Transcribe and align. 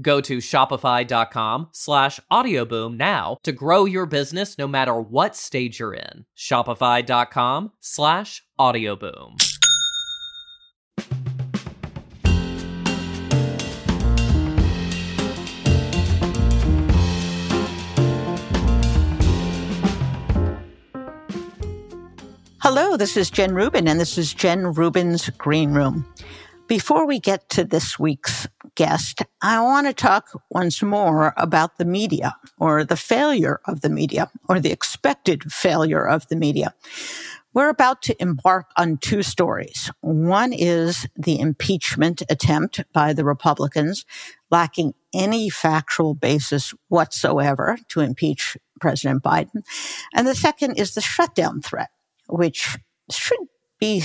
Go 0.00 0.20
to 0.22 0.38
shopify.com 0.38 1.68
slash 1.72 2.18
audioboom 2.30 2.96
now 2.96 3.36
to 3.42 3.52
grow 3.52 3.84
your 3.84 4.06
business 4.06 4.56
no 4.56 4.66
matter 4.66 4.98
what 4.98 5.36
stage 5.36 5.80
you're 5.80 5.94
in. 5.94 6.24
Shopify.com 6.36 7.72
slash 7.80 8.42
audioboom. 8.58 9.36
Hello, 22.60 22.96
this 22.96 23.16
is 23.16 23.28
Jen 23.28 23.54
Rubin, 23.54 23.88
and 23.88 24.00
this 24.00 24.16
is 24.16 24.32
Jen 24.32 24.72
Rubin's 24.72 25.28
Green 25.30 25.72
Room. 25.72 26.06
Before 26.68 27.06
we 27.06 27.18
get 27.18 27.48
to 27.50 27.64
this 27.64 27.98
week's 27.98 28.46
guest, 28.74 29.22
I 29.40 29.60
want 29.60 29.86
to 29.86 29.92
talk 29.92 30.30
once 30.50 30.82
more 30.82 31.34
about 31.36 31.78
the 31.78 31.84
media 31.84 32.36
or 32.58 32.84
the 32.84 32.96
failure 32.96 33.60
of 33.66 33.80
the 33.80 33.90
media 33.90 34.30
or 34.48 34.60
the 34.60 34.72
expected 34.72 35.52
failure 35.52 36.06
of 36.06 36.28
the 36.28 36.36
media. 36.36 36.74
We're 37.54 37.68
about 37.68 38.00
to 38.02 38.20
embark 38.20 38.70
on 38.78 38.96
two 38.96 39.22
stories. 39.22 39.90
One 40.00 40.54
is 40.54 41.06
the 41.16 41.38
impeachment 41.38 42.22
attempt 42.30 42.82
by 42.94 43.12
the 43.12 43.24
Republicans, 43.24 44.06
lacking 44.50 44.94
any 45.12 45.50
factual 45.50 46.14
basis 46.14 46.72
whatsoever 46.88 47.76
to 47.88 48.00
impeach 48.00 48.56
President 48.80 49.22
Biden. 49.22 49.64
And 50.14 50.26
the 50.26 50.34
second 50.34 50.76
is 50.76 50.94
the 50.94 51.02
shutdown 51.02 51.60
threat, 51.60 51.90
which 52.26 52.78
should 53.10 53.46
be 53.78 54.04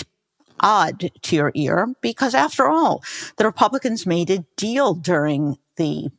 odd 0.62 1.12
to 1.22 1.36
your 1.36 1.52
ear 1.56 1.88
because 2.02 2.34
after 2.34 2.68
all, 2.68 3.04
the 3.38 3.46
Republicans 3.46 4.06
made 4.06 4.30
a 4.30 4.46
deal 4.56 4.94
during 4.94 5.58
the 5.78 6.10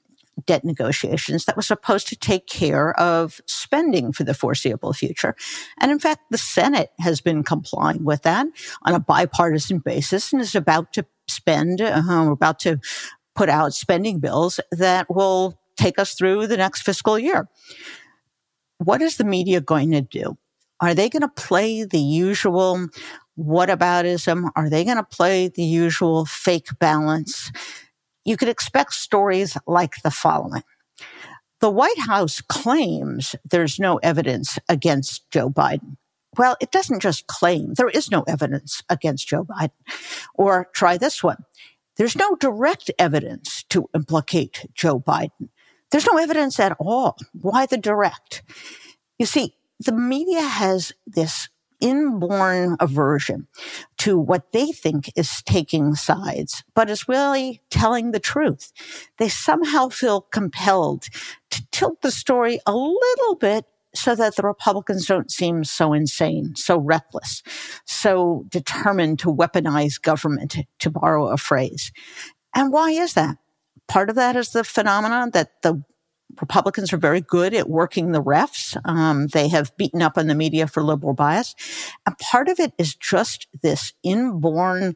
debt 0.47 0.65
negotiations 0.65 1.45
that 1.45 1.57
was 1.57 1.67
supposed 1.67 2.09
to 2.09 2.17
take 2.17 2.47
care 2.47 2.99
of 2.99 3.41
spending 3.47 4.13
for 4.13 4.25
the 4.25 4.35
foreseeable 4.35 4.93
future. 4.93 5.35
And 5.81 5.91
in 5.91 5.99
fact, 5.99 6.23
the 6.31 6.39
Senate 6.39 6.91
has 7.01 7.21
been 7.21 7.43
complying 7.43 8.05
with 8.05 8.23
that 8.23 8.47
on 8.83 8.95
a 8.95 9.01
bipartisan 9.01 9.79
basis 9.79 10.33
and 10.33 10.41
is 10.41 10.55
about 10.55 10.93
to 10.95 11.07
spend, 11.29 11.81
uh, 11.81 12.03
about 12.31 12.61
to 12.61 12.79
put 13.35 13.49
out 13.49 13.75
spending 13.75 14.21
bills 14.21 14.61
that 14.71 15.13
will 15.15 15.59
take 15.77 15.99
us 15.99 16.15
through 16.15 16.47
the 16.47 16.57
next 16.57 16.83
fiscal 16.83 17.19
year. 17.19 17.49
What 18.79 19.03
is 19.03 19.17
the 19.17 19.25
media 19.25 19.61
going 19.61 19.91
to 19.93 20.01
do? 20.01 20.39
Are 20.81 20.95
they 20.95 21.09
going 21.09 21.23
to 21.23 21.29
play 21.29 21.85
the 21.85 22.01
usual 22.01 22.89
whataboutism? 23.39 24.51
Are 24.57 24.69
they 24.69 24.85
going 24.85 24.97
to 24.97 25.03
play 25.03 25.49
the 25.49 25.63
usual 25.63 26.25
fake 26.25 26.69
balance? 26.79 27.51
You 28.25 28.37
could 28.37 28.49
expect 28.49 28.95
stories 28.95 29.57
like 29.67 29.95
the 30.03 30.11
following. 30.11 30.63
The 31.61 31.71
White 31.71 31.99
House 31.99 32.41
claims 32.41 33.35
there's 33.49 33.79
no 33.79 33.97
evidence 33.97 34.59
against 34.69 35.29
Joe 35.31 35.51
Biden. 35.51 35.97
Well, 36.37 36.57
it 36.61 36.71
doesn't 36.71 37.01
just 37.01 37.27
claim. 37.27 37.75
There 37.75 37.89
is 37.89 38.11
no 38.11 38.23
evidence 38.23 38.83
against 38.89 39.29
Joe 39.29 39.45
Biden. 39.45 39.71
Or 40.35 40.69
try 40.73 40.97
this 40.97 41.23
one. 41.23 41.45
There's 41.97 42.15
no 42.15 42.37
direct 42.37 42.93
evidence 42.99 43.65
to 43.71 43.89
implicate 43.93 44.67
Joe 44.73 45.01
Biden. 45.01 45.49
There's 45.91 46.07
no 46.07 46.17
evidence 46.17 46.61
at 46.61 46.77
all. 46.79 47.17
Why 47.33 47.67
the 47.67 47.79
direct? 47.79 48.43
You 49.19 49.27
see, 49.27 49.55
the 49.81 49.93
media 49.93 50.43
has 50.43 50.93
this 51.07 51.49
inborn 51.81 52.77
aversion 52.81 53.47
to 53.99 54.19
what 54.19 54.53
they 54.53 54.73
think 54.73 55.11
is 55.17 55.43
taking 55.43 55.95
sides, 55.95 56.65
but 56.75 56.91
is 56.91 57.09
really 57.09 57.63
telling 57.71 58.11
the 58.11 58.21
truth. 58.21 58.73
They 59.19 59.29
somehow 59.29 59.89
feel 59.89 60.23
compelled 60.23 61.05
to 61.51 61.67
tilt 61.71 62.03
the 62.03 62.11
story 62.11 62.61
a 62.67 62.75
little 62.75 63.35
bit 63.39 63.67
so 63.95 64.15
that 64.15 64.37
the 64.37 64.43
Republicans 64.43 65.07
don't 65.07 65.31
seem 65.31 65.65
so 65.65 65.93
insane, 65.93 66.55
so 66.57 66.79
reckless, 66.79 67.43
so 67.85 68.45
determined 68.49 69.19
to 69.21 69.33
weaponize 69.33 70.01
government, 70.01 70.57
to 70.79 70.91
borrow 70.91 71.29
a 71.29 71.37
phrase. 71.37 71.91
And 72.55 72.73
why 72.73 72.91
is 72.91 73.15
that? 73.15 73.39
Part 73.89 74.11
of 74.11 74.17
that 74.17 74.37
is 74.37 74.51
the 74.51 74.65
phenomenon 74.65 75.31
that 75.31 75.63
the 75.63 75.83
Republicans 76.41 76.93
are 76.93 76.99
very 76.99 77.21
good 77.21 77.55
at 77.55 77.69
working 77.69 78.13
the 78.13 78.23
refs. 78.23 78.77
Um, 78.85 79.29
they 79.29 79.49
have 79.49 79.77
beaten 79.77 80.03
up 80.03 80.17
on 80.17 80.27
the 80.27 80.35
media 80.35 80.67
for 80.67 80.83
liberal 80.83 81.15
bias. 81.15 81.55
And 82.07 82.17
part 82.19 82.49
of 82.49 82.61
it 82.61 82.73
is 82.79 82.95
just 82.95 83.47
this 83.63 83.93
inborn 84.03 84.95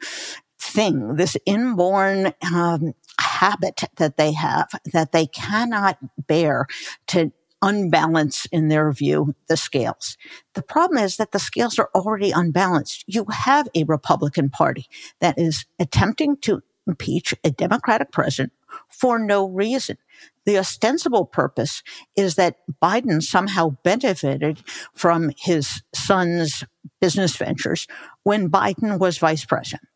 thing, 0.59 1.17
this 1.17 1.37
inborn 1.45 2.33
um, 2.55 2.95
habit 3.21 3.83
that 3.97 4.17
they 4.17 4.33
have 4.33 4.69
that 4.93 5.13
they 5.13 5.27
cannot 5.27 5.99
bear 6.27 6.67
to 7.09 7.33
unbalance 7.63 8.47
in 8.47 8.69
their 8.69 8.91
view 8.93 9.35
the 9.49 9.57
scales. 9.57 10.17
The 10.55 10.63
problem 10.63 11.03
is 11.03 11.17
that 11.17 11.33
the 11.33 11.39
scales 11.39 11.79
are 11.79 11.91
already 11.95 12.33
unbalanced. 12.33 13.05
You 13.07 13.25
have 13.31 13.69
a 13.75 13.85
Republican 13.85 14.51
party 14.51 14.87
that 15.21 15.39
is 15.39 15.65
attempting 15.79 16.37
to 16.39 16.63
impeach 16.87 17.35
a 17.45 17.51
Democratic 17.51 18.11
president 18.13 18.53
for 18.89 19.19
no 19.19 19.49
reason. 19.49 19.97
The 20.45 20.59
ostensible 20.59 21.25
purpose 21.25 21.83
is 22.17 22.35
that 22.35 22.57
Biden 22.83 23.23
somehow 23.23 23.77
benefited 23.83 24.63
from 24.95 25.33
his 25.39 25.83
son's 25.95 26.65
business 27.01 27.37
ventures 27.37 27.87
when 28.25 28.51
Biden 28.51 28.99
was 28.99 29.19
vice 29.19 29.45
president. 29.45 29.89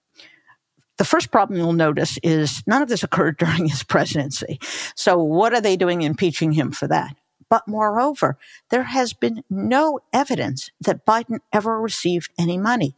The 0.98 1.04
first 1.04 1.30
problem 1.30 1.58
you'll 1.58 1.72
notice 1.72 2.18
is 2.22 2.62
none 2.66 2.82
of 2.82 2.88
this 2.88 3.02
occurred 3.02 3.36
during 3.38 3.68
his 3.68 3.82
presidency. 3.82 4.58
So 4.94 5.18
what 5.18 5.52
are 5.52 5.60
they 5.60 5.76
doing 5.76 6.02
impeaching 6.02 6.52
him 6.52 6.72
for 6.72 6.86
that? 6.88 7.16
But 7.48 7.68
moreover, 7.68 8.38
there 8.70 8.84
has 8.84 9.12
been 9.12 9.44
no 9.48 10.00
evidence 10.12 10.70
that 10.80 11.06
Biden 11.06 11.38
ever 11.52 11.80
received 11.80 12.32
any 12.38 12.58
money. 12.58 12.96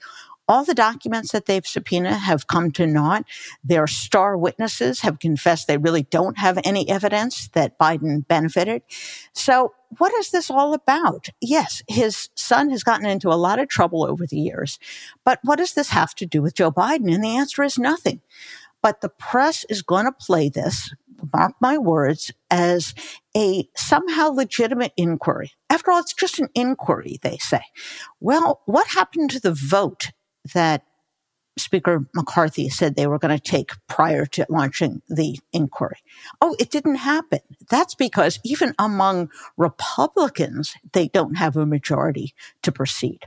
All 0.48 0.64
the 0.64 0.74
documents 0.74 1.32
that 1.32 1.44
they've 1.44 1.66
subpoenaed 1.66 2.14
have 2.14 2.46
come 2.46 2.70
to 2.72 2.86
naught. 2.86 3.24
Their 3.62 3.86
star 3.86 4.36
witnesses 4.36 5.00
have 5.00 5.18
confessed 5.18 5.66
they 5.66 5.76
really 5.76 6.04
don't 6.04 6.38
have 6.38 6.58
any 6.64 6.88
evidence 6.88 7.48
that 7.48 7.78
Biden 7.78 8.26
benefited. 8.26 8.82
So 9.34 9.74
what 9.98 10.12
is 10.14 10.30
this 10.30 10.50
all 10.50 10.74
about? 10.74 11.28
Yes, 11.40 11.82
his 11.86 12.30
son 12.34 12.70
has 12.70 12.82
gotten 12.82 13.06
into 13.06 13.28
a 13.28 13.36
lot 13.36 13.58
of 13.58 13.68
trouble 13.68 14.04
over 14.04 14.26
the 14.26 14.38
years, 14.38 14.78
but 15.24 15.38
what 15.42 15.56
does 15.56 15.74
this 15.74 15.90
have 15.90 16.14
to 16.16 16.26
do 16.26 16.42
with 16.42 16.54
Joe 16.54 16.70
Biden? 16.70 17.12
And 17.12 17.22
the 17.22 17.36
answer 17.36 17.62
is 17.62 17.78
nothing. 17.78 18.20
But 18.82 19.00
the 19.00 19.08
press 19.08 19.64
is 19.68 19.82
going 19.82 20.04
to 20.04 20.12
play 20.12 20.48
this, 20.48 20.94
mark 21.32 21.54
my 21.60 21.78
words, 21.78 22.32
as 22.50 22.94
a 23.36 23.68
somehow 23.76 24.28
legitimate 24.28 24.92
inquiry. 24.96 25.52
After 25.68 25.90
all, 25.90 26.00
it's 26.00 26.14
just 26.14 26.38
an 26.38 26.48
inquiry, 26.54 27.18
they 27.22 27.38
say. 27.38 27.62
Well, 28.20 28.60
what 28.66 28.88
happened 28.88 29.30
to 29.30 29.40
the 29.40 29.52
vote 29.52 30.12
that 30.54 30.84
Speaker 31.58 32.08
McCarthy 32.14 32.68
said 32.68 32.94
they 32.94 33.06
were 33.06 33.18
going 33.18 33.36
to 33.36 33.42
take 33.42 33.72
prior 33.88 34.24
to 34.26 34.46
launching 34.48 35.02
the 35.08 35.38
inquiry. 35.52 35.98
Oh, 36.40 36.56
it 36.58 36.70
didn't 36.70 36.96
happen. 36.96 37.40
That's 37.68 37.94
because 37.94 38.38
even 38.44 38.74
among 38.78 39.30
Republicans, 39.56 40.74
they 40.92 41.08
don't 41.08 41.34
have 41.34 41.56
a 41.56 41.66
majority 41.66 42.34
to 42.62 42.72
proceed. 42.72 43.24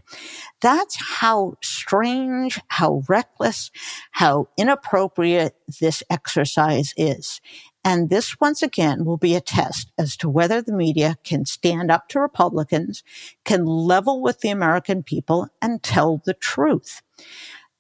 That's 0.62 0.96
how 1.20 1.56
strange, 1.62 2.60
how 2.68 3.04
reckless, 3.08 3.72
how 4.12 4.48
inappropriate 4.58 5.56
this 5.80 6.04
exercise 6.10 6.94
is. 6.98 7.42
And 7.84 8.10
this, 8.10 8.40
once 8.40 8.62
again, 8.62 9.06
will 9.06 9.18
be 9.18 9.36
a 9.36 9.42
test 9.42 9.92
as 9.98 10.16
to 10.18 10.30
whether 10.30 10.62
the 10.62 10.74
media 10.74 11.18
can 11.24 11.46
stand 11.46 11.90
up 11.90 12.08
to 12.10 12.20
Republicans, 12.20 13.04
can 13.44 13.66
level 13.66 14.22
with 14.22 14.42
the 14.42 14.50
American 14.50 15.02
people, 15.02 15.48
and 15.62 15.82
tell 15.82 16.22
the 16.24 16.36
truth. 16.36 17.02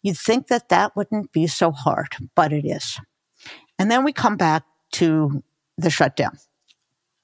You'd 0.02 0.18
think 0.18 0.48
that 0.48 0.70
that 0.70 0.96
wouldn't 0.96 1.32
be 1.32 1.46
so 1.46 1.72
hard, 1.72 2.16
but 2.36 2.52
it 2.52 2.66
is. 2.66 3.00
And 3.78 3.92
then 3.92 4.04
we 4.04 4.12
come 4.12 4.38
back 4.38 4.64
to 4.94 5.44
the 5.78 5.92
shutdown. 5.92 6.38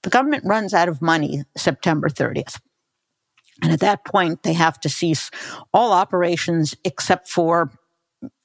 The 0.03 0.11
government 0.11 0.45
runs 0.45 0.73
out 0.73 0.87
of 0.87 1.01
money 1.01 1.43
September 1.55 2.09
30th. 2.09 2.59
And 3.61 3.71
at 3.71 3.79
that 3.79 4.05
point, 4.05 4.43
they 4.43 4.53
have 4.53 4.79
to 4.81 4.89
cease 4.89 5.31
all 5.73 5.91
operations 5.91 6.75
except 6.83 7.27
for 7.27 7.71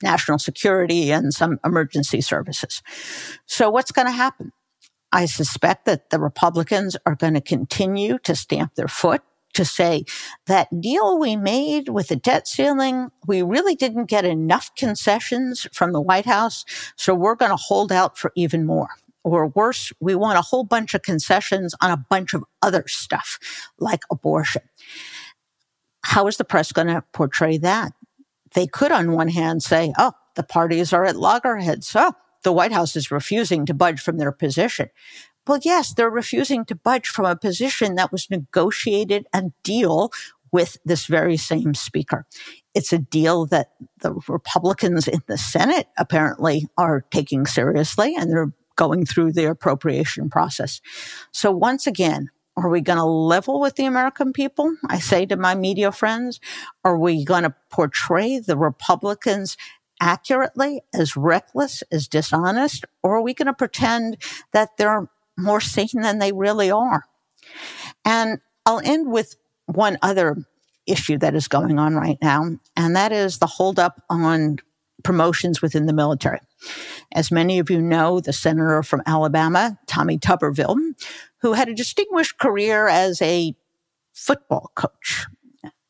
national 0.03 0.39
security 0.39 1.11
and 1.13 1.33
some 1.33 1.59
emergency 1.65 2.21
services. 2.21 2.83
So 3.47 3.71
what's 3.71 3.93
going 3.93 4.07
to 4.07 4.13
happen? 4.13 4.53
I 5.13 5.27
suspect 5.27 5.85
that 5.85 6.11
the 6.11 6.19
Republicans 6.19 6.97
are 7.05 7.15
going 7.15 7.35
to 7.35 7.41
continue 7.41 8.19
to 8.21 8.35
stamp 8.35 8.75
their 8.75 8.89
foot 8.89 9.23
to 9.55 9.65
say 9.65 10.05
that 10.47 10.69
deal 10.81 11.19
we 11.19 11.37
made 11.37 11.91
with 11.91 12.09
the 12.09 12.17
debt 12.17 12.49
ceiling, 12.49 13.11
we 13.27 13.43
really 13.43 13.75
didn't 13.75 14.07
get 14.07 14.25
enough 14.25 14.71
concessions 14.77 15.67
from 15.73 15.93
the 15.93 16.01
White 16.01 16.25
House. 16.25 16.65
So 16.97 17.15
we're 17.15 17.35
going 17.35 17.51
to 17.51 17.57
hold 17.57 17.93
out 17.93 18.17
for 18.17 18.33
even 18.35 18.65
more. 18.65 18.89
Or 19.25 19.49
worse, 19.49 19.93
we 20.01 20.15
want 20.15 20.39
a 20.39 20.43
whole 20.43 20.65
bunch 20.65 20.95
of 20.95 21.03
concessions 21.03 21.75
on 21.81 21.91
a 21.91 22.05
bunch 22.11 22.35
of 22.35 22.45
other 22.61 22.85
stuff 22.89 23.39
like 23.79 24.01
abortion. 24.11 24.63
How 26.03 26.27
is 26.27 26.39
the 26.39 26.45
press 26.45 26.73
going 26.73 26.89
to 26.89 27.05
portray 27.13 27.59
that? 27.59 27.93
They 28.55 28.67
could, 28.67 28.93
on 28.93 29.13
one 29.13 29.29
hand, 29.29 29.63
say, 29.63 29.93
oh, 29.99 30.13
the 30.35 30.43
parties 30.43 30.93
are 30.93 31.05
at 31.05 31.17
loggerheads. 31.17 31.93
Oh, 31.95 32.13
the 32.43 32.53
White 32.53 32.73
House 32.73 32.97
is 32.97 33.11
refusing 33.11 33.67
to 33.67 33.75
budge 33.75 34.01
from 34.01 34.19
their 34.19 34.33
position. 34.33 34.89
Well, 35.47 35.61
yes, 35.63 35.93
they're 35.93 36.11
refusing 36.11 36.65
to 36.67 36.75
budge 36.75 37.09
from 37.09 37.25
a 37.25 37.37
position 37.37 37.97
that 37.97 38.13
was 38.13 38.31
negotiated 38.31 39.27
and 39.33 39.53
deal 39.65 40.13
with 40.53 40.77
this 40.85 41.07
very 41.07 41.37
same 41.37 41.75
speaker. 41.75 42.27
It's 42.75 42.93
a 42.93 42.99
deal 42.99 43.47
that 43.47 43.71
the 44.01 44.15
Republicans 44.29 45.09
in 45.09 45.23
the 45.27 45.39
Senate 45.39 45.89
apparently 45.99 46.69
are 46.77 47.05
taking 47.11 47.47
seriously 47.47 48.15
and 48.15 48.31
they're 48.31 48.53
going 48.77 49.05
through 49.05 49.33
the 49.33 49.47
appropriation 49.47 50.31
process. 50.31 50.81
So 51.33 51.51
once 51.51 51.87
again, 51.87 52.31
are 52.57 52.69
we 52.69 52.81
going 52.81 52.99
to 52.99 53.05
level 53.05 53.61
with 53.61 53.77
the 53.77 53.87
American 53.87 54.33
people? 54.33 54.77
I 54.89 54.99
say 54.99 55.27
to 55.27 55.37
my 55.37 55.55
media 55.55 55.91
friends, 55.91 56.41
are 56.85 56.99
we 56.99 57.25
going 57.25 57.45
to 57.45 57.55
portray 57.71 58.39
the 58.39 58.57
Republicans 58.57 59.57
accurately, 60.01 60.83
as 60.93 61.17
reckless, 61.17 61.83
as 61.93 62.09
dishonest, 62.09 62.85
or 63.03 63.17
are 63.17 63.23
we 63.23 63.33
going 63.33 63.47
to 63.47 63.53
pretend 63.53 64.17
that 64.53 64.77
they're 64.77 65.09
more 65.37 65.61
sane 65.61 65.89
than 65.95 66.19
they 66.19 66.33
really 66.33 66.71
are. 66.71 67.05
And 68.05 68.41
I'll 68.67 68.81
end 68.85 69.11
with 69.11 69.37
one 69.67 69.99
other 70.03 70.37
issue 70.87 71.19
that 71.19 71.35
is 71.35 71.49
going 71.49 71.79
on 71.79 71.95
right 71.95 72.19
now, 72.21 72.59
and 72.77 72.97
that 72.97 73.13
is 73.13 73.39
the 73.39 73.47
holdup 73.47 74.03
on 74.11 74.59
promotions 75.05 75.63
within 75.63 75.87
the 75.87 75.93
military. 75.93 76.41
As 77.13 77.31
many 77.31 77.59
of 77.59 77.71
you 77.71 77.81
know, 77.81 78.21
the 78.21 78.33
senator 78.33 78.83
from 78.83 79.03
Alabama, 79.07 79.79
Tommy 79.87 80.19
Tuberville, 80.19 80.95
who 81.43 81.53
had 81.53 81.69
a 81.69 81.75
distinguished 81.75 82.39
career 82.39 82.89
as 82.89 83.21
a 83.21 83.55
football 84.15 84.71
coach, 84.75 85.27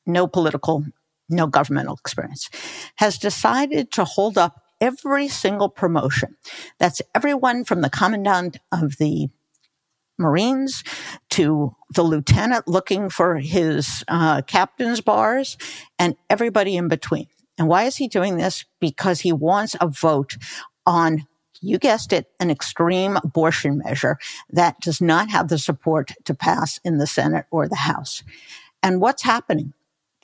no 0.06 0.26
political, 0.26 0.84
no 1.28 1.46
governmental 1.46 1.94
experience, 1.94 2.48
has 2.96 3.18
decided 3.18 3.92
to 3.92 4.04
hold 4.04 4.36
up 4.36 4.62
every 4.80 5.28
single 5.28 5.68
promotion. 5.68 6.36
That's 6.78 7.00
everyone 7.14 7.64
from 7.64 7.82
the 7.82 7.90
commandant 7.90 8.56
of 8.72 8.96
the 8.98 9.28
Marines 10.18 10.84
to 11.30 11.74
the 11.94 12.02
lieutenant 12.02 12.68
looking 12.68 13.08
for 13.08 13.38
his 13.38 14.04
uh, 14.08 14.42
captain's 14.42 15.00
bars 15.00 15.56
and 15.98 16.16
everybody 16.28 16.76
in 16.76 16.88
between. 16.88 17.26
And 17.58 17.68
why 17.68 17.84
is 17.84 17.96
he 17.96 18.08
doing 18.08 18.36
this? 18.36 18.64
Because 18.80 19.20
he 19.20 19.32
wants 19.32 19.76
a 19.80 19.88
vote 19.88 20.36
on, 20.86 21.26
you 21.62 21.78
guessed 21.78 22.12
it, 22.12 22.26
an 22.40 22.50
extreme 22.50 23.16
abortion 23.16 23.78
measure 23.78 24.18
that 24.50 24.80
does 24.80 25.00
not 25.00 25.30
have 25.30 25.48
the 25.48 25.58
support 25.58 26.12
to 26.24 26.34
pass 26.34 26.78
in 26.84 26.98
the 26.98 27.06
Senate 27.06 27.46
or 27.50 27.68
the 27.68 27.76
House. 27.76 28.22
And 28.82 29.00
what's 29.00 29.22
happening? 29.22 29.72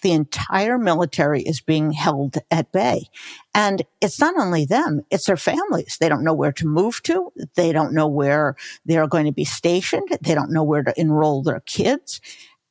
the 0.03 0.13
entire 0.13 0.79
military 0.79 1.43
is 1.43 1.61
being 1.61 1.93
held 1.93 2.37
at 2.51 2.73
bay. 2.73 3.09
And 3.55 3.83
it's 4.01 4.21
not 4.21 4.37
only 4.39 4.65
them, 4.65 5.03
it's 5.11 5.27
their 5.27 5.37
families. 5.37 5.97
They 5.99 6.09
don't 6.09 6.25
know 6.25 6.35
where 6.35 6.53
to 6.53 6.67
move 6.67 7.03
to. 7.05 7.33
They 7.55 7.73
don't 7.73 7.93
know 7.93 8.07
where 8.07 8.57
they're 8.85 9.09
going 9.09 9.27
to 9.27 9.33
be 9.33 9.45
stationed. 9.45 10.09
They 10.23 10.35
don't 10.35 10.53
know 10.53 10.63
where 10.63 10.83
to 10.83 10.99
enroll 10.99 11.43
their 11.43 11.61
kids. 11.61 12.21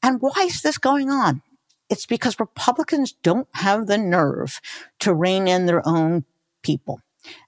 And 0.02 0.22
why 0.22 0.46
is 0.46 0.62
this 0.62 0.78
going 0.78 1.10
on? 1.10 1.42
It's 1.90 2.06
because 2.06 2.40
Republicans 2.40 3.14
don't 3.24 3.48
have 3.54 3.88
the 3.88 3.98
nerve 3.98 4.60
to 5.00 5.14
rein 5.14 5.48
in 5.48 5.66
their 5.66 5.88
own 5.88 6.26
people. 6.62 7.02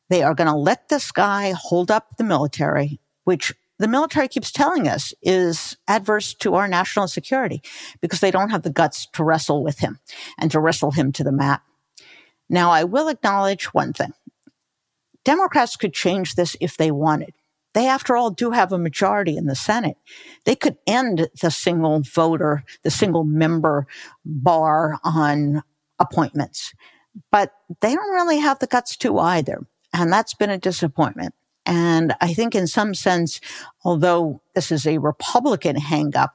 They 0.09 0.23
are 0.23 0.33
going 0.33 0.49
to 0.49 0.55
let 0.55 0.89
this 0.89 1.11
guy 1.11 1.53
hold 1.55 1.91
up 1.91 2.17
the 2.17 2.23
military, 2.23 2.99
which 3.23 3.53
the 3.77 3.87
military 3.87 4.27
keeps 4.27 4.51
telling 4.51 4.87
us 4.87 5.13
is 5.21 5.77
adverse 5.87 6.33
to 6.35 6.55
our 6.55 6.67
national 6.67 7.07
security 7.07 7.61
because 8.01 8.19
they 8.19 8.31
don't 8.31 8.49
have 8.49 8.63
the 8.63 8.69
guts 8.69 9.07
to 9.13 9.23
wrestle 9.23 9.63
with 9.63 9.79
him 9.79 9.99
and 10.37 10.51
to 10.51 10.59
wrestle 10.59 10.91
him 10.91 11.11
to 11.13 11.23
the 11.23 11.31
mat. 11.31 11.61
Now, 12.49 12.71
I 12.71 12.83
will 12.83 13.07
acknowledge 13.07 13.73
one 13.73 13.93
thing. 13.93 14.13
Democrats 15.23 15.75
could 15.75 15.93
change 15.93 16.35
this 16.35 16.57
if 16.59 16.75
they 16.75 16.91
wanted. 16.91 17.33
They, 17.73 17.87
after 17.87 18.17
all, 18.17 18.31
do 18.31 18.51
have 18.51 18.71
a 18.71 18.79
majority 18.79 19.37
in 19.37 19.45
the 19.45 19.55
Senate. 19.55 19.97
They 20.43 20.55
could 20.55 20.77
end 20.87 21.29
the 21.39 21.51
single 21.51 22.01
voter, 22.01 22.63
the 22.83 22.89
single 22.89 23.23
member 23.23 23.85
bar 24.25 24.99
on 25.03 25.61
appointments, 25.99 26.73
but 27.31 27.53
they 27.81 27.93
don't 27.93 28.13
really 28.13 28.39
have 28.39 28.59
the 28.59 28.67
guts 28.67 28.97
to 28.97 29.19
either. 29.19 29.67
And 29.93 30.11
that's 30.11 30.33
been 30.33 30.49
a 30.49 30.57
disappointment. 30.57 31.33
And 31.65 32.15
I 32.21 32.33
think 32.33 32.55
in 32.55 32.67
some 32.67 32.93
sense, 32.93 33.39
although 33.83 34.41
this 34.55 34.71
is 34.71 34.87
a 34.87 34.97
Republican 34.97 35.75
hangup, 35.75 36.29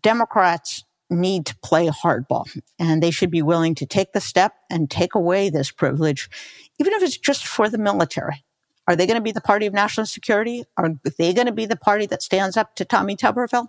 Democrats 0.00 0.84
need 1.10 1.44
to 1.46 1.56
play 1.58 1.88
hardball 1.88 2.46
and 2.78 3.02
they 3.02 3.10
should 3.10 3.30
be 3.30 3.42
willing 3.42 3.74
to 3.74 3.86
take 3.86 4.12
the 4.12 4.20
step 4.20 4.54
and 4.70 4.90
take 4.90 5.14
away 5.14 5.50
this 5.50 5.70
privilege, 5.70 6.30
even 6.78 6.92
if 6.92 7.02
it's 7.02 7.18
just 7.18 7.46
for 7.46 7.68
the 7.68 7.78
military. 7.78 8.44
Are 8.86 8.96
they 8.96 9.06
going 9.06 9.16
to 9.16 9.22
be 9.22 9.32
the 9.32 9.40
party 9.40 9.66
of 9.66 9.74
national 9.74 10.06
security? 10.06 10.64
Are 10.76 10.94
they 11.18 11.32
going 11.32 11.46
to 11.46 11.52
be 11.52 11.66
the 11.66 11.76
party 11.76 12.06
that 12.06 12.22
stands 12.22 12.56
up 12.56 12.74
to 12.76 12.84
Tommy 12.84 13.16
Tuberville? 13.16 13.68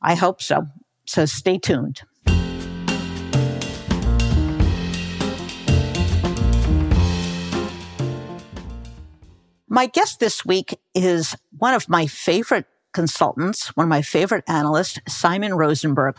I 0.00 0.14
hope 0.14 0.42
so. 0.42 0.66
So 1.04 1.24
stay 1.24 1.58
tuned. 1.58 2.02
My 9.72 9.86
guest 9.86 10.20
this 10.20 10.44
week 10.44 10.78
is 10.94 11.34
one 11.56 11.72
of 11.72 11.88
my 11.88 12.06
favorite 12.06 12.66
consultants, 12.92 13.68
one 13.68 13.86
of 13.86 13.88
my 13.88 14.02
favorite 14.02 14.44
analysts, 14.46 14.98
Simon 15.08 15.54
Rosenberg. 15.54 16.18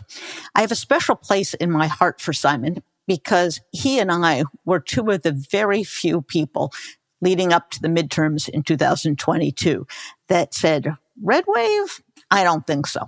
I 0.56 0.62
have 0.62 0.72
a 0.72 0.74
special 0.74 1.14
place 1.14 1.54
in 1.54 1.70
my 1.70 1.86
heart 1.86 2.20
for 2.20 2.32
Simon 2.32 2.82
because 3.06 3.60
he 3.70 4.00
and 4.00 4.10
I 4.10 4.42
were 4.64 4.80
two 4.80 5.08
of 5.08 5.22
the 5.22 5.30
very 5.30 5.84
few 5.84 6.20
people 6.20 6.72
leading 7.20 7.52
up 7.52 7.70
to 7.70 7.80
the 7.80 7.86
midterms 7.86 8.48
in 8.48 8.64
2022 8.64 9.86
that 10.26 10.52
said, 10.52 10.96
red 11.22 11.44
wave? 11.46 12.02
I 12.32 12.42
don't 12.42 12.66
think 12.66 12.88
so. 12.88 13.06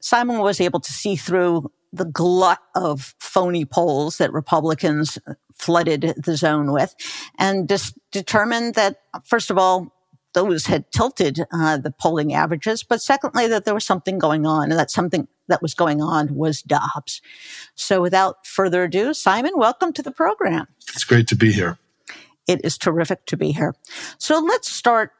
Simon 0.00 0.38
was 0.38 0.60
able 0.60 0.78
to 0.78 0.92
see 0.92 1.16
through 1.16 1.72
the 1.92 2.04
glut 2.04 2.60
of 2.76 3.16
phony 3.18 3.64
polls 3.64 4.18
that 4.18 4.32
Republicans 4.32 5.18
flooded 5.56 6.14
the 6.16 6.36
zone 6.36 6.72
with 6.72 6.94
and 7.38 7.68
just 7.68 7.94
determined 8.12 8.74
that, 8.74 9.00
first 9.24 9.50
of 9.50 9.58
all, 9.58 9.92
those 10.34 10.66
had 10.66 10.90
tilted 10.92 11.40
uh, 11.50 11.78
the 11.78 11.90
polling 11.90 12.34
averages, 12.34 12.82
but 12.82 13.00
secondly, 13.00 13.48
that 13.48 13.64
there 13.64 13.72
was 13.72 13.86
something 13.86 14.18
going 14.18 14.44
on 14.44 14.70
and 14.70 14.78
that 14.78 14.90
something 14.90 15.26
that 15.48 15.62
was 15.62 15.74
going 15.74 16.02
on 16.02 16.34
was 16.34 16.60
Dobbs. 16.60 17.22
So 17.74 18.02
without 18.02 18.46
further 18.46 18.84
ado, 18.84 19.14
Simon, 19.14 19.52
welcome 19.56 19.94
to 19.94 20.02
the 20.02 20.10
program. 20.10 20.66
It's 20.90 21.04
great 21.04 21.26
to 21.28 21.36
be 21.36 21.52
here. 21.52 21.78
It 22.46 22.60
is 22.64 22.76
terrific 22.76 23.24
to 23.26 23.36
be 23.36 23.52
here. 23.52 23.74
So 24.18 24.38
let's 24.38 24.70
start 24.70 25.12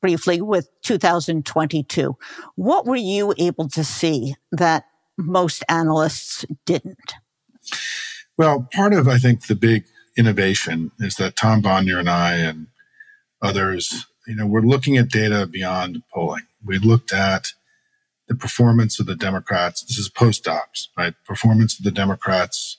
briefly 0.00 0.40
with 0.40 0.70
2022. 0.82 2.16
What 2.54 2.86
were 2.86 2.96
you 2.96 3.34
able 3.38 3.68
to 3.70 3.82
see 3.82 4.36
that 4.52 4.84
most 5.16 5.64
analysts 5.68 6.44
didn't? 6.64 7.14
Well, 8.38 8.68
part 8.72 8.94
of, 8.94 9.08
I 9.08 9.18
think, 9.18 9.48
the 9.48 9.56
big 9.56 9.84
innovation 10.16 10.92
is 11.00 11.16
that 11.16 11.36
Tom 11.36 11.60
Bonier 11.60 11.98
and 11.98 12.08
I 12.08 12.36
and 12.36 12.68
others, 13.42 14.06
you 14.28 14.36
know, 14.36 14.46
we're 14.46 14.60
looking 14.60 14.96
at 14.96 15.08
data 15.08 15.44
beyond 15.44 16.04
polling. 16.14 16.44
We 16.64 16.78
looked 16.78 17.12
at 17.12 17.48
the 18.28 18.36
performance 18.36 19.00
of 19.00 19.06
the 19.06 19.16
Democrats. 19.16 19.82
This 19.82 19.98
is 19.98 20.08
post 20.08 20.44
Dobbs, 20.44 20.88
right? 20.96 21.14
Performance 21.26 21.78
of 21.78 21.84
the 21.84 21.90
Democrats 21.90 22.78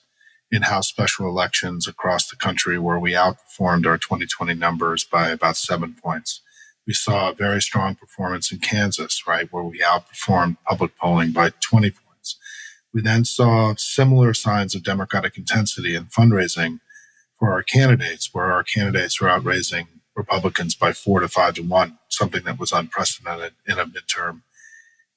in 0.50 0.62
House 0.62 0.88
special 0.88 1.28
elections 1.28 1.86
across 1.86 2.28
the 2.28 2.36
country, 2.36 2.78
where 2.78 2.98
we 2.98 3.12
outperformed 3.12 3.86
our 3.86 3.98
2020 3.98 4.54
numbers 4.54 5.04
by 5.04 5.28
about 5.28 5.58
seven 5.58 5.94
points. 6.02 6.40
We 6.86 6.94
saw 6.94 7.30
a 7.30 7.34
very 7.34 7.60
strong 7.60 7.96
performance 7.96 8.50
in 8.50 8.60
Kansas, 8.60 9.24
right, 9.26 9.52
where 9.52 9.62
we 9.62 9.80
outperformed 9.80 10.56
public 10.66 10.96
polling 10.96 11.32
by 11.32 11.52
20 11.60 11.90
points. 11.90 12.09
We 12.92 13.02
then 13.02 13.24
saw 13.24 13.74
similar 13.76 14.34
signs 14.34 14.74
of 14.74 14.82
Democratic 14.82 15.36
intensity 15.36 15.94
in 15.94 16.06
fundraising 16.06 16.80
for 17.38 17.52
our 17.52 17.62
candidates, 17.62 18.30
where 18.32 18.52
our 18.52 18.64
candidates 18.64 19.20
were 19.20 19.28
outraising 19.28 19.86
Republicans 20.16 20.74
by 20.74 20.92
four 20.92 21.20
to 21.20 21.28
five 21.28 21.54
to 21.54 21.62
one, 21.62 21.98
something 22.08 22.42
that 22.44 22.58
was 22.58 22.72
unprecedented 22.72 23.54
in 23.66 23.78
a 23.78 23.86
midterm. 23.86 24.42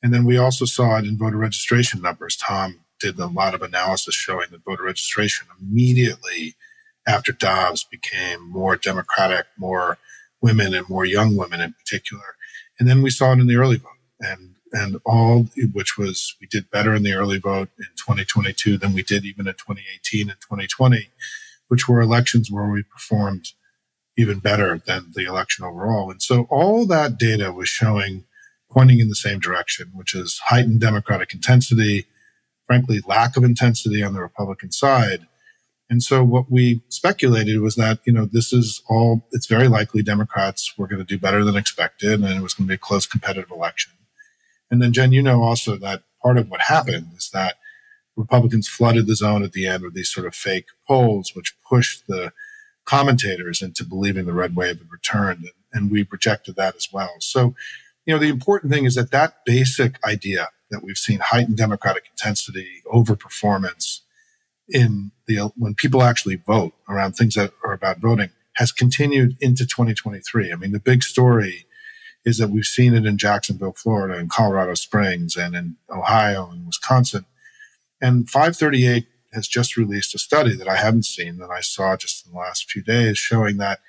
And 0.02 0.14
then 0.14 0.26
we 0.26 0.38
also 0.38 0.66
saw 0.66 0.98
it 0.98 1.06
in 1.06 1.18
voter 1.18 1.38
registration 1.38 2.02
numbers. 2.02 2.36
Tom 2.36 2.82
did 3.00 3.18
a 3.20 3.28
lot 3.28 3.54
of 3.54 3.62
analysis 3.62 4.16
showing 4.16 4.48
that 4.52 4.64
voter 4.64 4.84
registration 4.84 5.48
immediately 5.60 6.56
after 7.08 7.32
Dobbs 7.32 7.84
became 7.84 8.50
more 8.50 8.76
democratic, 8.76 9.46
more 9.58 9.98
women 10.42 10.74
and 10.74 10.88
more 10.88 11.06
young 11.06 11.36
women 11.36 11.60
in 11.60 11.74
particular. 11.74 12.36
And 12.80 12.88
then 12.88 13.02
we 13.02 13.10
saw 13.10 13.34
it 13.34 13.40
in 13.40 13.48
the 13.48 13.56
early 13.56 13.78
vote 13.78 13.92
and 14.20 14.53
and 14.74 14.98
all 15.06 15.48
which 15.72 15.98
was 15.98 16.36
we 16.42 16.48
did 16.48 16.70
better 16.72 16.96
in 16.96 17.04
the 17.04 17.14
early 17.14 17.38
vote 17.38 17.70
in 17.78 17.86
2022 17.96 18.78
than 18.78 18.94
we 18.94 19.04
did 19.04 19.24
even 19.24 19.48
in 19.48 19.54
2018 19.54 20.30
and 20.30 20.40
2020, 20.42 21.10
which 21.68 21.88
were 21.88 22.02
elections 22.02 22.52
where 22.52 22.70
we 22.70 22.84
performed 22.84 23.50
even 24.18 24.40
better 24.40 24.82
than 24.86 25.12
the 25.16 25.26
election 25.26 25.64
overall. 25.64 26.12
And 26.12 26.22
so 26.22 26.48
all 26.50 26.86
that 26.88 27.18
data 27.18 27.52
was 27.52 27.70
showing 27.70 28.26
pointing 28.70 29.00
in 29.00 29.10
the 29.10 29.16
same 29.16 29.40
direction, 29.40 29.92
which 29.94 30.16
is 30.16 30.40
heightened 30.46 30.82
democratic 30.82 31.34
intensity, 31.34 32.08
frankly, 32.66 33.02
lack 33.08 33.38
of 33.38 33.44
intensity 33.44 34.04
on 34.04 34.14
the 34.14 34.22
Republican 34.22 34.72
side. 34.72 35.28
And 35.90 36.02
so 36.02 36.24
what 36.24 36.50
we 36.50 36.82
speculated 36.90 37.60
was 37.60 37.76
that, 37.76 38.00
you 38.06 38.14
know, 38.14 38.26
this 38.26 38.52
is 38.52 38.82
all, 38.90 39.28
it's 39.32 39.46
very 39.46 39.68
likely 39.68 40.02
Democrats 40.02 40.74
were 40.78 40.88
going 40.88 41.00
to 41.00 41.06
do 41.06 41.20
better 41.20 41.44
than 41.44 41.56
expected 41.56 42.22
and 42.22 42.34
it 42.34 42.42
was 42.42 42.56
going 42.56 42.68
to 42.68 42.72
be 42.72 42.76
a 42.76 42.80
close 42.80 43.06
competitive 43.06 43.52
election. 43.52 43.94
And 44.74 44.82
then, 44.82 44.92
Jen, 44.92 45.12
you 45.12 45.22
know 45.22 45.44
also 45.44 45.78
that 45.78 46.02
part 46.20 46.40
of 46.40 46.50
what 46.50 46.62
happened 46.62 47.10
is 47.16 47.30
that 47.32 47.58
Republicans 48.16 48.68
flooded 48.68 49.06
the 49.06 49.16
zone 49.16 49.44
at 49.44 49.52
the 49.52 49.68
end 49.68 49.84
with 49.84 49.94
these 49.94 50.12
sort 50.12 50.26
of 50.26 50.34
fake 50.34 50.66
polls, 50.88 51.34
which 51.36 51.56
pushed 51.62 52.08
the 52.08 52.34
commentators 52.84 53.62
into 53.62 53.86
believing 53.86 54.26
the 54.26 54.34
red 54.34 54.56
wave 54.56 54.80
had 54.80 54.92
returned. 54.92 55.46
And, 55.74 55.92
we 55.92 56.08
rejected 56.10 56.56
that 56.56 56.76
as 56.76 56.88
well. 56.92 57.14
So, 57.20 57.54
you 58.08 58.16
know, 58.16 58.20
the 58.20 58.30
important 58.30 58.74
thing 58.74 58.86
is 58.86 58.96
that 58.96 59.12
that 59.12 59.46
basic 59.46 60.04
idea 60.04 60.50
that 60.72 60.84
we've 60.84 60.98
seen 60.98 61.20
heightened 61.20 61.58
democratic 61.58 62.06
intensity, 62.10 62.82
overperformance 62.92 64.00
in 64.68 65.12
the 65.28 65.52
when 65.56 65.76
people 65.76 66.02
actually 66.02 66.38
vote 66.38 66.74
around 66.90 67.14
things 67.14 67.36
that 67.36 67.52
are 67.64 67.74
about 67.74 68.00
voting 68.00 68.30
has 68.54 68.72
continued 68.72 69.38
into 69.40 69.68
2023. 69.68 70.52
I 70.52 70.56
mean, 70.56 70.72
the 70.72 70.80
big 70.80 71.04
story 71.04 71.68
is 72.26 72.38
that 72.38 72.50
we've 72.50 72.66
seen 72.66 72.94
it 72.94 73.06
in 73.06 73.18
Jacksonville, 73.18 73.74
Florida, 73.74 74.18
and 74.18 74.30
Colorado 74.30 74.74
Springs, 74.76 75.36
and 75.36 75.56
in 75.56 75.76
Ohio 75.90 76.50
and 76.50 76.66
Wisconsin. 76.66 77.26
And 78.02 78.30
538 78.30 79.08
has 79.34 79.48
just 79.48 79.78
released 79.78 80.16
a 80.16 80.20
study 80.20 80.56
that 80.56 80.68
I 80.68 80.76
haven't 80.76 81.06
seen 81.06 81.38
that 81.38 81.50
I 81.50 81.62
saw 81.62 81.98
just 81.98 82.26
in 82.26 82.34
the 82.34 82.38
last 82.38 82.70
few 82.70 82.84
days 82.84 83.18
showing 83.18 83.58
that 83.58 83.80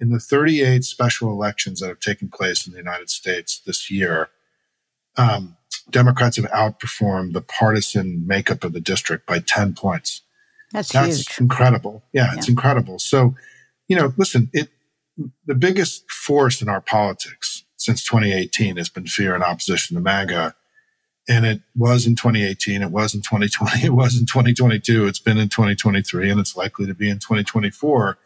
in 0.00 0.10
the 0.10 0.18
38 0.18 0.84
special 0.84 1.30
elections 1.30 1.80
that 1.80 1.88
have 1.88 2.00
taken 2.00 2.28
place 2.28 2.66
in 2.66 2.72
the 2.72 2.78
United 2.78 3.10
States 3.10 3.60
this 3.64 3.90
year, 3.90 4.28
um, 5.16 5.56
Democrats 5.90 6.36
have 6.36 6.46
outperformed 6.46 7.32
the 7.32 7.40
partisan 7.40 8.26
makeup 8.26 8.64
of 8.64 8.72
the 8.72 8.80
district 8.80 9.26
by 9.26 9.38
10 9.38 9.74
points. 9.74 10.22
That's, 10.72 10.90
That's 10.92 11.28
huge. 11.28 11.40
incredible. 11.40 12.02
Yeah, 12.12 12.26
yeah, 12.32 12.38
it's 12.38 12.48
incredible. 12.48 12.98
So, 12.98 13.34
you 13.88 13.96
know, 13.96 14.12
listen, 14.16 14.50
it 14.52 14.68
the 15.46 15.54
biggest 15.54 16.10
force 16.10 16.60
in 16.60 16.68
our 16.68 16.80
politics 16.80 17.64
since 17.86 18.04
2018 18.04 18.76
has 18.76 18.88
been 18.88 19.06
fear 19.06 19.34
and 19.34 19.44
opposition 19.44 19.96
to 19.96 20.02
MAGA. 20.02 20.56
And 21.28 21.46
it 21.46 21.60
was 21.76 22.06
in 22.06 22.16
2018, 22.16 22.82
it 22.82 22.90
was 22.90 23.14
in 23.14 23.22
2020, 23.22 23.84
it 23.86 23.90
was 23.90 24.18
in 24.18 24.26
2022, 24.26 25.06
it's 25.06 25.20
been 25.20 25.38
in 25.38 25.48
2023, 25.48 26.30
and 26.30 26.40
it's 26.40 26.56
likely 26.56 26.86
to 26.86 26.94
be 26.94 27.08
in 27.08 27.18
2024. 27.18 28.18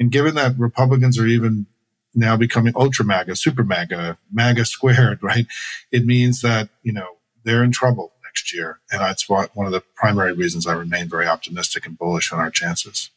And 0.00 0.10
given 0.10 0.34
that 0.34 0.58
Republicans 0.58 1.18
are 1.18 1.26
even 1.26 1.66
now 2.14 2.36
becoming 2.36 2.72
ultra 2.76 3.04
MAGA, 3.04 3.36
super 3.36 3.62
MAGA, 3.62 4.18
MAGA 4.32 4.64
squared, 4.64 5.22
right? 5.22 5.46
It 5.92 6.04
means 6.04 6.42
that, 6.42 6.68
you 6.82 6.92
know, 6.92 7.18
they're 7.44 7.62
in 7.62 7.72
trouble 7.72 8.12
next 8.24 8.52
year. 8.52 8.80
And 8.90 9.00
that's 9.00 9.28
one 9.28 9.48
of 9.58 9.72
the 9.72 9.82
primary 9.94 10.32
reasons 10.32 10.66
I 10.66 10.74
remain 10.74 11.08
very 11.08 11.28
optimistic 11.28 11.86
and 11.86 11.96
bullish 11.96 12.32
on 12.32 12.40
our 12.40 12.50
chances. 12.50 13.10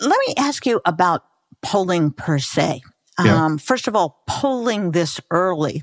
Let 0.00 0.18
me 0.28 0.34
ask 0.36 0.64
you 0.64 0.80
about 0.84 1.24
polling 1.60 2.12
per 2.12 2.38
se. 2.38 2.82
Yeah. 3.22 3.44
Um, 3.44 3.58
first 3.58 3.88
of 3.88 3.96
all, 3.96 4.22
polling 4.26 4.92
this 4.92 5.20
early. 5.30 5.82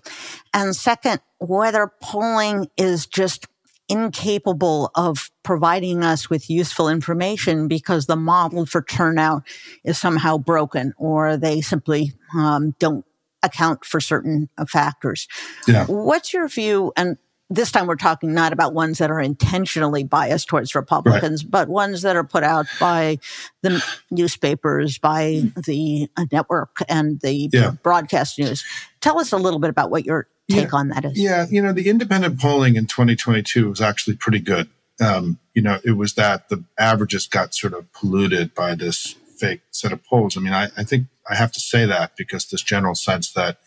And 0.53 0.75
second, 0.75 1.19
whether 1.39 1.91
polling 2.01 2.67
is 2.77 3.05
just 3.05 3.47
incapable 3.87 4.89
of 4.95 5.29
providing 5.43 6.03
us 6.03 6.29
with 6.29 6.49
useful 6.49 6.89
information 6.89 7.67
because 7.67 8.07
the 8.07 8.15
model 8.15 8.65
for 8.65 8.81
turnout 8.81 9.43
is 9.83 9.97
somehow 9.97 10.37
broken 10.37 10.93
or 10.97 11.37
they 11.37 11.61
simply 11.61 12.13
um, 12.35 12.73
don't 12.79 13.05
account 13.43 13.85
for 13.85 14.01
certain 14.01 14.49
factors. 14.67 15.27
Yeah. 15.67 15.85
What's 15.85 16.33
your 16.33 16.47
view? 16.47 16.93
And 16.97 17.17
this 17.49 17.71
time 17.71 17.85
we're 17.87 17.95
talking 17.95 18.33
not 18.33 18.53
about 18.53 18.73
ones 18.73 18.97
that 18.97 19.11
are 19.11 19.21
intentionally 19.21 20.03
biased 20.03 20.47
towards 20.47 20.73
Republicans, 20.73 21.43
right. 21.43 21.51
but 21.51 21.69
ones 21.69 22.01
that 22.01 22.15
are 22.15 22.23
put 22.23 22.43
out 22.43 22.65
by 22.79 23.17
the 23.61 23.83
newspapers, 24.09 24.97
by 24.97 25.43
the 25.65 26.09
network 26.31 26.77
and 26.89 27.19
the 27.21 27.49
yeah. 27.53 27.71
broadcast 27.83 28.39
news. 28.39 28.63
Tell 28.99 29.19
us 29.19 29.31
a 29.31 29.37
little 29.37 29.59
bit 29.59 29.69
about 29.69 29.91
what 29.91 30.05
your 30.05 30.27
take 30.49 30.71
yeah. 30.71 30.77
on 30.77 30.89
that 30.89 31.05
is. 31.05 31.19
Yeah, 31.19 31.45
you 31.49 31.61
know, 31.61 31.71
the 31.71 31.89
independent 31.89 32.39
polling 32.39 32.75
in 32.75 32.87
2022 32.87 33.69
was 33.69 33.81
actually 33.81 34.15
pretty 34.15 34.39
good. 34.39 34.69
Um, 34.99 35.39
you 35.53 35.61
know, 35.61 35.79
it 35.83 35.91
was 35.91 36.13
that 36.13 36.49
the 36.49 36.63
averages 36.79 37.27
got 37.27 37.53
sort 37.53 37.73
of 37.73 37.91
polluted 37.93 38.55
by 38.55 38.75
this 38.75 39.15
fake 39.37 39.61
set 39.71 39.91
of 39.91 40.03
polls. 40.05 40.37
I 40.37 40.39
mean, 40.39 40.53
I, 40.53 40.69
I 40.77 40.83
think 40.83 41.07
I 41.29 41.35
have 41.35 41.51
to 41.53 41.59
say 41.59 41.85
that 41.85 42.15
because 42.15 42.45
this 42.45 42.61
general 42.61 42.95
sense 42.95 43.31
that 43.33 43.57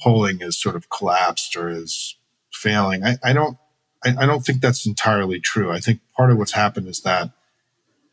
polling 0.00 0.40
is 0.40 0.60
sort 0.60 0.76
of 0.76 0.90
collapsed 0.90 1.56
or 1.56 1.68
is 1.68 2.16
failing, 2.64 3.04
I, 3.04 3.16
I 3.22 3.32
don't, 3.32 3.56
I, 4.04 4.14
I 4.20 4.26
don't 4.26 4.44
think 4.44 4.60
that's 4.60 4.86
entirely 4.86 5.40
true. 5.40 5.70
I 5.70 5.80
think 5.80 6.00
part 6.16 6.30
of 6.30 6.38
what's 6.38 6.52
happened 6.52 6.88
is 6.88 7.00
that 7.00 7.30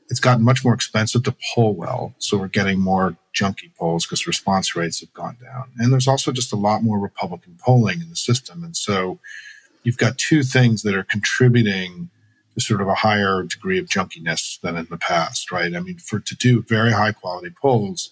it's 0.10 0.20
gotten 0.20 0.44
much 0.44 0.64
more 0.66 0.74
expensive 0.74 1.24
to 1.24 1.36
poll 1.56 1.74
well. 1.74 2.14
So 2.20 2.38
we're 2.38 2.50
getting 2.60 2.80
more 2.80 3.16
junky 3.34 3.74
polls 3.80 4.06
because 4.06 4.28
response 4.28 4.76
rates 4.76 5.00
have 5.00 5.14
gone 5.14 5.38
down. 5.42 5.72
And 5.78 5.92
there's 5.92 6.08
also 6.08 6.34
just 6.34 6.52
a 6.52 6.58
lot 6.58 6.84
more 6.84 7.00
Republican 7.00 7.58
polling 7.66 8.02
in 8.02 8.10
the 8.10 8.18
system. 8.18 8.62
And 8.64 8.76
so 8.76 9.20
you've 9.84 9.98
got 9.98 10.18
two 10.18 10.44
things 10.44 10.84
that 10.84 10.96
are 10.96 11.04
contributing 11.04 12.10
to 12.56 12.60
sort 12.62 12.82
of 12.82 12.90
a 12.90 12.96
higher 12.96 13.44
degree 13.44 13.80
of 13.80 13.88
junkiness 13.88 14.60
than 14.60 14.76
in 14.76 14.88
the 14.90 14.98
past, 14.98 15.50
right? 15.50 15.74
I 15.74 15.80
mean, 15.80 15.98
for 15.98 16.20
to 16.20 16.36
do 16.36 16.62
very 16.62 16.92
high 16.92 17.14
quality 17.14 17.54
polls, 17.62 18.12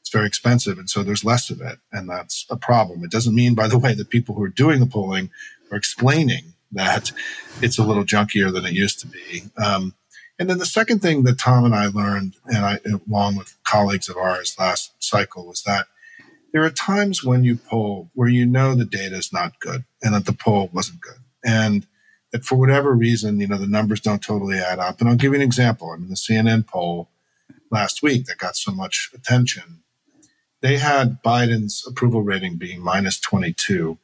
it's 0.00 0.10
very 0.10 0.28
expensive. 0.28 0.78
And 0.78 0.88
so 0.88 1.02
there's 1.02 1.24
less 1.24 1.50
of 1.50 1.60
it. 1.60 1.78
And 1.90 2.08
that's 2.08 2.46
a 2.48 2.56
problem. 2.56 3.02
It 3.02 3.10
doesn't 3.10 3.34
mean, 3.34 3.54
by 3.56 3.66
the 3.66 3.78
way, 3.78 3.92
that 3.94 4.08
people 4.08 4.36
who 4.36 4.44
are 4.44 4.48
doing 4.48 4.78
the 4.78 4.86
polling 4.86 5.30
are 5.70 5.76
explaining 5.76 6.54
that 6.72 7.12
it's 7.60 7.78
a 7.78 7.84
little 7.84 8.04
junkier 8.04 8.52
than 8.52 8.64
it 8.64 8.72
used 8.72 9.00
to 9.00 9.06
be. 9.06 9.44
Um, 9.56 9.94
and 10.38 10.48
then 10.48 10.58
the 10.58 10.66
second 10.66 11.00
thing 11.00 11.24
that 11.24 11.38
Tom 11.38 11.64
and 11.64 11.74
I 11.74 11.88
learned, 11.88 12.36
and 12.46 12.64
I, 12.64 12.78
along 13.08 13.36
with 13.36 13.58
colleagues 13.64 14.08
of 14.08 14.16
ours 14.16 14.56
last 14.58 14.92
cycle, 14.98 15.46
was 15.46 15.62
that 15.64 15.86
there 16.52 16.64
are 16.64 16.70
times 16.70 17.22
when 17.22 17.44
you 17.44 17.56
poll 17.56 18.10
where 18.14 18.28
you 18.28 18.46
know 18.46 18.74
the 18.74 18.84
data 18.84 19.16
is 19.16 19.32
not 19.32 19.60
good 19.60 19.84
and 20.02 20.14
that 20.14 20.26
the 20.26 20.32
poll 20.32 20.70
wasn't 20.72 21.00
good. 21.00 21.18
And 21.44 21.86
that 22.32 22.44
for 22.44 22.56
whatever 22.56 22.94
reason, 22.94 23.40
you 23.40 23.46
know, 23.46 23.58
the 23.58 23.66
numbers 23.66 24.00
don't 24.00 24.22
totally 24.22 24.58
add 24.58 24.78
up. 24.78 25.00
And 25.00 25.08
I'll 25.08 25.16
give 25.16 25.32
you 25.32 25.36
an 25.36 25.44
example. 25.44 25.90
I 25.90 25.96
mean, 25.96 26.08
the 26.08 26.14
CNN 26.14 26.66
poll 26.66 27.10
last 27.70 28.02
week 28.02 28.26
that 28.26 28.38
got 28.38 28.56
so 28.56 28.72
much 28.72 29.10
attention, 29.14 29.82
they 30.60 30.78
had 30.78 31.22
Biden's 31.22 31.84
approval 31.86 32.22
rating 32.22 32.56
being 32.56 32.80
minus 32.80 33.18
22 33.20 33.98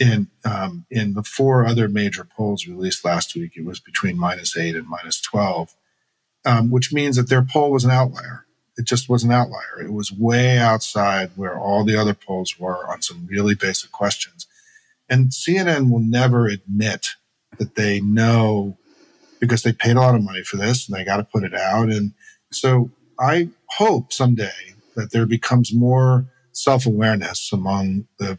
in 0.00 0.28
um, 0.44 0.86
in 0.90 1.14
the 1.14 1.22
four 1.22 1.66
other 1.66 1.88
major 1.88 2.24
polls 2.24 2.66
released 2.66 3.04
last 3.04 3.34
week, 3.34 3.52
it 3.56 3.64
was 3.64 3.80
between 3.80 4.18
minus 4.18 4.56
eight 4.56 4.76
and 4.76 4.88
minus 4.88 5.20
twelve, 5.20 5.74
um, 6.44 6.70
which 6.70 6.92
means 6.92 7.16
that 7.16 7.28
their 7.28 7.42
poll 7.42 7.70
was 7.70 7.84
an 7.84 7.90
outlier. 7.90 8.46
It 8.76 8.86
just 8.86 9.08
was 9.08 9.24
an 9.24 9.32
outlier. 9.32 9.80
It 9.80 9.92
was 9.92 10.12
way 10.12 10.58
outside 10.58 11.32
where 11.34 11.58
all 11.58 11.84
the 11.84 11.96
other 11.96 12.14
polls 12.14 12.58
were 12.58 12.88
on 12.90 13.02
some 13.02 13.26
really 13.26 13.56
basic 13.56 13.90
questions. 13.90 14.46
And 15.08 15.30
CNN 15.30 15.90
will 15.90 16.00
never 16.00 16.46
admit 16.46 17.06
that 17.58 17.74
they 17.74 18.00
know 18.00 18.76
because 19.40 19.62
they 19.62 19.72
paid 19.72 19.96
a 19.96 20.00
lot 20.00 20.14
of 20.14 20.22
money 20.22 20.42
for 20.42 20.56
this 20.56 20.88
and 20.88 20.96
they 20.96 21.04
got 21.04 21.16
to 21.16 21.24
put 21.24 21.44
it 21.44 21.54
out. 21.54 21.90
And 21.90 22.12
so 22.52 22.90
I 23.18 23.48
hope 23.70 24.12
someday 24.12 24.74
that 24.94 25.12
there 25.12 25.26
becomes 25.26 25.74
more 25.74 26.26
self 26.52 26.86
awareness 26.86 27.52
among 27.52 28.06
the, 28.18 28.38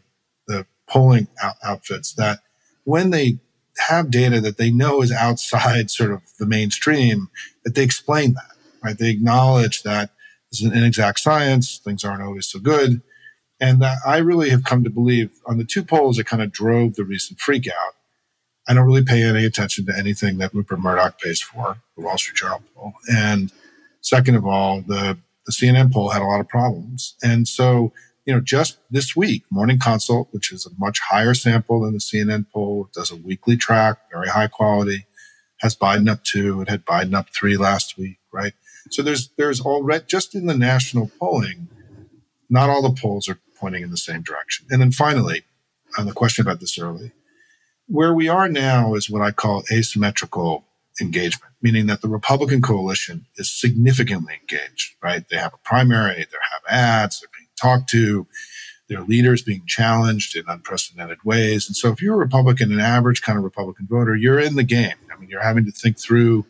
polling 0.90 1.28
out- 1.42 1.56
outfits 1.62 2.12
that 2.14 2.40
when 2.84 3.10
they 3.10 3.38
have 3.78 4.10
data 4.10 4.40
that 4.40 4.58
they 4.58 4.70
know 4.70 5.02
is 5.02 5.12
outside 5.12 5.90
sort 5.90 6.12
of 6.12 6.22
the 6.38 6.46
mainstream, 6.46 7.28
that 7.64 7.74
they 7.74 7.82
explain 7.82 8.34
that, 8.34 8.56
right? 8.82 8.98
They 8.98 9.10
acknowledge 9.10 9.82
that 9.82 10.10
this 10.50 10.60
is 10.60 10.66
an 10.66 10.76
inexact 10.76 11.20
science, 11.20 11.78
things 11.78 12.04
aren't 12.04 12.22
always 12.22 12.48
so 12.48 12.58
good. 12.58 13.02
And 13.60 13.80
that 13.82 13.98
I 14.06 14.18
really 14.18 14.50
have 14.50 14.64
come 14.64 14.84
to 14.84 14.90
believe 14.90 15.30
on 15.46 15.58
the 15.58 15.64
two 15.64 15.84
polls 15.84 16.16
that 16.16 16.24
kind 16.24 16.42
of 16.42 16.50
drove 16.50 16.94
the 16.94 17.04
recent 17.04 17.38
freakout. 17.38 17.92
I 18.66 18.74
don't 18.74 18.86
really 18.86 19.04
pay 19.04 19.22
any 19.22 19.44
attention 19.44 19.86
to 19.86 19.96
anything 19.96 20.38
that 20.38 20.54
Rupert 20.54 20.80
Murdoch 20.80 21.20
pays 21.20 21.40
for, 21.42 21.76
the 21.96 22.02
Wall 22.02 22.16
Street 22.16 22.36
Journal 22.36 22.62
poll. 22.74 22.94
And 23.12 23.52
second 24.00 24.36
of 24.36 24.46
all, 24.46 24.80
the, 24.80 25.18
the 25.44 25.52
CNN 25.52 25.92
poll 25.92 26.10
had 26.10 26.22
a 26.22 26.24
lot 26.24 26.40
of 26.40 26.48
problems. 26.48 27.16
And 27.22 27.46
so, 27.46 27.92
you 28.30 28.36
know, 28.36 28.40
just 28.40 28.78
this 28.92 29.16
week, 29.16 29.42
Morning 29.50 29.80
Consult, 29.80 30.28
which 30.30 30.52
is 30.52 30.64
a 30.64 30.70
much 30.78 31.00
higher 31.00 31.34
sample 31.34 31.80
than 31.80 31.94
the 31.94 31.98
CNN 31.98 32.46
poll, 32.48 32.88
does 32.94 33.10
a 33.10 33.16
weekly 33.16 33.56
track, 33.56 33.98
very 34.12 34.28
high 34.28 34.46
quality, 34.46 35.06
has 35.56 35.74
Biden 35.74 36.08
up 36.08 36.22
two. 36.22 36.60
It 36.60 36.68
had 36.68 36.84
Biden 36.84 37.12
up 37.12 37.30
three 37.30 37.56
last 37.56 37.98
week, 37.98 38.18
right? 38.32 38.52
So 38.92 39.02
there's 39.02 39.30
there's 39.36 39.60
already 39.60 40.04
just 40.06 40.36
in 40.36 40.46
the 40.46 40.56
national 40.56 41.10
polling, 41.18 41.66
not 42.48 42.70
all 42.70 42.82
the 42.82 43.00
polls 43.00 43.28
are 43.28 43.40
pointing 43.58 43.82
in 43.82 43.90
the 43.90 43.96
same 43.96 44.22
direction. 44.22 44.64
And 44.70 44.80
then 44.80 44.92
finally, 44.92 45.42
on 45.98 46.06
the 46.06 46.12
question 46.12 46.46
about 46.46 46.60
this 46.60 46.78
early, 46.78 47.10
where 47.88 48.14
we 48.14 48.28
are 48.28 48.48
now 48.48 48.94
is 48.94 49.10
what 49.10 49.22
I 49.22 49.32
call 49.32 49.64
asymmetrical 49.72 50.64
engagement, 51.00 51.52
meaning 51.60 51.86
that 51.86 52.00
the 52.00 52.08
Republican 52.08 52.62
coalition 52.62 53.26
is 53.36 53.50
significantly 53.50 54.34
engaged, 54.40 54.94
right? 55.02 55.24
They 55.28 55.36
have 55.36 55.52
a 55.52 55.58
primary, 55.58 56.14
they 56.14 56.38
have 56.52 56.62
ads, 56.68 57.18
they're 57.20 57.28
talked 57.60 57.88
to, 57.90 58.26
their 58.90 59.02
leaders 59.02 59.40
being 59.40 59.62
challenged 59.66 60.36
in 60.36 60.44
unprecedented 60.48 61.18
ways. 61.24 61.68
And 61.68 61.76
so 61.76 61.90
if 61.90 62.02
you're 62.02 62.16
a 62.16 62.18
Republican, 62.18 62.72
an 62.72 62.80
average 62.80 63.22
kind 63.22 63.38
of 63.38 63.44
Republican 63.44 63.86
voter, 63.88 64.16
you're 64.16 64.40
in 64.40 64.56
the 64.56 64.64
game. 64.64 64.96
I 65.12 65.18
mean, 65.18 65.30
you're 65.30 65.40
having 65.40 65.64
to 65.66 65.70
think 65.70 65.98
through 65.98 66.44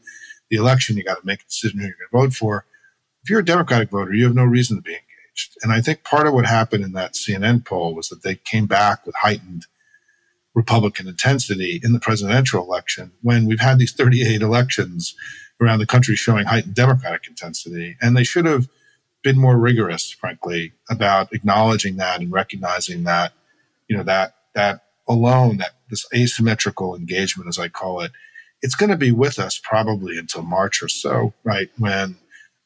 the 0.48 0.56
election. 0.56 0.96
You 0.96 1.04
got 1.04 1.20
to 1.20 1.26
make 1.26 1.42
a 1.42 1.44
decision 1.44 1.78
who 1.78 1.86
you're 1.86 1.96
going 2.10 2.22
to 2.22 2.28
vote 2.28 2.34
for. 2.34 2.64
If 3.22 3.28
you're 3.28 3.40
a 3.40 3.44
Democratic 3.44 3.90
voter, 3.90 4.14
you 4.14 4.24
have 4.24 4.34
no 4.34 4.44
reason 4.44 4.78
to 4.78 4.82
be 4.82 4.92
engaged. 4.92 5.58
And 5.62 5.70
I 5.70 5.82
think 5.82 6.02
part 6.02 6.26
of 6.26 6.32
what 6.32 6.46
happened 6.46 6.82
in 6.82 6.92
that 6.92 7.12
CNN 7.12 7.66
poll 7.66 7.94
was 7.94 8.08
that 8.08 8.22
they 8.22 8.36
came 8.36 8.66
back 8.66 9.04
with 9.04 9.14
heightened 9.16 9.66
Republican 10.54 11.08
intensity 11.08 11.78
in 11.84 11.92
the 11.92 12.00
presidential 12.00 12.64
election 12.64 13.12
when 13.20 13.44
we've 13.44 13.60
had 13.60 13.78
these 13.78 13.92
38 13.92 14.40
elections 14.40 15.14
around 15.60 15.78
the 15.78 15.86
country 15.86 16.16
showing 16.16 16.46
heightened 16.46 16.74
Democratic 16.74 17.28
intensity. 17.28 17.96
And 18.00 18.16
they 18.16 18.24
should 18.24 18.46
have 18.46 18.66
been 19.22 19.38
more 19.38 19.58
rigorous, 19.58 20.10
frankly, 20.10 20.72
about 20.88 21.32
acknowledging 21.32 21.96
that 21.96 22.20
and 22.20 22.32
recognizing 22.32 23.04
that, 23.04 23.32
you 23.88 23.96
know, 23.96 24.02
that, 24.02 24.34
that 24.54 24.84
alone, 25.08 25.58
that 25.58 25.72
this 25.90 26.06
asymmetrical 26.14 26.94
engagement, 26.94 27.48
as 27.48 27.58
I 27.58 27.68
call 27.68 28.00
it, 28.00 28.12
it's 28.62 28.74
going 28.74 28.90
to 28.90 28.96
be 28.96 29.12
with 29.12 29.38
us 29.38 29.60
probably 29.62 30.18
until 30.18 30.42
March 30.42 30.82
or 30.82 30.88
so, 30.88 31.34
right? 31.44 31.70
When 31.78 32.16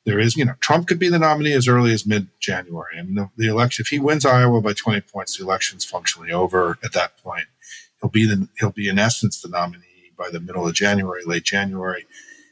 there 0.04 0.18
is, 0.18 0.36
you 0.36 0.44
know, 0.44 0.54
Trump 0.60 0.86
could 0.86 0.98
be 0.98 1.08
the 1.08 1.18
nominee 1.18 1.52
as 1.52 1.68
early 1.68 1.92
as 1.92 2.06
mid 2.06 2.28
January. 2.40 2.98
I 2.98 3.02
mean, 3.02 3.14
the, 3.14 3.30
the, 3.36 3.48
election, 3.48 3.82
if 3.82 3.88
he 3.88 3.98
wins 3.98 4.26
Iowa 4.26 4.60
by 4.60 4.74
20 4.74 5.00
points, 5.02 5.36
the 5.36 5.44
election's 5.44 5.84
functionally 5.84 6.30
over 6.30 6.78
at 6.84 6.92
that 6.92 7.16
point. 7.18 7.46
He'll 8.00 8.10
be 8.10 8.26
the, 8.26 8.48
he'll 8.58 8.70
be 8.70 8.88
in 8.88 8.98
essence 8.98 9.40
the 9.40 9.48
nominee 9.48 10.12
by 10.16 10.30
the 10.30 10.40
middle 10.40 10.66
of 10.66 10.74
January, 10.74 11.22
late 11.24 11.44
January. 11.44 12.06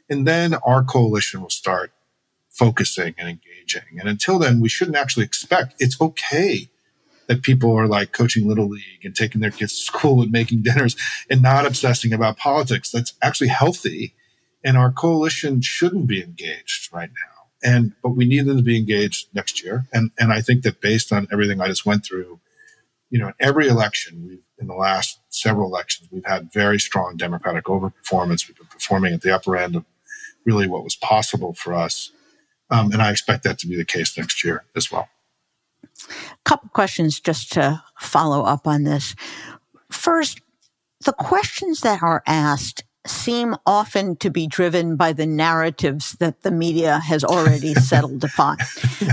And 0.09 0.27
then 0.27 0.55
our 0.65 0.83
coalition 0.83 1.41
will 1.41 1.49
start 1.49 1.91
focusing 2.49 3.13
and 3.17 3.29
engaging. 3.29 3.52
And 3.99 4.09
until 4.09 4.39
then, 4.39 4.59
we 4.59 4.69
shouldn't 4.69 4.97
actually 4.97 5.25
expect 5.25 5.75
it's 5.79 5.99
okay 6.01 6.69
that 7.27 7.41
people 7.41 7.73
are 7.77 7.87
like 7.87 8.11
coaching 8.11 8.47
little 8.47 8.67
league 8.67 9.03
and 9.03 9.15
taking 9.15 9.41
their 9.41 9.51
kids 9.51 9.77
to 9.77 9.83
school 9.83 10.21
and 10.21 10.31
making 10.31 10.61
dinners 10.61 10.95
and 11.29 11.41
not 11.41 11.65
obsessing 11.65 12.13
about 12.13 12.37
politics. 12.37 12.91
That's 12.91 13.13
actually 13.21 13.47
healthy. 13.47 14.13
And 14.63 14.77
our 14.77 14.91
coalition 14.91 15.61
shouldn't 15.61 16.07
be 16.07 16.21
engaged 16.21 16.91
right 16.93 17.09
now. 17.09 17.69
And, 17.69 17.93
but 18.01 18.09
we 18.09 18.25
need 18.25 18.45
them 18.45 18.57
to 18.57 18.63
be 18.63 18.77
engaged 18.77 19.27
next 19.33 19.63
year. 19.63 19.85
And, 19.93 20.11
and 20.19 20.33
I 20.33 20.41
think 20.41 20.63
that 20.63 20.81
based 20.81 21.13
on 21.13 21.27
everything 21.31 21.61
I 21.61 21.67
just 21.67 21.85
went 21.85 22.03
through, 22.05 22.39
you 23.09 23.19
know, 23.19 23.27
in 23.27 23.33
every 23.39 23.67
election, 23.67 24.25
we've, 24.27 24.43
in 24.59 24.67
the 24.67 24.73
last 24.73 25.19
several 25.29 25.67
elections, 25.67 26.09
we've 26.11 26.25
had 26.25 26.51
very 26.51 26.79
strong 26.79 27.15
Democratic 27.17 27.65
overperformance. 27.65 28.47
We've 28.47 28.57
been 28.57 28.67
performing 28.67 29.13
at 29.13 29.21
the 29.21 29.33
upper 29.33 29.55
end 29.55 29.75
of 29.75 29.85
really 30.45 30.67
what 30.67 30.83
was 30.83 30.95
possible 30.95 31.53
for 31.53 31.73
us. 31.73 32.11
Um, 32.73 32.91
and 32.91 33.03
I 33.03 33.11
expect 33.11 33.43
that 33.43 33.59
to 33.59 33.67
be 33.67 33.75
the 33.75 33.85
case 33.85 34.17
next 34.17 34.43
year 34.43 34.63
as 34.75 34.91
well. 34.91 35.07
A 36.09 36.33
couple 36.43 36.69
questions 36.69 37.19
just 37.19 37.51
to 37.53 37.83
follow 37.99 38.43
up 38.43 38.65
on 38.65 38.83
this. 38.83 39.15
First, 39.91 40.41
the 41.05 41.13
questions 41.13 41.81
that 41.81 42.01
are 42.01 42.23
asked 42.25 42.83
seem 43.05 43.55
often 43.65 44.15
to 44.17 44.29
be 44.29 44.47
driven 44.47 44.95
by 44.95 45.13
the 45.13 45.25
narratives 45.25 46.13
that 46.13 46.41
the 46.41 46.51
media 46.51 46.99
has 46.99 47.23
already 47.23 47.73
settled 47.75 48.23
upon. 48.23 48.57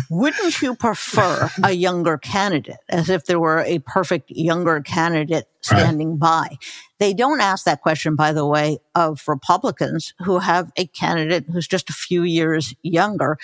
Wouldn't 0.08 0.62
you 0.62 0.74
prefer 0.74 1.50
a 1.64 1.72
younger 1.72 2.16
candidate, 2.18 2.78
as 2.88 3.10
if 3.10 3.24
there 3.24 3.40
were 3.40 3.60
a 3.60 3.80
perfect 3.80 4.30
younger 4.30 4.80
candidate 4.80 5.48
standing 5.60 6.10
right. 6.10 6.20
by? 6.20 6.58
They 6.98 7.14
don't 7.14 7.40
ask 7.40 7.64
that 7.64 7.80
question, 7.80 8.14
by 8.14 8.32
the 8.32 8.46
way, 8.46 8.78
of 8.94 9.22
Republicans 9.26 10.14
who 10.20 10.38
have 10.38 10.70
a 10.76 10.86
candidate 10.86 11.46
who's 11.50 11.66
just 11.66 11.90
a 11.90 11.94
few 11.94 12.22
years 12.22 12.74
younger 12.82 13.38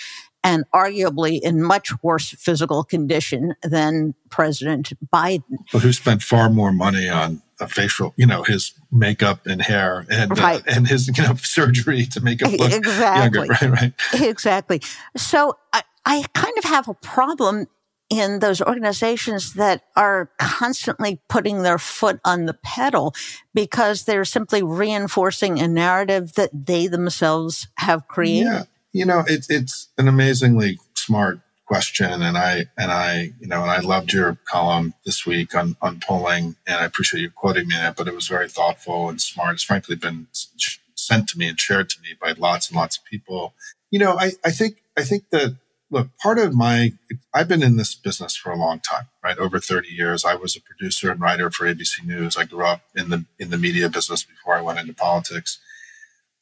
and 0.44 0.64
arguably 0.72 1.40
in 1.40 1.60
much 1.60 1.90
worse 2.04 2.30
physical 2.30 2.84
condition 2.84 3.56
than 3.62 4.14
President 4.30 4.92
Biden. 5.12 5.58
But 5.72 5.82
who 5.82 5.92
spent 5.92 6.22
far 6.22 6.48
more 6.48 6.72
money 6.72 7.08
on 7.08 7.42
a 7.60 7.68
facial, 7.68 8.14
you 8.16 8.26
know, 8.26 8.42
his 8.42 8.72
makeup 8.90 9.46
and 9.46 9.62
hair 9.62 10.04
and 10.10 10.32
uh, 10.32 10.34
right. 10.34 10.60
uh, 10.60 10.72
and 10.74 10.88
his 10.88 11.08
you 11.16 11.24
know 11.24 11.34
surgery 11.42 12.06
to 12.06 12.20
make 12.20 12.42
him 12.42 12.52
look 12.52 12.72
exactly. 12.72 13.46
younger. 13.46 13.56
Right, 13.68 13.82
right. 13.82 13.92
Exactly. 14.20 14.80
So 15.16 15.56
I, 15.72 15.82
I 16.04 16.24
kind 16.34 16.56
of 16.58 16.64
have 16.64 16.88
a 16.88 16.94
problem 16.94 17.66
in 18.08 18.38
those 18.38 18.62
organizations 18.62 19.54
that 19.54 19.82
are 19.96 20.30
constantly 20.38 21.20
putting 21.28 21.62
their 21.62 21.78
foot 21.78 22.20
on 22.24 22.46
the 22.46 22.54
pedal 22.54 23.14
because 23.52 24.04
they're 24.04 24.24
simply 24.24 24.62
reinforcing 24.62 25.58
a 25.58 25.66
narrative 25.66 26.34
that 26.34 26.50
they 26.52 26.86
themselves 26.86 27.66
have 27.78 28.06
created. 28.06 28.44
Yeah 28.44 28.62
you 28.96 29.04
know, 29.04 29.24
it's 29.26 29.50
it's 29.50 29.88
an 29.98 30.08
amazingly 30.08 30.78
smart 30.94 31.40
question, 31.66 32.22
and 32.22 32.38
I 32.38 32.66
and 32.78 32.92
I 32.92 33.32
you 33.40 33.46
know, 33.46 33.62
and 33.62 33.70
I 33.70 33.80
loved 33.80 34.12
your 34.12 34.38
column 34.44 34.94
this 35.04 35.26
week 35.26 35.54
on 35.54 35.76
on 35.82 36.00
polling, 36.00 36.56
and 36.66 36.76
I 36.76 36.84
appreciate 36.84 37.20
you 37.20 37.30
quoting 37.30 37.68
me 37.68 37.76
it. 37.76 37.96
But 37.96 38.08
it 38.08 38.14
was 38.14 38.28
very 38.28 38.48
thoughtful 38.48 39.08
and 39.08 39.20
smart. 39.20 39.54
It's 39.54 39.64
frankly 39.64 39.96
been 39.96 40.28
sent 40.94 41.28
to 41.30 41.38
me 41.38 41.48
and 41.48 41.58
shared 41.58 41.90
to 41.90 42.00
me 42.00 42.10
by 42.20 42.32
lots 42.32 42.68
and 42.68 42.76
lots 42.76 42.96
of 42.98 43.04
people. 43.04 43.54
You 43.90 43.98
know, 43.98 44.18
I 44.18 44.32
I 44.44 44.50
think 44.50 44.78
I 44.96 45.02
think 45.02 45.30
that 45.30 45.56
look, 45.90 46.08
part 46.18 46.38
of 46.38 46.54
my, 46.54 46.92
I've 47.32 47.48
been 47.48 47.62
in 47.62 47.76
this 47.76 47.94
business 47.94 48.36
for 48.36 48.50
a 48.50 48.56
long 48.56 48.80
time, 48.80 49.06
right? 49.22 49.38
Over 49.38 49.60
30 49.60 49.88
years. 49.88 50.24
I 50.24 50.34
was 50.34 50.56
a 50.56 50.60
producer 50.60 51.10
and 51.10 51.20
writer 51.20 51.50
for 51.50 51.66
ABC 51.66 52.04
News. 52.04 52.36
I 52.36 52.44
grew 52.44 52.64
up 52.66 52.82
in 52.94 53.10
the, 53.10 53.24
in 53.38 53.50
the 53.50 53.58
media 53.58 53.88
business 53.88 54.24
before 54.24 54.56
I 54.56 54.62
went 54.62 54.78
into 54.78 54.94
politics. 54.94 55.58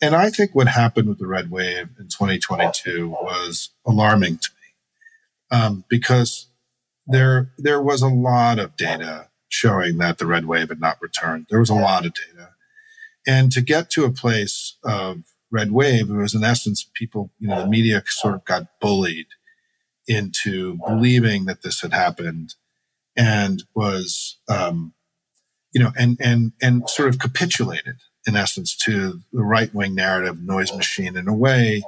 And 0.00 0.14
I 0.14 0.30
think 0.30 0.54
what 0.54 0.68
happened 0.68 1.08
with 1.08 1.18
the 1.18 1.26
red 1.26 1.50
wave 1.50 1.90
in 1.98 2.08
2022 2.08 3.08
was 3.08 3.70
alarming 3.86 4.38
to 4.38 4.48
me 4.60 4.63
um, 5.54 5.84
because 5.88 6.48
there 7.06 7.52
there 7.58 7.82
was 7.82 8.02
a 8.02 8.08
lot 8.08 8.58
of 8.58 8.76
data 8.76 9.28
showing 9.48 9.98
that 9.98 10.18
the 10.18 10.26
red 10.26 10.46
wave 10.46 10.68
had 10.68 10.80
not 10.80 11.00
returned. 11.00 11.46
There 11.48 11.60
was 11.60 11.70
a 11.70 11.74
lot 11.74 12.04
of 12.04 12.14
data, 12.14 12.50
and 13.26 13.52
to 13.52 13.60
get 13.60 13.90
to 13.90 14.04
a 14.04 14.10
place 14.10 14.76
of 14.84 15.18
red 15.50 15.70
wave, 15.70 16.10
it 16.10 16.14
was 16.14 16.34
in 16.34 16.42
essence 16.42 16.88
people, 16.94 17.30
you 17.38 17.48
know, 17.48 17.60
the 17.60 17.68
media 17.68 18.02
sort 18.06 18.34
of 18.34 18.44
got 18.44 18.66
bullied 18.80 19.26
into 20.08 20.78
believing 20.86 21.44
that 21.44 21.62
this 21.62 21.80
had 21.80 21.92
happened, 21.92 22.54
and 23.16 23.62
was, 23.74 24.38
um, 24.48 24.92
you 25.72 25.82
know, 25.82 25.92
and 25.96 26.18
and 26.20 26.52
and 26.60 26.88
sort 26.90 27.08
of 27.08 27.18
capitulated 27.18 27.96
in 28.26 28.36
essence, 28.36 28.74
to 28.74 29.20
the 29.32 29.42
right 29.42 29.74
wing 29.74 29.94
narrative 29.94 30.42
noise 30.42 30.74
machine 30.74 31.16
in 31.16 31.28
a 31.28 31.34
way 31.34 31.82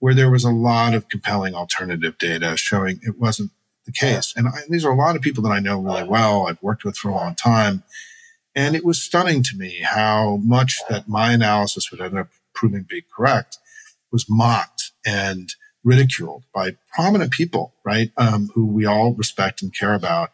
where 0.00 0.14
there 0.14 0.30
was 0.30 0.44
a 0.44 0.50
lot 0.50 0.94
of 0.94 1.08
compelling 1.08 1.54
alternative 1.54 2.16
data 2.18 2.56
showing 2.56 3.00
it 3.02 3.18
wasn't 3.18 3.50
the 3.84 3.92
case. 3.92 4.32
And 4.36 4.48
I, 4.48 4.60
these 4.68 4.84
are 4.84 4.92
a 4.92 4.96
lot 4.96 5.16
of 5.16 5.22
people 5.22 5.42
that 5.44 5.50
I 5.50 5.60
know 5.60 5.80
really 5.80 6.04
well, 6.04 6.46
I've 6.46 6.62
worked 6.62 6.84
with 6.84 6.96
for 6.96 7.08
a 7.08 7.14
long 7.14 7.34
time. 7.34 7.82
And 8.54 8.76
it 8.76 8.84
was 8.84 9.02
stunning 9.02 9.42
to 9.44 9.56
me 9.56 9.80
how 9.82 10.36
much 10.36 10.80
that 10.88 11.08
my 11.08 11.32
analysis 11.32 11.90
would 11.90 12.00
end 12.00 12.18
up 12.18 12.28
proving 12.54 12.82
to 12.82 12.86
be 12.86 13.04
correct 13.16 13.58
was 14.12 14.26
mocked 14.28 14.92
and 15.06 15.54
ridiculed 15.84 16.44
by 16.54 16.76
prominent 16.92 17.32
people, 17.32 17.74
right? 17.84 18.10
Um, 18.16 18.50
who 18.54 18.66
we 18.66 18.84
all 18.84 19.14
respect 19.14 19.62
and 19.62 19.74
care 19.74 19.94
about, 19.94 20.32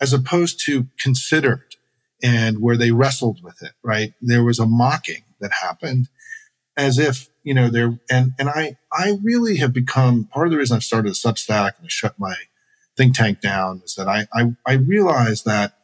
as 0.00 0.12
opposed 0.12 0.64
to 0.66 0.86
considered 0.98 1.76
and 2.22 2.60
where 2.60 2.76
they 2.76 2.90
wrestled 2.90 3.42
with 3.42 3.62
it, 3.62 3.72
right? 3.82 4.12
There 4.20 4.42
was 4.42 4.58
a 4.58 4.66
mocking 4.66 5.24
that 5.40 5.52
happened 5.62 6.08
as 6.76 6.98
if, 6.98 7.28
you 7.48 7.54
know, 7.54 7.70
there, 7.70 7.98
and, 8.10 8.34
and 8.38 8.50
I, 8.50 8.76
I 8.92 9.16
really 9.22 9.56
have 9.56 9.72
become 9.72 10.24
part 10.24 10.46
of 10.46 10.50
the 10.50 10.58
reason 10.58 10.76
I've 10.76 10.84
started 10.84 11.08
a 11.08 11.14
Substack 11.14 11.78
and 11.78 11.86
I 11.86 11.88
shut 11.88 12.18
my 12.18 12.34
think 12.94 13.14
tank 13.14 13.40
down 13.40 13.80
is 13.86 13.94
that 13.94 14.06
I, 14.06 14.26
I, 14.34 14.54
I 14.66 14.74
realized 14.74 15.46
that 15.46 15.78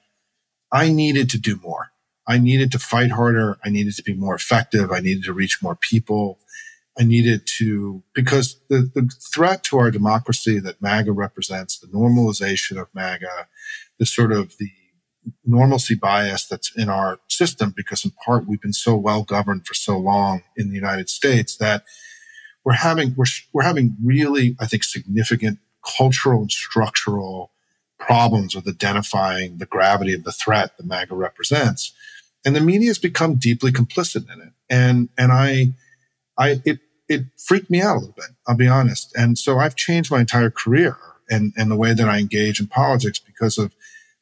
I 0.70 0.90
needed 0.90 1.30
to 1.30 1.38
do 1.38 1.58
more. 1.62 1.90
I 2.28 2.36
needed 2.36 2.70
to 2.72 2.78
fight 2.78 3.12
harder. 3.12 3.56
I 3.64 3.70
needed 3.70 3.94
to 3.94 4.02
be 4.02 4.12
more 4.12 4.34
effective. 4.34 4.92
I 4.92 5.00
needed 5.00 5.24
to 5.24 5.32
reach 5.32 5.62
more 5.62 5.74
people. 5.74 6.38
I 6.98 7.04
needed 7.04 7.46
to, 7.58 8.02
because 8.14 8.60
the, 8.68 8.90
the 8.94 9.10
threat 9.32 9.64
to 9.64 9.78
our 9.78 9.90
democracy 9.90 10.58
that 10.58 10.82
MAGA 10.82 11.12
represents, 11.12 11.78
the 11.78 11.86
normalization 11.86 12.78
of 12.78 12.88
MAGA, 12.94 13.48
the 13.98 14.04
sort 14.04 14.32
of 14.32 14.58
the 14.58 14.70
normalcy 15.44 15.94
bias 15.94 16.46
that's 16.46 16.74
in 16.76 16.88
our 16.88 17.18
system, 17.28 17.72
because 17.76 18.04
in 18.04 18.12
part 18.24 18.46
we've 18.46 18.60
been 18.60 18.72
so 18.72 18.96
well 18.96 19.22
governed 19.22 19.66
for 19.66 19.74
so 19.74 19.98
long 19.98 20.42
in 20.56 20.68
the 20.68 20.74
United 20.74 21.08
States 21.08 21.56
that 21.56 21.84
we're 22.64 22.72
having, 22.72 23.14
we're, 23.16 23.24
we're 23.52 23.62
having 23.62 23.96
really, 24.02 24.56
I 24.58 24.66
think, 24.66 24.84
significant 24.84 25.58
cultural 25.96 26.40
and 26.40 26.50
structural 26.50 27.50
problems 27.98 28.54
with 28.54 28.66
identifying 28.66 29.58
the 29.58 29.66
gravity 29.66 30.14
of 30.14 30.24
the 30.24 30.32
threat 30.32 30.76
that 30.76 30.86
MAGA 30.86 31.14
represents. 31.14 31.92
And 32.44 32.54
the 32.54 32.60
media 32.60 32.88
has 32.88 32.98
become 32.98 33.36
deeply 33.36 33.70
complicit 33.70 34.32
in 34.32 34.40
it. 34.40 34.52
And, 34.68 35.08
and 35.16 35.32
I, 35.32 35.74
I, 36.36 36.60
it, 36.64 36.80
it 37.08 37.22
freaked 37.38 37.70
me 37.70 37.80
out 37.80 37.96
a 37.96 37.98
little 38.00 38.14
bit. 38.14 38.30
I'll 38.46 38.56
be 38.56 38.68
honest. 38.68 39.12
And 39.16 39.38
so 39.38 39.58
I've 39.58 39.76
changed 39.76 40.10
my 40.10 40.20
entire 40.20 40.50
career 40.50 40.96
and, 41.30 41.52
and 41.56 41.70
the 41.70 41.76
way 41.76 41.94
that 41.94 42.08
I 42.08 42.18
engage 42.18 42.60
in 42.60 42.66
politics 42.66 43.18
because 43.18 43.58
of 43.58 43.74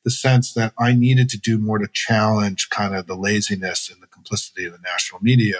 the 0.04 0.10
sense 0.10 0.52
that 0.54 0.72
I 0.78 0.94
needed 0.94 1.28
to 1.30 1.38
do 1.38 1.58
more 1.58 1.78
to 1.78 1.88
challenge 1.92 2.70
kind 2.70 2.94
of 2.94 3.06
the 3.06 3.14
laziness 3.14 3.90
and 3.90 4.02
the 4.02 4.06
complicity 4.06 4.66
of 4.66 4.72
the 4.72 4.78
national 4.78 5.22
media 5.22 5.58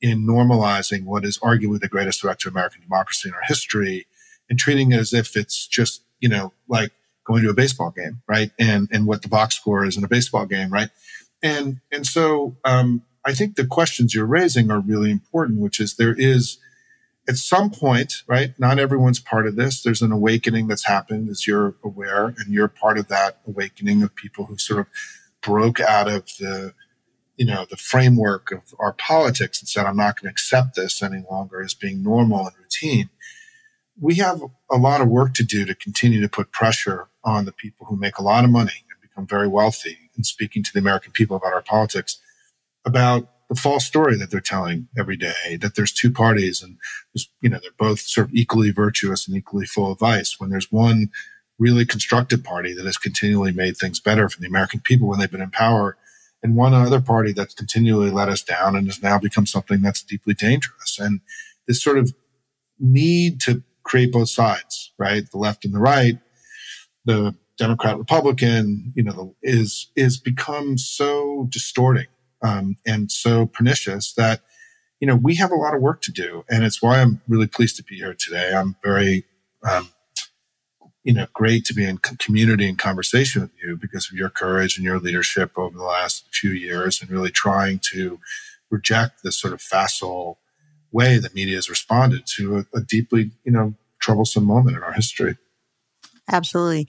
in 0.00 0.26
normalizing 0.26 1.04
what 1.04 1.24
is 1.24 1.38
arguably 1.38 1.80
the 1.80 1.88
greatest 1.88 2.22
threat 2.22 2.40
to 2.40 2.48
American 2.48 2.82
democracy 2.82 3.28
in 3.28 3.34
our 3.34 3.42
history 3.46 4.06
and 4.48 4.58
treating 4.58 4.92
it 4.92 4.98
as 4.98 5.12
if 5.12 5.36
it's 5.36 5.66
just, 5.66 6.02
you 6.20 6.28
know, 6.28 6.52
like 6.68 6.90
going 7.24 7.42
to 7.42 7.50
a 7.50 7.54
baseball 7.54 7.90
game, 7.90 8.22
right? 8.26 8.50
And, 8.58 8.88
and 8.90 9.06
what 9.06 9.22
the 9.22 9.28
box 9.28 9.56
score 9.56 9.84
is 9.84 9.96
in 9.96 10.04
a 10.04 10.08
baseball 10.08 10.46
game, 10.46 10.70
right? 10.70 10.88
And, 11.42 11.80
and 11.92 12.06
so, 12.06 12.56
um, 12.64 13.02
I 13.24 13.34
think 13.34 13.56
the 13.56 13.66
questions 13.66 14.14
you're 14.14 14.26
raising 14.26 14.70
are 14.70 14.80
really 14.80 15.10
important, 15.10 15.60
which 15.60 15.78
is 15.78 15.96
there 15.96 16.14
is 16.14 16.58
at 17.30 17.36
some 17.36 17.70
point, 17.70 18.24
right? 18.26 18.58
Not 18.58 18.80
everyone's 18.80 19.20
part 19.20 19.46
of 19.46 19.54
this. 19.54 19.82
There's 19.82 20.02
an 20.02 20.10
awakening 20.10 20.66
that's 20.66 20.86
happened, 20.86 21.28
as 21.30 21.46
you're 21.46 21.76
aware, 21.84 22.26
and 22.26 22.48
you're 22.48 22.66
part 22.66 22.98
of 22.98 23.06
that 23.06 23.38
awakening 23.46 24.02
of 24.02 24.16
people 24.16 24.46
who 24.46 24.58
sort 24.58 24.80
of 24.80 24.86
broke 25.40 25.78
out 25.78 26.08
of 26.08 26.26
the, 26.40 26.74
you 27.36 27.46
know, 27.46 27.66
the 27.70 27.76
framework 27.76 28.50
of 28.50 28.74
our 28.80 28.92
politics 28.94 29.60
and 29.60 29.68
said, 29.68 29.86
I'm 29.86 29.96
not 29.96 30.20
going 30.20 30.28
to 30.28 30.32
accept 30.32 30.74
this 30.74 31.04
any 31.04 31.22
longer 31.30 31.62
as 31.62 31.72
being 31.72 32.02
normal 32.02 32.48
and 32.48 32.56
routine. 32.58 33.10
We 33.98 34.16
have 34.16 34.42
a 34.68 34.76
lot 34.76 35.00
of 35.00 35.06
work 35.06 35.32
to 35.34 35.44
do 35.44 35.64
to 35.66 35.74
continue 35.76 36.20
to 36.20 36.28
put 36.28 36.50
pressure 36.50 37.10
on 37.22 37.44
the 37.44 37.52
people 37.52 37.86
who 37.86 37.96
make 37.96 38.18
a 38.18 38.24
lot 38.24 38.44
of 38.44 38.50
money 38.50 38.84
and 38.90 39.00
become 39.00 39.24
very 39.24 39.46
wealthy 39.46 40.10
in 40.18 40.24
speaking 40.24 40.64
to 40.64 40.72
the 40.72 40.80
American 40.80 41.12
people 41.12 41.36
about 41.36 41.52
our 41.52 41.62
politics 41.62 42.18
about 42.84 43.28
the 43.50 43.60
false 43.60 43.84
story 43.84 44.16
that 44.16 44.30
they're 44.30 44.40
telling 44.40 44.88
every 44.96 45.16
day 45.16 45.58
that 45.60 45.74
there's 45.74 45.92
two 45.92 46.10
parties 46.10 46.62
and 46.62 46.78
you 47.42 47.50
know 47.50 47.58
they're 47.60 47.70
both 47.78 48.00
sort 48.00 48.28
of 48.28 48.34
equally 48.34 48.70
virtuous 48.70 49.28
and 49.28 49.36
equally 49.36 49.66
full 49.66 49.92
of 49.92 49.98
vice 49.98 50.36
when 50.38 50.48
there's 50.48 50.72
one 50.72 51.10
really 51.58 51.84
constructive 51.84 52.42
party 52.42 52.72
that 52.72 52.86
has 52.86 52.96
continually 52.96 53.52
made 53.52 53.76
things 53.76 54.00
better 54.00 54.28
for 54.28 54.40
the 54.40 54.46
american 54.46 54.80
people 54.80 55.08
when 55.08 55.18
they've 55.18 55.30
been 55.30 55.42
in 55.42 55.50
power 55.50 55.98
and 56.42 56.56
one 56.56 56.72
other 56.72 57.00
party 57.00 57.32
that's 57.32 57.54
continually 57.54 58.10
let 58.10 58.28
us 58.28 58.42
down 58.42 58.74
and 58.74 58.86
has 58.86 59.02
now 59.02 59.18
become 59.18 59.46
something 59.46 59.82
that's 59.82 60.02
deeply 60.02 60.34
dangerous. 60.34 60.98
And 60.98 61.20
this 61.68 61.82
sort 61.82 61.98
of 61.98 62.14
need 62.78 63.40
to 63.42 63.62
create 63.82 64.12
both 64.12 64.30
sides 64.30 64.92
right? 64.98 65.30
The 65.30 65.38
left 65.38 65.64
and 65.64 65.74
the 65.74 65.78
right 65.78 66.18
the 67.06 67.34
democrat 67.56 67.98
republican 67.98 68.92
you 68.94 69.02
know 69.02 69.34
is 69.42 69.90
is 69.96 70.18
become 70.18 70.76
so 70.78 71.46
distorting 71.50 72.06
um, 72.42 72.76
and 72.86 73.10
so 73.10 73.46
pernicious 73.46 74.12
that 74.14 74.40
you 75.00 75.06
know 75.06 75.16
we 75.16 75.36
have 75.36 75.50
a 75.50 75.56
lot 75.56 75.74
of 75.74 75.80
work 75.80 76.02
to 76.02 76.12
do, 76.12 76.44
and 76.48 76.64
it's 76.64 76.82
why 76.82 77.00
I'm 77.00 77.20
really 77.28 77.46
pleased 77.46 77.76
to 77.76 77.84
be 77.84 77.96
here 77.96 78.14
today. 78.14 78.52
I'm 78.54 78.76
very 78.82 79.24
um, 79.68 79.90
you 81.04 81.12
know 81.12 81.26
great 81.32 81.64
to 81.66 81.74
be 81.74 81.84
in 81.84 81.98
community 81.98 82.68
and 82.68 82.78
conversation 82.78 83.42
with 83.42 83.52
you 83.62 83.76
because 83.76 84.10
of 84.10 84.16
your 84.16 84.30
courage 84.30 84.76
and 84.76 84.84
your 84.84 84.98
leadership 84.98 85.52
over 85.56 85.76
the 85.76 85.84
last 85.84 86.26
few 86.32 86.50
years, 86.50 87.00
and 87.00 87.10
really 87.10 87.30
trying 87.30 87.80
to 87.92 88.18
reject 88.70 89.22
this 89.22 89.38
sort 89.38 89.52
of 89.52 89.60
facile 89.60 90.38
way 90.92 91.18
that 91.18 91.34
media 91.34 91.56
has 91.56 91.68
responded 91.68 92.26
to 92.26 92.58
a, 92.58 92.78
a 92.78 92.80
deeply 92.80 93.30
you 93.44 93.52
know 93.52 93.74
troublesome 94.00 94.44
moment 94.44 94.76
in 94.76 94.82
our 94.82 94.92
history. 94.92 95.36
Absolutely. 96.30 96.88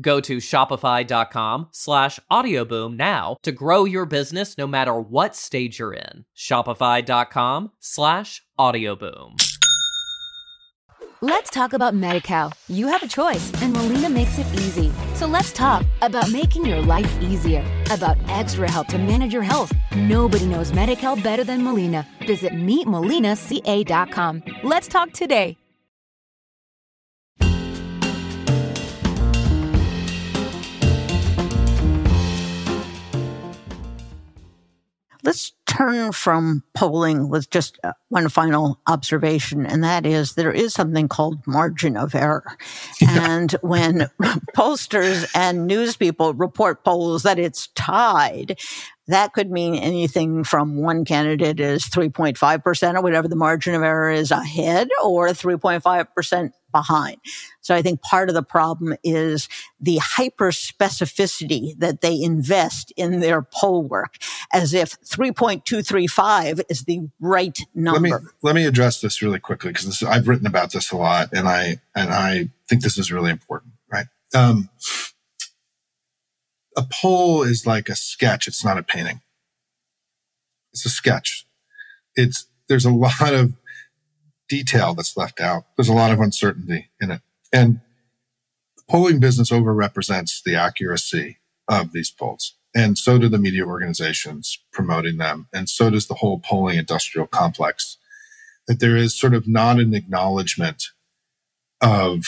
Go 0.00 0.20
to 0.20 0.36
shopify.com 0.36 1.68
slash 1.72 2.20
audioboom 2.30 2.96
now 2.96 3.36
to 3.42 3.52
grow 3.52 3.84
your 3.84 4.06
business 4.06 4.56
no 4.58 4.66
matter 4.66 4.98
what 4.98 5.34
stage 5.34 5.78
you're 5.78 5.94
in. 5.94 6.24
Shopify.com 6.36 7.72
slash 7.80 8.42
audioboom. 8.58 9.36
Let's 11.22 11.50
talk 11.50 11.74
about 11.74 11.94
MediCal. 11.94 12.54
You 12.68 12.88
have 12.88 13.02
a 13.02 13.06
choice, 13.06 13.52
and 13.60 13.74
Molina 13.74 14.08
makes 14.08 14.38
it 14.38 14.46
easy. 14.54 14.90
So 15.12 15.26
let's 15.26 15.52
talk 15.52 15.84
about 16.00 16.30
making 16.30 16.64
your 16.64 16.80
life 16.80 17.20
easier, 17.20 17.62
about 17.90 18.16
extra 18.28 18.70
help 18.70 18.86
to 18.86 18.96
manage 18.96 19.30
your 19.30 19.42
health. 19.42 19.70
Nobody 19.94 20.46
knows 20.46 20.72
MediCal 20.72 21.22
better 21.22 21.44
than 21.44 21.62
Molina. 21.62 22.06
Visit 22.26 22.54
meetmolinaca.com. 22.54 24.42
Let's 24.62 24.88
talk 24.88 25.12
today. 25.12 25.59
Let's 35.22 35.52
turn 35.66 36.12
from 36.12 36.64
polling 36.74 37.28
with 37.28 37.50
just 37.50 37.78
uh, 37.84 37.92
one 38.08 38.28
final 38.28 38.80
observation, 38.86 39.66
and 39.66 39.84
that 39.84 40.06
is 40.06 40.34
there 40.34 40.52
is 40.52 40.72
something 40.74 41.08
called 41.08 41.46
margin 41.46 41.96
of 41.96 42.14
error. 42.14 42.56
and 43.00 43.52
when 43.62 44.10
pollsters 44.56 45.30
and 45.34 45.66
news 45.66 45.96
people 45.96 46.34
report 46.34 46.84
polls 46.84 47.22
that 47.22 47.38
it's 47.38 47.68
tied, 47.74 48.58
that 49.06 49.32
could 49.32 49.50
mean 49.50 49.74
anything 49.74 50.44
from 50.44 50.76
one 50.76 51.04
candidate 51.04 51.60
is 51.60 51.84
3.5% 51.84 52.94
or 52.94 53.02
whatever 53.02 53.28
the 53.28 53.36
margin 53.36 53.74
of 53.74 53.82
error 53.82 54.10
is 54.10 54.30
ahead 54.30 54.88
or 55.02 55.28
3.5% 55.28 56.52
behind. 56.72 57.18
So 57.60 57.74
I 57.74 57.82
think 57.82 58.02
part 58.02 58.28
of 58.28 58.34
the 58.34 58.42
problem 58.42 58.96
is 59.04 59.48
the 59.80 59.98
hyper 60.02 60.50
specificity 60.50 61.78
that 61.78 62.00
they 62.00 62.20
invest 62.20 62.92
in 62.96 63.20
their 63.20 63.42
poll 63.42 63.82
work 63.82 64.16
as 64.52 64.74
if 64.74 65.00
3.235 65.02 66.62
is 66.68 66.84
the 66.84 67.08
right 67.20 67.58
number. 67.74 68.08
Let 68.08 68.22
me, 68.22 68.28
let 68.42 68.54
me 68.54 68.66
address 68.66 69.00
this 69.00 69.22
really 69.22 69.40
quickly 69.40 69.72
because 69.72 70.02
I've 70.02 70.28
written 70.28 70.46
about 70.46 70.72
this 70.72 70.90
a 70.90 70.96
lot 70.96 71.30
and 71.32 71.48
I, 71.48 71.80
and 71.94 72.10
I 72.10 72.48
think 72.68 72.82
this 72.82 72.98
is 72.98 73.12
really 73.12 73.30
important, 73.30 73.72
right? 73.92 74.06
Um, 74.34 74.70
a 76.76 76.84
poll 76.90 77.42
is 77.42 77.66
like 77.66 77.88
a 77.88 77.96
sketch. 77.96 78.46
It's 78.46 78.64
not 78.64 78.78
a 78.78 78.82
painting. 78.82 79.20
It's 80.72 80.86
a 80.86 80.90
sketch. 80.90 81.46
It's, 82.14 82.46
there's 82.68 82.84
a 82.84 82.90
lot 82.90 83.34
of 83.34 83.52
detail 84.50 84.92
that's 84.94 85.16
left 85.16 85.40
out. 85.40 85.64
There's 85.76 85.88
a 85.88 85.94
lot 85.94 86.12
of 86.12 86.20
uncertainty 86.20 86.90
in 87.00 87.10
it. 87.10 87.22
And 87.52 87.80
the 88.76 88.82
polling 88.90 89.20
business 89.20 89.50
overrepresents 89.50 90.42
the 90.44 90.56
accuracy 90.56 91.38
of 91.68 91.92
these 91.92 92.10
polls. 92.10 92.54
And 92.74 92.98
so 92.98 93.16
do 93.16 93.28
the 93.28 93.38
media 93.38 93.64
organizations 93.64 94.62
promoting 94.72 95.16
them. 95.16 95.48
And 95.54 95.70
so 95.70 95.88
does 95.88 96.06
the 96.06 96.14
whole 96.14 96.38
polling 96.38 96.78
industrial 96.78 97.26
complex. 97.26 97.96
That 98.68 98.78
there 98.78 98.96
is 98.96 99.18
sort 99.18 99.34
of 99.34 99.48
not 99.48 99.80
an 99.80 99.94
acknowledgement 99.94 100.84
of 101.80 102.24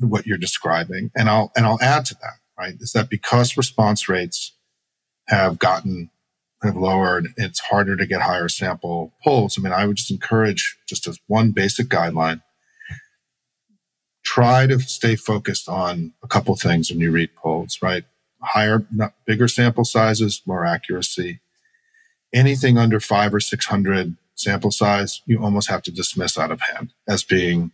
what 0.00 0.26
you're 0.26 0.36
describing. 0.36 1.12
And 1.16 1.30
I'll, 1.30 1.52
and 1.56 1.64
I'll 1.64 1.80
add 1.80 2.06
to 2.06 2.14
that 2.16 2.40
right? 2.60 2.74
Is 2.80 2.92
that 2.92 3.08
because 3.08 3.56
response 3.56 4.08
rates 4.08 4.54
have 5.28 5.58
gotten 5.58 6.10
have 6.62 6.76
lowered, 6.76 7.28
it's 7.36 7.60
harder 7.60 7.96
to 7.96 8.06
get 8.06 8.20
higher 8.20 8.48
sample 8.48 9.12
polls. 9.24 9.56
I 9.58 9.62
mean, 9.62 9.72
I 9.72 9.86
would 9.86 9.96
just 9.96 10.10
encourage 10.10 10.76
just 10.86 11.06
as 11.06 11.18
one 11.26 11.52
basic 11.52 11.88
guideline, 11.88 12.42
try 14.24 14.66
to 14.66 14.78
stay 14.80 15.16
focused 15.16 15.68
on 15.68 16.12
a 16.22 16.28
couple 16.28 16.54
things 16.56 16.90
when 16.90 17.00
you 17.00 17.10
read 17.10 17.34
polls, 17.34 17.78
right? 17.82 18.04
Higher, 18.42 18.86
bigger 19.26 19.48
sample 19.48 19.84
sizes, 19.84 20.42
more 20.46 20.64
accuracy. 20.64 21.40
Anything 22.32 22.78
under 22.78 23.00
five 23.00 23.34
or 23.34 23.40
600 23.40 24.16
sample 24.34 24.70
size, 24.70 25.22
you 25.26 25.42
almost 25.42 25.68
have 25.70 25.82
to 25.82 25.90
dismiss 25.90 26.38
out 26.38 26.50
of 26.50 26.60
hand 26.60 26.92
as 27.08 27.24
being 27.24 27.72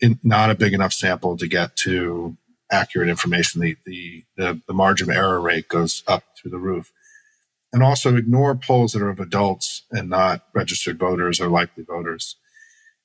in, 0.00 0.18
not 0.22 0.50
a 0.50 0.54
big 0.54 0.72
enough 0.72 0.92
sample 0.92 1.36
to 1.36 1.46
get 1.46 1.76
to 1.76 2.36
accurate 2.70 3.08
information, 3.08 3.60
the, 3.60 3.76
the, 3.84 4.24
the, 4.36 4.60
the 4.66 4.74
margin 4.74 5.10
of 5.10 5.16
error 5.16 5.40
rate 5.40 5.68
goes 5.68 6.02
up 6.06 6.24
through 6.36 6.50
the 6.50 6.58
roof. 6.58 6.92
And 7.72 7.82
also 7.82 8.16
ignore 8.16 8.56
polls 8.56 8.92
that 8.92 9.02
are 9.02 9.10
of 9.10 9.20
adults 9.20 9.82
and 9.92 10.10
not 10.10 10.46
registered 10.54 10.98
voters 10.98 11.40
or 11.40 11.48
likely 11.48 11.84
voters. 11.84 12.36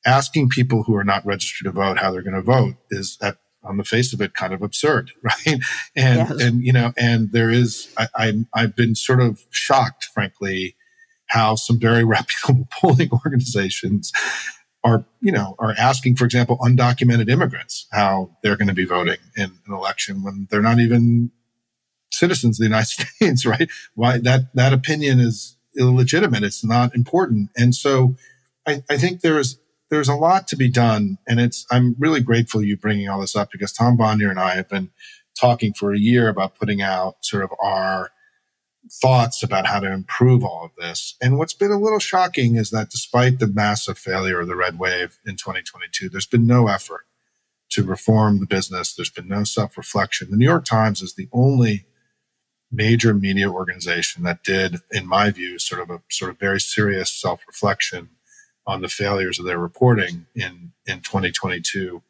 Asking 0.06 0.49
people 0.49 0.84
who 0.84 0.95
are 0.95 1.04
not 1.04 1.25
registered 1.25 1.65
to 1.65 1.71
vote 1.71 1.99
how 1.99 2.12
they're 2.12 2.23
going 2.23 2.36
to 2.36 2.41
vote 2.41 2.75
is 2.89 3.17
at 3.21 3.38
on 3.63 3.78
the 3.78 3.84
face 3.84 4.13
of 4.13 4.21
it 4.21 4.36
kind 4.36 4.54
of 4.54 4.62
absurd, 4.62 5.12
right? 5.23 5.60
And 5.95 6.30
yes. 6.30 6.41
and 6.41 6.62
you 6.62 6.73
know, 6.73 6.93
and 6.97 7.32
there 7.32 7.49
is 7.49 7.93
I, 7.97 8.08
I 8.15 8.34
I've 8.54 8.75
been 8.75 8.95
sort 8.95 9.21
of 9.21 9.45
shocked, 9.49 10.06
frankly, 10.13 10.75
how 11.28 11.56
some 11.56 11.80
very 11.80 12.04
reputable 12.06 12.67
polling 12.71 13.10
organizations 13.12 14.12
are, 14.84 15.04
you 15.19 15.32
know, 15.32 15.56
are 15.58 15.73
asking, 15.78 16.15
for 16.15 16.25
example, 16.25 16.58
undocumented 16.60 17.30
immigrants 17.30 17.88
how 17.91 18.30
they're 18.43 18.56
going 18.56 18.67
to 18.67 18.73
be 18.73 18.86
voting 18.86 19.17
in 19.36 19.51
an 19.65 19.73
election 19.73 20.23
when 20.23 20.47
they're 20.51 20.62
not 20.62 20.80
even 20.80 21.32
citizens 22.15 22.60
of 22.60 22.63
the 22.63 22.69
United 22.69 22.88
States, 23.15 23.45
right? 23.45 23.69
Why 23.93 24.17
that, 24.19 24.54
that 24.54 24.73
opinion 24.73 25.19
is 25.19 25.58
illegitimate. 25.78 26.43
It's 26.43 26.63
not 26.63 26.95
important. 26.95 27.49
And 27.58 27.75
so 27.75 28.15
I, 28.65 28.84
I 28.89 28.97
think 28.97 29.21
there's, 29.21 29.60
there's 29.89 30.10
a 30.10 30.15
lot 30.15 30.47
to 30.47 30.56
be 30.56 30.69
done. 30.69 31.17
And 31.28 31.39
it's, 31.39 31.65
I'm 31.71 31.95
really 31.99 32.21
grateful 32.21 32.63
you 32.63 32.78
bringing 32.78 33.10
all 33.10 33.21
this 33.21 33.36
up 33.36 33.51
because 33.51 33.71
Tom 33.71 33.97
Bonier 33.97 34.30
and 34.30 34.39
I 34.39 34.56
have 34.56 34.69
been 34.69 34.91
talking 35.39 35.73
for 35.73 35.93
a 35.93 35.99
year 35.99 36.30
about 36.30 36.56
putting 36.56 36.82
out 36.82 37.17
sort 37.21 37.43
of 37.43 37.51
our 37.62 38.12
thoughts 38.91 39.43
about 39.43 39.65
how 39.65 39.80
to 39.80 39.91
improve 39.91 40.43
all 40.43 40.63
of 40.63 40.71
this. 40.78 41.15
And 41.21 41.38
what's 41.38 41.54
been 41.54 41.71
a 41.71 41.80
little 41.80 41.99
shocking 41.99 42.56
is 42.56 42.69
that 42.69 42.89
despite 42.89 43.39
the 43.39 43.47
massive 43.47 43.97
failure 43.97 44.39
of 44.39 44.47
the 44.47 44.56
red 44.56 44.80
wave 44.80 45.17
in 45.25 45.36
2022, 45.36 46.10
there's 46.10 46.28
been 46.28 46.47
no 46.47 46.67
effort 46.67 47.06
to 47.69 47.84
reform 47.84 48.39
the 48.39 48.45
business. 48.45 48.93
There's 48.93 49.10
been 49.10 49.28
no 49.28 49.43
self 49.43 49.78
reflection. 49.78 50.30
The 50.30 50.38
New 50.38 50.45
York 50.45 50.65
Times 50.65 51.01
is 51.01 51.15
the 51.15 51.28
only 51.34 51.86
major 52.75 53.13
media 53.13 53.49
organization 53.49 54.23
that 54.23 54.43
did, 54.43 54.77
in 54.91 55.07
my 55.07 55.31
view, 55.31 55.57
sort 55.59 55.81
of 55.81 55.89
a 55.89 56.01
sort 56.11 56.31
of 56.31 56.39
very 56.39 56.59
serious 56.59 57.09
self 57.11 57.41
reflection 57.47 58.09
on 58.67 58.81
the 58.81 58.89
failures 58.89 59.39
of 59.39 59.45
their 59.45 59.59
reporting 59.59 60.25
in, 60.35 60.71
in 60.85 61.01
2022. 61.01 62.01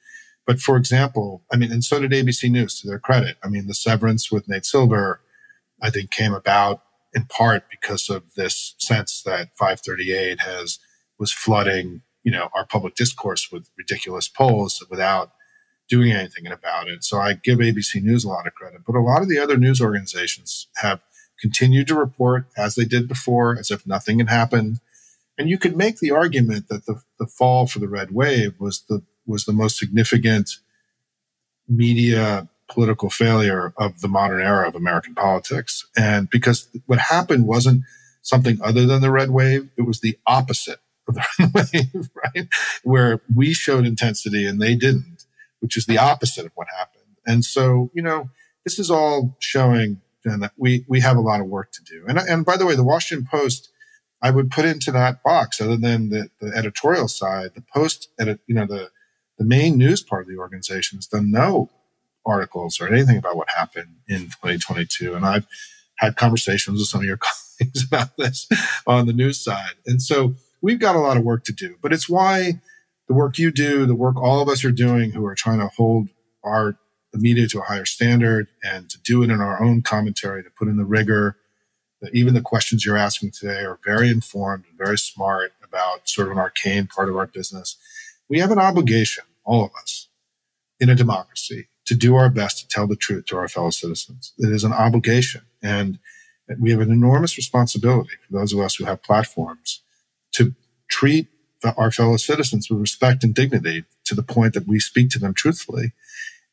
But 0.48 0.60
for 0.60 0.78
example, 0.78 1.44
I 1.52 1.58
mean, 1.58 1.72
and 1.72 1.84
so 1.84 2.00
did 2.00 2.12
ABC 2.12 2.50
News 2.50 2.80
to 2.80 2.88
their 2.88 3.00
credit. 3.00 3.38
I 3.44 3.50
mean, 3.50 3.68
the 3.68 3.74
severance 3.74 4.32
with 4.32 4.48
Nate 4.48 4.66
Silver, 4.66 5.22
I 5.82 5.90
think 5.90 6.12
came 6.12 6.34
about 6.34 6.82
in 7.14 7.26
part 7.26 7.64
because 7.70 8.10
of 8.10 8.24
this 8.36 8.76
sense 8.78 9.22
that 9.26 9.50
538 9.58 10.42
has 10.42 10.80
was 11.18 11.32
flooding, 11.32 12.02
you 12.24 12.32
know, 12.32 12.50
our 12.54 12.66
public 12.66 12.96
discourse 12.96 13.52
with 13.52 13.70
ridiculous 13.78 14.28
polls 14.28 14.86
without 14.90 15.32
doing 15.88 16.12
anything 16.12 16.48
about 16.48 16.88
it. 16.88 17.04
So 17.04 17.20
I 17.20 17.34
give 17.34 17.60
ABC 17.60 18.02
News 18.02 18.24
a 18.24 18.30
lot 18.30 18.48
of 18.48 18.54
credit, 18.56 18.82
but 18.86 18.96
a 18.96 19.02
lot 19.02 19.22
of 19.22 19.30
the 19.30 19.40
other 19.40 19.58
news 19.58 19.82
organizations 19.82 20.68
have 20.78 21.02
continued 21.40 21.88
to 21.88 21.96
report 21.96 22.48
as 22.58 22.76
they 22.76 22.86
did 22.86 23.08
before, 23.08 23.58
as 23.58 23.70
if 23.72 23.86
nothing 23.86 24.20
had 24.20 24.30
happened. 24.30 24.80
And 25.38 25.50
you 25.50 25.58
could 25.58 25.76
make 25.76 26.00
the 26.00 26.12
argument 26.12 26.70
that 26.70 26.86
the, 26.86 27.02
the 27.20 27.28
fall 27.28 27.68
for 27.68 27.80
the 27.80 27.90
red 27.90 28.12
wave 28.12 28.54
was 28.60 28.84
the 28.88 29.02
was 29.28 29.46
the 29.46 29.54
most 29.54 29.78
significant 29.78 30.52
media 31.68 32.48
political 32.70 33.10
failure 33.10 33.74
of 33.78 34.02
the 34.02 34.08
modern 34.08 34.42
era 34.42 34.68
of 34.68 34.76
American 34.76 35.16
politics. 35.16 35.86
And 35.98 36.30
because 36.30 36.68
what 36.86 37.00
happened 37.00 37.48
wasn't 37.48 37.84
something 38.22 38.60
other 38.64 38.86
than 38.86 39.02
the 39.02 39.12
red 39.12 39.30
wave, 39.30 39.70
it 39.78 39.84
was 39.84 40.00
the 40.00 40.18
opposite 40.26 40.80
of 41.08 41.16
the 41.16 41.26
red 41.40 41.52
wave, 41.54 42.10
right? 42.16 42.48
Where 42.84 43.22
we 43.34 43.54
showed 43.54 43.86
intensity 43.86 44.46
and 44.46 44.62
they 44.62 44.76
didn't, 44.76 45.15
which 45.66 45.78
is 45.78 45.88
the 45.88 45.98
opposite 45.98 46.46
of 46.46 46.52
what 46.54 46.68
happened. 46.78 47.16
And 47.26 47.44
so, 47.44 47.90
you 47.96 48.04
know, 48.04 48.30
this 48.66 48.78
is 48.78 48.92
all 48.92 49.36
showing 49.40 50.00
that 50.24 50.52
we, 50.58 50.86
we 50.88 51.00
have 51.00 51.18
a 51.18 51.22
lot 51.22 51.42
of 51.42 51.48
work 51.48 51.72
to 51.72 51.84
do. 51.84 52.06
And, 52.08 52.20
and 52.20 52.46
by 52.46 52.56
the 52.56 52.68
way, 52.68 52.76
the 52.76 52.84
Washington 52.84 53.28
Post, 53.28 53.70
I 54.22 54.30
would 54.30 54.52
put 54.52 54.66
into 54.66 54.92
that 54.92 55.24
box 55.24 55.60
other 55.60 55.76
than 55.76 56.10
the, 56.10 56.30
the 56.40 56.56
editorial 56.56 57.08
side, 57.08 57.56
the 57.56 57.64
post 57.74 58.10
edit, 58.20 58.42
you 58.46 58.54
know, 58.54 58.68
the, 58.68 58.92
the 59.40 59.44
main 59.44 59.76
news 59.76 60.04
part 60.04 60.22
of 60.22 60.28
the 60.28 60.38
organization 60.38 61.00
has 61.00 61.08
done 61.08 61.32
no 61.32 61.72
articles 62.28 62.80
or 62.80 62.88
anything 62.88 63.18
about 63.18 63.36
what 63.36 63.50
happened 63.50 63.96
in 64.08 64.26
2022. 64.26 65.16
And 65.16 65.26
I've 65.26 65.48
had 65.98 66.16
conversations 66.16 66.78
with 66.78 66.90
some 66.90 67.02
of 67.02 67.06
your 67.06 67.18
colleagues 67.60 67.84
about 67.88 68.18
this 68.18 68.48
on 68.86 69.08
the 69.08 69.14
news 69.14 69.44
side. 69.44 69.74
And 69.88 70.00
so 70.00 70.36
we've 70.62 70.80
got 70.80 70.96
a 70.96 71.00
lot 71.00 71.18
of 71.18 71.24
work 71.24 71.44
to 71.46 71.54
do, 71.54 71.76
but 71.82 71.92
it's 71.92 72.08
why 72.08 72.62
the 73.08 73.14
work 73.14 73.38
you 73.38 73.52
do, 73.52 73.86
the 73.86 73.96
work 73.96 74.18
all 74.18 74.42
of 74.42 74.50
us 74.50 74.64
are 74.64 74.72
doing 74.72 75.12
who 75.12 75.26
are 75.26 75.36
trying 75.36 75.60
to 75.60 75.68
hold 75.68 76.10
our 76.44 76.78
the 77.14 77.20
media 77.20 77.48
to 77.48 77.60
a 77.60 77.64
higher 77.64 77.86
standard 77.86 78.48
and 78.62 78.90
to 78.90 79.00
do 79.02 79.24
it 79.24 79.30
in 79.30 79.40
our 79.40 79.64
own 79.64 79.82
commentary, 79.82 80.44
to 80.44 80.50
put 80.50 80.68
in 80.68 80.78
the 80.78 80.86
rigor. 80.86 81.38
That 82.02 82.14
even 82.14 82.34
the 82.34 82.42
questions 82.42 82.86
you're 82.86 82.98
asking 82.98 83.32
today 83.32 83.64
are 83.64 83.80
very 83.86 84.10
informed 84.10 84.66
and 84.70 84.78
very 84.78 84.98
smart 84.98 85.54
about 85.64 86.10
sort 86.10 86.28
of 86.28 86.34
an 86.34 86.40
arcane 86.40 86.88
part 86.88 87.10
of 87.10 87.16
our 87.16 87.26
business. 87.26 87.78
We 88.30 88.40
have 88.40 88.52
an 88.52 88.60
obligation, 88.60 89.24
all 89.46 89.64
of 89.64 89.72
us, 89.82 90.10
in 90.80 90.90
a 90.90 90.96
democracy 90.96 91.70
to 91.86 91.96
do 91.96 92.16
our 92.16 92.30
best 92.30 92.60
to 92.60 92.68
tell 92.68 92.86
the 92.86 92.98
truth 92.98 93.26
to 93.28 93.38
our 93.38 93.48
fellow 93.48 93.70
citizens. 93.70 94.34
It 94.38 94.52
is 94.52 94.64
an 94.64 94.74
obligation. 94.74 95.42
And 95.64 96.00
we 96.60 96.72
have 96.72 96.82
an 96.82 96.92
enormous 96.92 97.38
responsibility 97.38 98.18
for 98.28 98.38
those 98.38 98.54
of 98.54 98.60
us 98.60 98.76
who 98.76 98.86
have 98.86 99.02
platforms 99.02 99.82
to 100.34 100.54
treat 100.90 101.28
our 101.78 101.92
fellow 101.92 102.18
citizens 102.18 102.70
with 102.70 102.80
respect 102.80 103.24
and 103.24 103.34
dignity 103.34 103.86
to 104.06 104.16
the 104.16 104.24
point 104.24 104.54
that 104.54 104.68
we 104.68 104.80
speak 104.80 105.10
to 105.12 105.20
them 105.20 105.34
truthfully. 105.34 105.94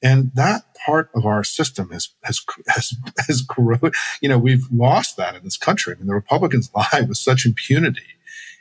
And 0.03 0.33
that 0.35 0.63
part 0.85 1.11
of 1.15 1.25
our 1.25 1.45
system 1.45 1.91
has, 1.91 2.09
has, 2.25 2.41
has, 2.69 2.95
has 3.27 3.45
corroded. 3.49 3.95
You 4.21 4.29
know, 4.29 4.39
we've 4.39 4.67
lost 4.73 5.17
that 5.17 5.37
in 5.37 5.45
this 5.45 5.57
country. 5.57 5.95
I 5.95 5.99
mean, 5.99 6.09
the 6.09 6.15
Republicans 6.15 6.71
lie 6.77 7.03
with 7.07 7.19
such 7.19 7.47
impunity. 7.47 8.03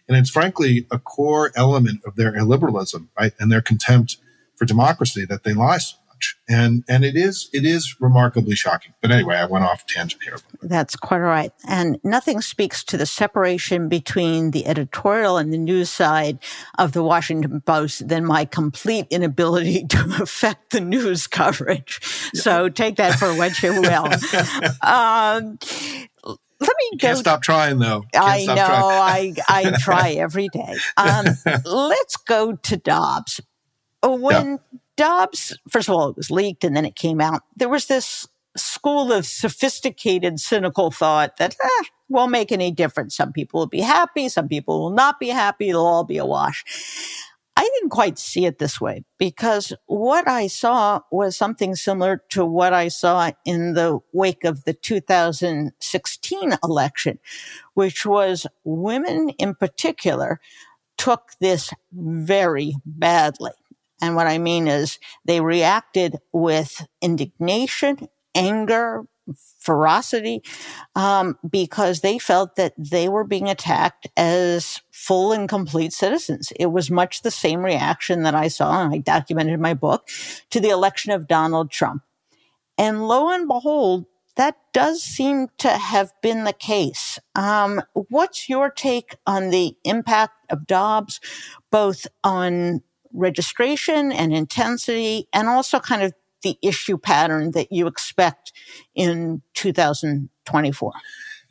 And 0.08 0.18
it's 0.18 0.30
frankly 0.30 0.88
a 0.92 1.00
core 1.00 1.52
element 1.56 2.02
of 2.06 2.16
their 2.16 2.34
illiberalism, 2.34 3.08
right? 3.18 3.34
And 3.40 3.52
their 3.52 3.62
contempt 3.62 4.18
for 4.56 4.66
democracy 4.66 5.26
that 5.26 5.44
they 5.44 5.54
lie 5.54 5.78
so 5.80 5.96
much. 6.22 6.38
And 6.48 6.84
and 6.88 7.04
it 7.04 7.16
is 7.16 7.50
it 7.54 7.66
is 7.66 7.96
remarkably 8.00 8.56
shocking. 8.56 8.94
But 9.02 9.12
anyway, 9.12 9.36
I 9.36 9.46
went 9.46 9.66
off 9.66 9.86
tangent 9.86 10.24
here. 10.24 10.38
That's 10.62 10.96
quite 10.96 11.18
all 11.18 11.24
right. 11.24 11.52
And 11.68 12.00
nothing 12.04 12.42
speaks 12.42 12.84
to 12.86 12.98
the 12.98 13.06
separation 13.06 13.90
between 13.90 14.52
the 14.52 14.66
editorial 14.68 15.38
and 15.38 15.52
the 15.52 15.58
news 15.58 15.90
side 15.90 16.40
of 16.78 16.92
the 16.94 17.04
Washington 17.04 17.62
Post 17.62 18.08
than 18.08 18.26
my 18.26 18.46
complete 18.46 19.08
inability 19.10 19.86
to 19.90 20.18
affect 20.22 20.72
the 20.72 20.82
news 20.82 21.28
coverage. 21.28 22.00
So 22.34 22.70
take 22.70 22.98
that 22.98 23.18
for 23.18 23.34
what 23.36 23.62
you 23.62 23.82
will. 23.82 24.06
um, 24.82 25.58
let 26.60 26.76
me 26.78 26.98
go. 26.98 27.08
Can't 27.08 27.18
stop 27.18 27.42
trying 27.42 27.80
though. 27.80 28.04
Can't 28.14 28.26
I 28.26 28.46
know. 28.46 28.54
I 28.56 29.34
I 29.48 29.72
try 29.80 30.12
every 30.12 30.48
day. 30.50 30.76
Um, 30.96 31.26
let's 31.66 32.18
go 32.18 32.54
to 32.54 32.78
Dobbs. 32.78 33.42
When 34.04 34.60
Dobbs, 34.98 35.58
first 35.70 35.90
of 35.90 35.96
all, 35.96 36.10
it 36.10 36.18
was 36.18 36.32
leaked 36.32 36.64
and 36.64 36.76
then 36.76 36.86
it 36.86 36.96
came 36.96 37.22
out. 37.22 37.42
There 37.56 37.70
was 37.70 37.88
this 37.88 38.28
school 38.58 39.12
of 39.12 39.26
sophisticated, 39.26 40.40
cynical 40.40 40.92
thought 40.92 41.38
that 41.38 41.56
eh, 41.64 41.84
won't 42.10 42.32
make 42.32 42.52
any 42.52 42.72
difference. 42.72 43.16
Some 43.16 43.32
people 43.32 43.60
will 43.60 43.68
be 43.68 43.82
happy, 43.82 44.30
some 44.30 44.48
people 44.48 44.82
will 44.82 44.90
not 44.92 45.20
be 45.20 45.30
happy. 45.30 45.70
It'll 45.70 45.86
all 45.86 46.04
be 46.04 46.18
a 46.18 46.26
wash. 46.26 46.64
I 47.58 47.70
didn't 47.76 47.90
quite 47.90 48.18
see 48.18 48.46
it 48.46 48.60
this 48.60 48.80
way 48.80 49.04
because 49.20 49.74
what 49.86 50.28
I 50.28 50.48
saw 50.48 51.02
was 51.12 51.38
something 51.38 51.76
similar 51.76 52.24
to 52.30 52.46
what 52.46 52.74
I 52.74 52.88
saw 52.88 53.32
in 53.46 53.74
the 53.74 54.00
wake 54.14 54.46
of 54.46 54.64
the 54.64 54.74
2016 54.74 56.58
election, 56.64 57.20
which 57.74 58.06
was 58.06 58.48
women 58.64 59.30
in 59.38 59.54
particular 59.54 60.40
took 60.98 61.32
this 61.40 61.72
very 61.92 62.74
badly. 62.86 63.52
And 64.02 64.16
what 64.16 64.28
I 64.28 64.38
mean 64.38 64.68
is 64.68 65.00
they 65.26 65.42
reacted 65.42 66.18
with 66.34 66.88
indignation, 67.02 68.08
anger, 68.36 69.06
ferocity, 69.60 70.42
um, 70.96 71.38
because 71.48 72.02
they 72.02 72.18
felt 72.18 72.56
that 72.56 72.74
they 72.78 73.08
were 73.08 73.24
being 73.24 73.50
attacked 73.50 74.08
as 74.18 74.82
full 74.92 75.32
and 75.32 75.48
complete 75.48 75.94
citizens. 75.94 76.52
It 76.60 76.68
was 76.68 76.90
much 76.90 77.22
the 77.22 77.32
same 77.32 77.64
reaction 77.64 78.24
that 78.24 78.36
I 78.36 78.48
saw, 78.48 78.84
and 78.84 78.94
I 78.94 78.98
documented 78.98 79.54
in 79.54 79.62
my 79.62 79.74
book, 79.74 80.08
to 80.50 80.60
the 80.60 80.70
election 80.70 81.12
of 81.12 81.28
Donald 81.28 81.70
Trump. 81.72 82.02
And 82.78 83.08
lo 83.08 83.30
and 83.30 83.48
behold, 83.48 84.06
that 84.36 84.56
does 84.74 85.04
seem 85.04 85.50
to 85.60 85.70
have 85.70 86.12
been 86.22 86.46
the 86.46 86.54
case. 86.54 87.20
Um, 87.36 87.82
what's 87.94 88.50
your 88.50 88.70
take 88.70 89.16
on 89.28 89.50
the 89.50 89.76
impact 89.84 90.34
of 90.50 90.66
Dobbs, 90.66 91.20
both 91.70 92.08
on 92.24 92.82
registration 93.14 94.12
and 94.12 94.34
intensity, 94.34 95.28
and 95.34 95.48
also 95.48 95.80
kind 95.80 96.04
of 96.04 96.14
the 96.44 96.58
issue 96.62 96.98
pattern 96.98 97.52
that 97.52 97.72
you 97.72 97.88
expect 97.88 98.52
in 98.96 99.42
2024? 99.54 100.94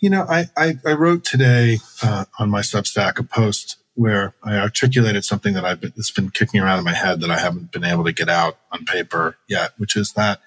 You 0.01 0.11
know, 0.11 0.27
I, 0.29 0.47
I, 0.57 0.75
I 0.87 0.93
wrote 0.93 1.25
today 1.25 1.79
uh, 2.03 2.25
on 2.39 2.51
my 2.51 2.61
Substack 2.61 3.19
a 3.19 3.23
post 3.23 3.77
where 3.95 4.35
I 4.43 4.57
articulated 4.57 5.25
something 5.25 5.53
that 5.55 5.65
I've 5.65 5.81
been, 5.81 5.93
that's 5.95 6.11
been 6.11 6.31
kicking 6.31 6.61
around 6.61 6.79
in 6.79 6.85
my 6.85 6.95
head 6.95 7.21
that 7.21 7.31
I 7.31 7.39
haven't 7.39 7.71
been 7.71 7.85
able 7.85 8.05
to 8.05 8.13
get 8.13 8.29
out 8.29 8.57
on 8.73 8.85
paper 8.85 9.37
yet, 9.47 9.73
which 9.77 9.97
is 9.97 10.13
that 10.15 10.41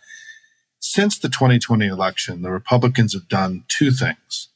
since 0.80 1.20
the 1.20 1.30
2020 1.30 1.88
election, 1.88 2.42
the 2.42 2.52
Republicans 2.52 3.14
have 3.14 3.30
done 3.30 3.64
two 3.68 3.92
things, 3.92 4.50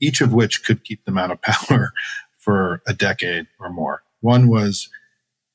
each 0.00 0.20
of 0.20 0.32
which 0.32 0.64
could 0.64 0.84
keep 0.84 1.04
them 1.04 1.16
out 1.16 1.30
of 1.30 1.40
power 1.42 1.92
for 2.38 2.82
a 2.86 2.92
decade 2.92 3.46
or 3.60 3.70
more. 3.70 4.02
One 4.20 4.48
was 4.48 4.88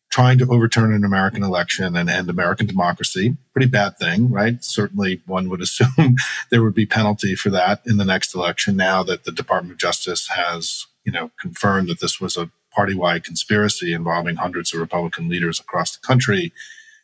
trying 0.09 0.39
to 0.39 0.47
overturn 0.49 0.91
an 0.91 1.03
American 1.03 1.43
election 1.43 1.95
and 1.95 2.09
end 2.09 2.29
American 2.29 2.65
democracy. 2.65 3.37
Pretty 3.53 3.67
bad 3.69 3.97
thing, 3.97 4.31
right? 4.31 4.63
Certainly 4.63 5.21
one 5.25 5.49
would 5.49 5.61
assume 5.69 6.15
there 6.49 6.63
would 6.63 6.73
be 6.73 6.85
penalty 6.85 7.35
for 7.35 7.49
that 7.51 7.81
in 7.85 7.97
the 7.97 8.05
next 8.05 8.33
election 8.33 8.75
now 8.75 9.03
that 9.03 9.23
the 9.23 9.31
Department 9.31 9.73
of 9.73 9.79
Justice 9.79 10.27
has, 10.29 10.87
you 11.03 11.11
know, 11.11 11.31
confirmed 11.39 11.89
that 11.89 11.99
this 11.99 12.19
was 12.19 12.37
a 12.37 12.49
party-wide 12.71 13.23
conspiracy 13.23 13.93
involving 13.93 14.35
hundreds 14.37 14.73
of 14.73 14.79
Republican 14.79 15.27
leaders 15.29 15.59
across 15.59 15.95
the 15.95 16.05
country. 16.05 16.53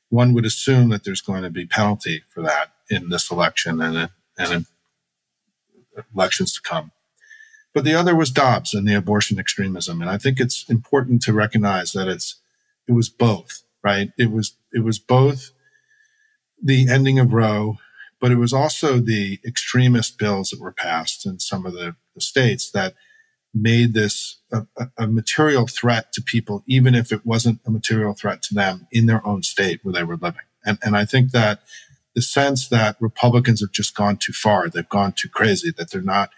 One 0.10 0.34
would 0.34 0.46
assume 0.46 0.90
that 0.90 1.04
there's 1.04 1.22
going 1.22 1.44
to 1.44 1.50
be 1.50 1.66
penalty 1.66 2.24
for 2.30 2.42
that 2.44 2.72
in 2.90 3.10
this 3.10 3.32
election 3.32 3.82
and, 3.82 4.10
and 4.38 4.52
in 4.52 4.66
elections 6.14 6.54
to 6.54 6.62
come. 6.62 6.92
But 7.74 7.84
the 7.84 7.94
other 7.94 8.16
was 8.16 8.32
Dobbs 8.32 8.74
and 8.74 8.88
the 8.88 8.94
abortion 8.94 9.38
extremism. 9.38 10.02
And 10.02 10.10
I 10.10 10.18
think 10.18 10.40
it's 10.40 10.68
important 10.70 11.22
to 11.24 11.34
recognize 11.34 11.92
that 11.92 12.08
it's 12.08 12.38
it 12.88 12.94
was 12.94 13.10
both, 13.10 13.64
right? 13.84 14.10
It 14.18 14.32
was 14.32 14.56
it 14.74 14.84
was 14.84 15.00
both 15.00 15.52
the 16.62 16.90
ending 16.90 17.20
of 17.20 17.34
Roe, 17.34 17.78
but 18.20 18.32
it 18.32 18.38
was 18.38 18.54
also 18.54 19.00
the 19.00 19.40
extremist 19.46 20.18
bills 20.18 20.50
that 20.50 20.60
were 20.60 20.72
passed 20.72 21.26
in 21.26 21.40
some 21.40 21.66
of 21.66 21.74
the, 21.74 21.96
the 22.14 22.22
states 22.22 22.72
that 22.72 22.96
made 23.54 23.94
this 23.94 24.42
a, 24.52 24.66
a, 24.98 25.08
material 25.08 25.66
threat 25.66 26.12
to 26.12 26.22
people, 26.22 26.64
even 26.68 26.94
if 26.94 27.12
it 27.12 27.26
wasn't 27.26 27.62
a 27.66 27.72
material 27.72 28.14
threat 28.14 28.42
to 28.42 28.54
them 28.54 28.88
in 28.92 29.06
their 29.06 29.26
own 29.26 29.42
state 29.44 29.80
where 29.84 29.94
they 29.94 30.04
were 30.04 30.18
living. 30.18 30.42
And, 30.66 30.78
and 30.84 30.98
I 30.98 31.06
think 31.06 31.32
that 31.32 31.62
the 32.16 32.22
sense 32.22 32.68
that 32.68 32.98
Republicans 33.00 33.62
have 33.62 33.72
just 33.72 33.96
gone 33.96 34.18
too 34.18 34.34
far, 34.34 34.70
they've 34.70 34.88
gone 34.88 35.14
too 35.14 35.30
crazy, 35.30 35.72
that 35.78 35.92
they're 35.92 36.02
not 36.02 36.32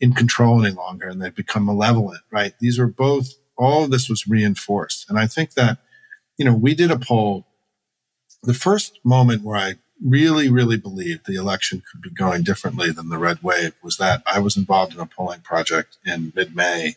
in 0.00 0.12
control 0.12 0.64
any 0.64 0.74
longer 0.74 1.08
and 1.08 1.22
they've 1.22 1.34
become 1.34 1.64
malevolent, 1.64 2.20
right? 2.30 2.54
These 2.60 2.78
are 2.78 2.86
both, 2.86 3.32
all 3.56 3.84
of 3.84 3.90
this 3.90 4.08
was 4.08 4.28
reinforced. 4.28 5.08
And 5.08 5.18
I 5.18 5.26
think 5.26 5.54
that 5.54 5.78
you 6.38 6.44
know, 6.44 6.54
we 6.54 6.74
did 6.74 6.90
a 6.90 6.98
poll. 6.98 7.46
The 8.42 8.54
first 8.54 9.00
moment 9.04 9.42
where 9.42 9.56
I 9.56 9.74
really, 10.02 10.48
really 10.48 10.76
believed 10.76 11.26
the 11.26 11.34
election 11.34 11.82
could 11.90 12.00
be 12.00 12.10
going 12.10 12.44
differently 12.44 12.92
than 12.92 13.08
the 13.08 13.18
red 13.18 13.42
wave 13.42 13.74
was 13.82 13.96
that 13.96 14.22
I 14.24 14.38
was 14.38 14.56
involved 14.56 14.94
in 14.94 15.00
a 15.00 15.06
polling 15.06 15.40
project 15.40 15.98
in 16.06 16.32
mid 16.34 16.54
May 16.54 16.94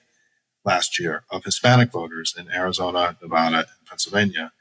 last 0.64 1.00
year 1.00 1.24
of 1.32 1.44
Hispanic 1.44 1.92
voters 1.92 2.36
in 2.38 2.52
Arizona, 2.52 3.18
Nevada, 3.22 3.58
and 3.58 3.88
Pennsylvania. 3.90 4.52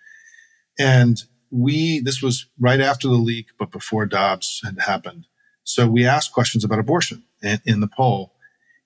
And 0.78 1.22
we, 1.50 2.00
this 2.00 2.22
was 2.22 2.46
right 2.58 2.80
after 2.80 3.08
the 3.08 3.14
leak, 3.14 3.48
but 3.58 3.70
before 3.70 4.06
Dobbs 4.06 4.62
had 4.64 4.78
happened. 4.80 5.26
So 5.62 5.86
we 5.86 6.06
asked 6.06 6.32
questions 6.32 6.64
about 6.64 6.78
abortion 6.78 7.24
in, 7.42 7.60
in 7.66 7.80
the 7.80 7.88
poll. 7.88 8.32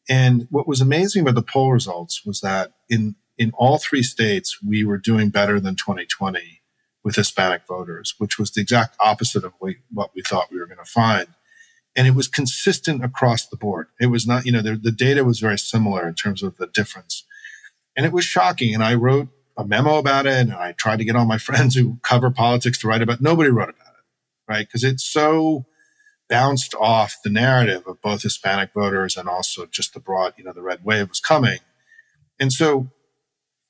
And 0.09 0.48
what 0.50 0.66
was 0.66 0.80
amazing 0.80 1.22
about 1.22 1.37
the 1.37 1.42
poll 1.42 1.72
results 1.72 2.26
was 2.26 2.40
that 2.40 2.72
in 2.88 3.14
in 3.37 3.53
all 3.55 3.79
three 3.79 4.03
states, 4.03 4.59
we 4.62 4.85
were 4.85 4.99
doing 4.99 5.29
better 5.29 5.61
than 5.61 5.77
2020 5.77 6.62
with 7.03 7.16
Hispanic 7.16 7.66
voters, 7.66 8.14
which 8.18 8.38
was 8.38 8.51
the 8.53 8.62
exact 8.62 8.97
opposite 8.99 9.44
of 9.44 9.53
what 9.59 10.11
we 10.14 10.23
thought 10.23 10.51
we 10.51 10.59
were 10.59 10.66
going 10.66 10.79
to 10.79 10.85
find. 10.85 11.29
And 11.97 12.09
it 12.09 12.14
was 12.14 12.27
consistent 12.27 13.05
across 13.05 13.47
the 13.47 13.57
board. 13.57 13.88
It 14.01 14.07
was 14.07 14.27
not, 14.27 14.47
you 14.47 14.53
know, 14.53 14.62
the, 14.62 14.75
the 14.75 14.90
data 14.90 15.25
was 15.25 15.38
very 15.38 15.59
similar 15.59 16.09
in 16.09 16.14
terms 16.14 16.42
of 16.42 16.57
the 16.57 16.66
difference. 16.66 17.25
And 17.97 18.07
it 18.07 18.12
was 18.12 18.25
shocking. 18.25 18.75
And 18.75 18.83
I 18.83 18.94
wrote 18.94 19.29
a 19.57 19.64
memo 19.64 19.99
about 19.99 20.27
it 20.27 20.33
and 20.33 20.53
I 20.53 20.73
tried 20.73 20.99
to 20.99 21.05
get 21.05 21.14
all 21.14 21.27
my 21.27 21.38
friends 21.49 21.77
who 21.77 21.99
cover 22.03 22.31
politics 22.31 22.79
to 22.79 22.88
write 22.88 23.03
about 23.03 23.18
it. 23.18 23.23
Nobody 23.23 23.51
wrote 23.51 23.68
about 23.68 23.94
it, 23.94 24.51
right? 24.51 24.66
Because 24.66 24.83
it's 24.83 25.05
so 25.05 25.66
bounced 26.29 26.75
off 26.81 27.16
the 27.23 27.31
narrative 27.31 27.85
of 27.87 28.01
both 28.01 28.23
Hispanic 28.23 28.73
voters 28.73 29.16
and 29.16 29.29
also 29.29 29.66
just 29.66 29.94
the 29.94 30.01
broad, 30.01 30.35
you 30.37 30.44
know, 30.44 30.53
the 30.53 30.62
red 30.62 30.85
wave 30.85 31.09
was 31.11 31.20
coming. 31.20 31.59
And 32.40 32.53
so 32.53 32.88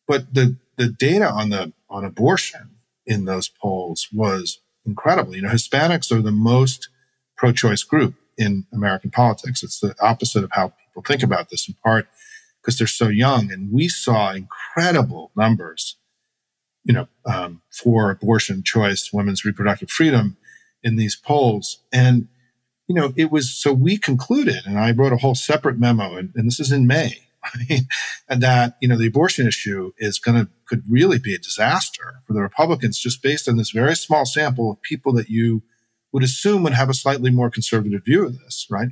but 0.06 0.34
the, 0.34 0.56
the 0.76 0.88
data 0.88 1.28
on 1.28 1.50
the, 1.50 1.72
on 1.88 2.04
abortion 2.04 2.70
in 3.06 3.24
those 3.24 3.48
polls 3.48 4.08
was 4.12 4.60
incredible. 4.86 5.34
You 5.34 5.42
know, 5.42 5.50
Hispanics 5.50 6.10
are 6.12 6.22
the 6.22 6.32
most 6.32 6.88
pro-choice 7.36 7.82
group 7.82 8.14
in 8.36 8.66
American 8.72 9.10
politics. 9.10 9.62
It's 9.62 9.80
the 9.80 9.94
opposite 10.00 10.44
of 10.44 10.50
how 10.52 10.72
people 10.88 11.02
think 11.02 11.22
about 11.22 11.50
this 11.50 11.68
in 11.68 11.74
part 11.84 12.06
because 12.60 12.78
they're 12.78 12.86
so 12.86 13.08
young. 13.08 13.52
And 13.52 13.72
we 13.72 13.88
saw 13.88 14.32
incredible 14.32 15.30
numbers, 15.36 15.96
you 16.84 16.94
know, 16.94 17.08
um, 17.26 17.62
for 17.70 18.10
abortion 18.10 18.62
choice, 18.62 19.12
women's 19.12 19.44
reproductive 19.44 19.90
freedom 19.90 20.36
in 20.82 20.96
these 20.96 21.16
polls. 21.16 21.78
And, 21.92 22.28
you 22.86 22.94
know, 22.94 23.12
it 23.16 23.30
was, 23.30 23.54
so 23.54 23.72
we 23.72 23.96
concluded, 23.96 24.66
and 24.66 24.78
I 24.78 24.92
wrote 24.92 25.12
a 25.12 25.18
whole 25.18 25.34
separate 25.34 25.78
memo, 25.78 26.16
and, 26.16 26.32
and 26.34 26.46
this 26.46 26.60
is 26.60 26.72
in 26.72 26.86
May, 26.86 27.28
And 28.28 28.42
that, 28.42 28.76
you 28.80 28.88
know, 28.88 28.96
the 28.96 29.06
abortion 29.06 29.46
issue 29.46 29.92
is 29.98 30.18
going 30.18 30.44
to, 30.44 30.50
could 30.66 30.82
really 30.88 31.18
be 31.18 31.34
a 31.34 31.38
disaster 31.38 32.22
for 32.26 32.32
the 32.32 32.40
Republicans 32.40 32.98
just 32.98 33.22
based 33.22 33.48
on 33.48 33.56
this 33.56 33.70
very 33.70 33.94
small 33.94 34.24
sample 34.24 34.70
of 34.70 34.82
people 34.82 35.12
that 35.14 35.28
you 35.28 35.62
would 36.12 36.22
assume 36.22 36.62
would 36.62 36.72
have 36.72 36.88
a 36.88 36.94
slightly 36.94 37.30
more 37.30 37.50
conservative 37.50 38.04
view 38.04 38.24
of 38.24 38.38
this, 38.38 38.66
right? 38.70 38.88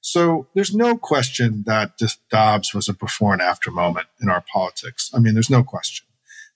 So 0.00 0.48
there's 0.54 0.74
no 0.74 0.96
question 0.96 1.64
that 1.66 1.98
Dobbs 2.30 2.74
was 2.74 2.88
a 2.88 2.94
before 2.94 3.32
and 3.32 3.42
after 3.42 3.70
moment 3.70 4.06
in 4.20 4.28
our 4.28 4.44
politics. 4.52 5.10
I 5.14 5.18
mean, 5.18 5.34
there's 5.34 5.50
no 5.50 5.62
question. 5.62 6.06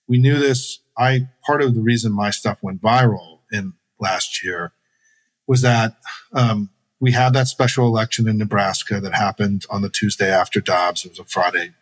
We 0.07 0.19
knew 0.19 0.39
this. 0.39 0.79
I, 0.97 1.29
part 1.45 1.61
of 1.61 1.75
the 1.75 1.81
reason 1.81 2.11
my 2.11 2.29
stuff 2.29 2.59
went 2.61 2.81
viral 2.81 3.39
in 3.51 3.73
last 3.99 4.43
year 4.43 4.73
was 5.47 5.61
that, 5.61 5.97
um, 6.31 6.69
we 6.99 7.11
had 7.13 7.33
that 7.33 7.47
special 7.47 7.85
election 7.87 8.27
in 8.27 8.37
Nebraska 8.37 8.99
that 8.99 9.13
happened 9.13 9.65
on 9.69 9.81
the 9.81 9.89
Tuesday 9.89 10.29
after 10.31 10.59
Dobbs. 10.59 11.05
It 11.05 11.11
was 11.11 11.19
a 11.19 11.23
Friday 11.23 11.73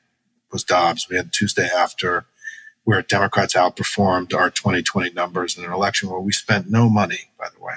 was 0.52 0.64
Dobbs. 0.64 1.08
We 1.10 1.18
had 1.18 1.34
Tuesday 1.34 1.68
after 1.68 2.26
where 2.84 3.02
Democrats 3.02 3.54
outperformed 3.54 4.34
our 4.34 4.50
2020 4.50 5.12
numbers 5.12 5.58
in 5.58 5.66
an 5.66 5.74
election 5.74 6.10
where 6.10 6.22
we 6.22 6.32
spent 6.32 6.70
no 6.70 6.90
money, 6.90 7.32
by 7.38 7.48
the 7.54 7.62
way, 7.62 7.76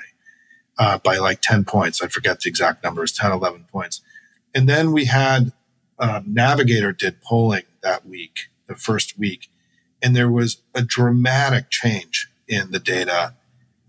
uh, 0.78 0.98
by 0.98 1.16
like 1.16 1.40
10 1.42 1.64
points. 1.64 2.00
I 2.00 2.06
forget 2.06 2.40
the 2.40 2.48
exact 2.48 2.84
numbers, 2.84 3.12
10, 3.12 3.32
11 3.32 3.66
points. 3.72 4.02
And 4.54 4.68
then 4.68 4.92
we 4.92 5.06
had 5.06 5.52
uh, 5.98 6.20
Navigator 6.24 6.92
did 6.92 7.20
polling 7.22 7.64
that 7.82 8.06
week, 8.06 8.50
the 8.68 8.76
first 8.76 9.18
week, 9.18 9.48
and 10.00 10.14
there 10.14 10.30
was 10.30 10.58
a 10.74 10.82
dramatic 10.82 11.70
change 11.70 12.28
in 12.46 12.70
the 12.70 12.78
data 12.78 13.34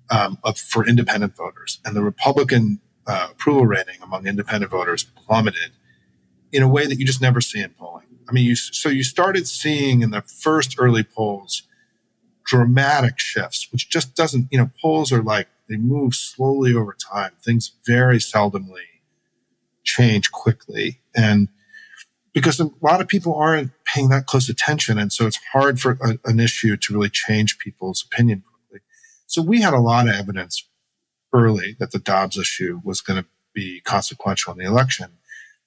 um, 0.09 0.39
of, 0.43 0.57
for 0.57 0.87
independent 0.87 1.35
voters. 1.35 1.79
And 1.85 1.95
the 1.95 2.03
Republican 2.03 2.79
uh, 3.11 3.27
approval 3.31 3.65
rating 3.65 4.01
among 4.01 4.25
independent 4.25 4.71
voters 4.71 5.03
plummeted 5.03 5.71
in 6.51 6.63
a 6.63 6.67
way 6.67 6.85
that 6.85 6.97
you 6.97 7.05
just 7.05 7.21
never 7.21 7.41
see 7.41 7.59
in 7.59 7.69
polling. 7.71 8.05
I 8.29 8.31
mean, 8.31 8.45
you, 8.45 8.55
so 8.55 8.87
you 8.87 9.03
started 9.03 9.47
seeing 9.47 10.01
in 10.01 10.11
the 10.11 10.21
first 10.21 10.75
early 10.79 11.03
polls 11.03 11.63
dramatic 12.45 13.19
shifts, 13.19 13.67
which 13.71 13.89
just 13.89 14.15
doesn't, 14.15 14.47
you 14.51 14.57
know, 14.57 14.71
polls 14.81 15.11
are 15.11 15.21
like 15.21 15.47
they 15.67 15.75
move 15.75 16.15
slowly 16.15 16.73
over 16.73 16.95
time. 17.13 17.31
Things 17.43 17.73
very 17.85 18.17
seldomly 18.17 18.87
change 19.83 20.31
quickly. 20.31 21.01
And 21.13 21.49
because 22.33 22.59
a 22.61 22.69
lot 22.81 23.01
of 23.01 23.07
people 23.09 23.35
aren't 23.35 23.71
paying 23.83 24.09
that 24.09 24.25
close 24.25 24.47
attention. 24.47 24.97
And 24.97 25.11
so 25.11 25.27
it's 25.27 25.39
hard 25.51 25.81
for 25.81 25.97
a, 26.01 26.17
an 26.29 26.39
issue 26.39 26.77
to 26.77 26.93
really 26.93 27.09
change 27.09 27.57
people's 27.57 28.05
opinion 28.05 28.43
quickly. 28.47 28.85
So 29.27 29.41
we 29.41 29.61
had 29.61 29.73
a 29.73 29.79
lot 29.79 30.07
of 30.07 30.15
evidence 30.15 30.65
early 31.33 31.75
that 31.79 31.91
the 31.91 31.99
Dobbs 31.99 32.37
issue 32.37 32.81
was 32.83 33.01
going 33.01 33.21
to 33.21 33.29
be 33.53 33.81
consequential 33.81 34.53
in 34.53 34.59
the 34.59 34.65
election. 34.65 35.11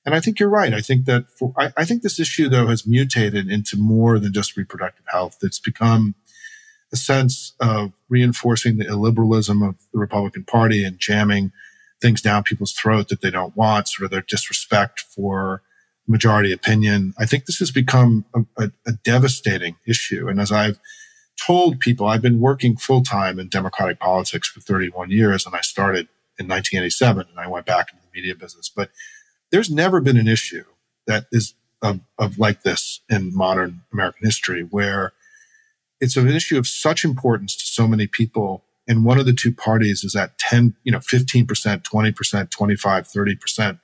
And 0.06 0.14
I 0.14 0.20
think 0.20 0.38
you're 0.38 0.50
right. 0.50 0.74
I 0.74 0.80
think 0.80 1.06
that 1.06 1.30
for, 1.30 1.52
I, 1.56 1.72
I, 1.76 1.84
think 1.84 2.02
this 2.02 2.20
issue 2.20 2.48
though 2.48 2.66
has 2.66 2.86
mutated 2.86 3.48
into 3.48 3.76
more 3.78 4.18
than 4.18 4.32
just 4.32 4.56
reproductive 4.56 5.06
health. 5.08 5.38
It's 5.42 5.58
become 5.58 6.14
a 6.92 6.96
sense 6.96 7.54
of 7.58 7.92
reinforcing 8.08 8.76
the 8.76 8.84
illiberalism 8.84 9.66
of 9.66 9.76
the 9.92 9.98
Republican 9.98 10.44
Party 10.44 10.84
and 10.84 10.98
jamming 10.98 11.52
things 12.02 12.20
down 12.20 12.42
people's 12.42 12.72
throat 12.72 13.08
that 13.08 13.22
they 13.22 13.30
don't 13.30 13.56
want, 13.56 13.88
sort 13.88 14.04
of 14.04 14.10
their 14.10 14.20
disrespect 14.20 15.00
for 15.00 15.62
majority 16.06 16.52
opinion. 16.52 17.14
I 17.18 17.24
think 17.24 17.46
this 17.46 17.58
has 17.58 17.70
become 17.70 18.26
a, 18.34 18.64
a, 18.64 18.70
a 18.86 18.92
devastating 19.04 19.76
issue. 19.86 20.28
And 20.28 20.38
as 20.38 20.52
I've 20.52 20.78
told 21.37 21.80
people, 21.80 22.07
I've 22.07 22.22
been 22.22 22.41
working 22.41 22.76
full 22.76 23.03
time 23.03 23.39
in 23.39 23.49
Democratic 23.49 23.99
politics 23.99 24.49
for 24.49 24.61
31 24.61 25.11
years, 25.11 25.47
and 25.47 25.55
I 25.55 25.61
started 25.61 26.09
in 26.39 26.49
1987 26.49 27.26
and 27.30 27.39
I 27.39 27.49
went 27.49 27.66
back 27.66 27.91
into 27.93 28.03
the 28.03 28.20
media 28.20 28.35
business. 28.35 28.68
But 28.68 28.91
there's 29.51 29.70
never 29.70 30.01
been 30.01 30.16
an 30.16 30.28
issue 30.28 30.64
that 31.07 31.26
is 31.30 31.55
of, 31.82 32.01
of 32.18 32.39
like 32.39 32.62
this 32.62 33.01
in 33.09 33.35
modern 33.35 33.82
American 33.93 34.26
history 34.26 34.62
where 34.62 35.12
it's 36.01 36.16
an 36.16 36.28
issue 36.28 36.59
of 36.59 36.66
such 36.66 37.05
importance 37.05 37.57
to 37.57 37.66
so 37.66 37.87
many 37.87 38.07
people. 38.07 38.64
And 38.89 39.05
one 39.05 39.18
of 39.18 39.26
the 39.26 39.32
two 39.32 39.53
parties 39.53 40.03
is 40.03 40.16
at 40.16 40.39
10, 40.39 40.74
you 40.82 40.93
know, 40.93 40.99
15%, 40.99 41.47
20%, 41.47 42.51
25, 42.51 43.09
30%. 43.09 43.80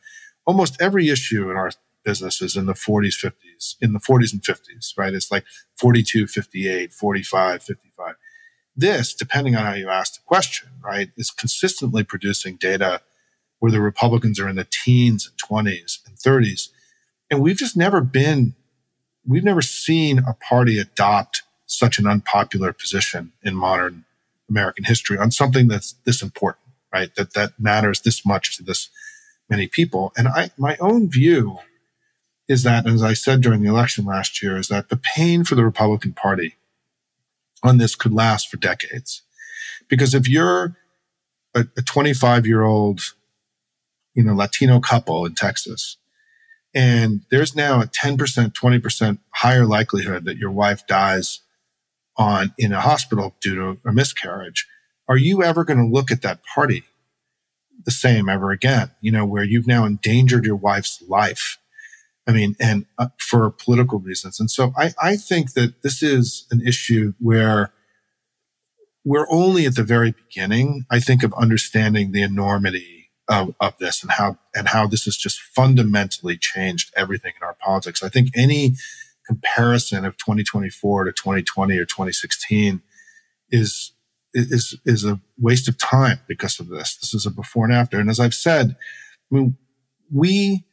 Almost 0.47 0.81
every 0.81 1.09
issue 1.09 1.51
in 1.51 1.57
our 1.57 1.71
businesses 2.05 2.57
in 2.57 2.67
the 2.67 2.75
40s, 2.75 3.15
50s, 3.23 3.77
in 3.81 3.93
the 3.93 3.99
40s 3.99 4.33
and 4.33 4.43
50s, 4.43 4.97
right? 4.97 5.15
It's 5.15 5.31
like 5.31 5.45
42, 5.77 6.27
58, 6.27 6.93
45, 6.93 7.63
55. 7.63 8.15
This, 8.77 9.15
depending 9.15 9.57
on 9.57 9.65
how 9.65 9.75
you 9.75 9.89
ask 9.89 10.15
the 10.15 10.21
question, 10.25 10.71
right, 10.83 11.11
is 11.17 11.31
consistently 11.31 12.03
producing 12.05 12.57
data 12.57 13.03
where 13.59 13.73
the 13.73 13.81
Republicans 13.81 14.41
are 14.41 14.49
in 14.49 14.57
the 14.57 14.67
teens 14.69 15.29
and 15.29 15.67
20s 15.67 15.99
and 16.07 16.17
30s. 16.17 16.71
And 17.31 17.41
we've 17.41 17.57
just 17.57 17.77
never 17.77 18.01
been, 18.01 18.55
we've 19.27 19.45
never 19.45 19.63
seen 19.63 20.19
a 20.19 20.35
party 20.35 20.79
adopt 20.79 21.43
such 21.67 21.99
an 21.99 22.07
unpopular 22.07 22.73
position 22.73 23.33
in 23.43 23.55
modern 23.55 24.05
American 24.49 24.85
history 24.85 25.19
on 25.19 25.31
something 25.31 25.69
that's 25.69 25.95
this 26.05 26.23
important, 26.23 26.65
right? 26.93 27.15
That, 27.15 27.35
that 27.35 27.53
matters 27.59 28.01
this 28.01 28.27
much 28.27 28.57
to 28.57 28.63
this 28.63 28.89
many 29.49 29.67
people. 29.67 30.13
And 30.17 30.27
I, 30.27 30.51
my 30.57 30.77
own 30.81 31.11
view 31.11 31.59
is 32.51 32.65
that, 32.65 32.85
as 32.85 33.01
I 33.01 33.13
said 33.13 33.43
during 33.43 33.63
the 33.63 33.69
election 33.69 34.05
last 34.05 34.43
year, 34.43 34.57
is 34.57 34.67
that 34.69 34.89
the 34.89 34.97
pain 34.97 35.45
for 35.45 35.55
the 35.55 35.65
Republican 35.65 36.13
Party 36.13 36.57
on 37.63 37.79
this 37.79 37.95
could 37.95 38.13
last 38.13 38.49
for 38.49 38.57
decades. 38.57 39.23
Because 39.89 40.15
if 40.15 40.29
you're 40.29 40.77
a 41.55 41.65
25 41.65 42.47
year 42.49 42.63
old, 42.63 43.03
you 44.15 44.25
know, 44.25 44.35
Latino 44.35 44.81
couple 44.81 45.25
in 45.27 45.35
Texas, 45.37 45.97
and 46.75 47.21
there's 47.31 47.55
now 47.55 47.81
a 47.81 47.87
10%, 47.87 48.17
20% 48.17 49.19
higher 49.31 49.65
likelihood 49.65 50.25
that 50.25 50.37
your 50.37 50.51
wife 50.51 50.85
dies 50.89 51.43
on 52.17 52.53
in 52.59 52.73
a 52.73 52.81
hospital 52.81 53.37
due 53.41 53.55
to 53.55 53.89
a 53.89 53.93
miscarriage, 53.93 54.67
are 55.09 55.17
you 55.17 55.45
ever 55.45 55.65
going 55.65 55.79
to 55.79 55.87
look 55.87 56.11
at 56.11 56.23
that 56.23 56.41
party 56.53 56.83
the 57.85 57.93
same 57.93 58.29
ever 58.29 58.51
again? 58.51 58.91
You 59.01 59.13
know, 59.13 59.25
where 59.25 59.45
you've 59.45 59.69
now 59.69 59.85
endangered 59.85 60.45
your 60.45 60.57
wife's 60.57 61.01
life 61.07 61.59
I 62.27 62.33
mean, 62.33 62.55
and 62.61 62.87
uh, 62.99 63.09
for 63.19 63.51
political 63.51 63.99
reasons. 63.99 64.39
And 64.39 64.51
so 64.51 64.73
I, 64.77 64.93
I 65.03 65.17
think 65.17 65.55
that 65.55 65.83
this 65.83 66.03
is 66.03 66.47
an 66.51 66.61
issue 66.67 67.15
where 67.19 67.73
we're 69.05 69.27
only 69.31 69.67
at 69.67 69.75
the 69.75 69.83
very 69.83 70.13
beginning, 70.13 70.85
I 70.91 71.01
think, 71.01 71.23
of 71.23 71.33
understanding 71.35 72.13
the 72.13 72.23
enormity 72.23 73.11
of, 73.29 73.55
of 73.61 73.77
this 73.79 74.03
and 74.03 74.13
how, 74.13 74.39
and 74.55 74.69
how 74.69 74.87
this 74.87 75.05
has 75.05 75.17
just 75.17 75.41
fundamentally 75.41 76.37
changed 76.37 76.93
everything 76.97 77.33
in 77.41 77.47
our 77.47 77.55
politics. 77.55 78.03
I 78.03 78.09
think 78.09 78.29
any 78.35 78.75
comparison 79.27 80.05
of 80.05 80.17
2024 80.19 81.05
to 81.05 81.13
2020 81.13 81.79
or 81.79 81.85
2016 81.85 82.83
is, 83.51 83.93
is, 84.35 84.79
is 84.85 85.05
a 85.05 85.21
waste 85.39 85.69
of 85.69 85.79
time 85.79 86.21
because 86.29 86.61
of 86.61 86.69
this. 86.69 86.97
This 86.97 87.15
is 87.15 87.25
a 87.25 87.31
before 87.31 87.65
and 87.65 87.75
after. 87.75 87.99
And 87.99 88.11
as 88.11 88.21
I've 88.21 88.35
said, 88.35 88.77
I 89.33 89.35
mean, 89.35 89.57
we, 90.13 90.67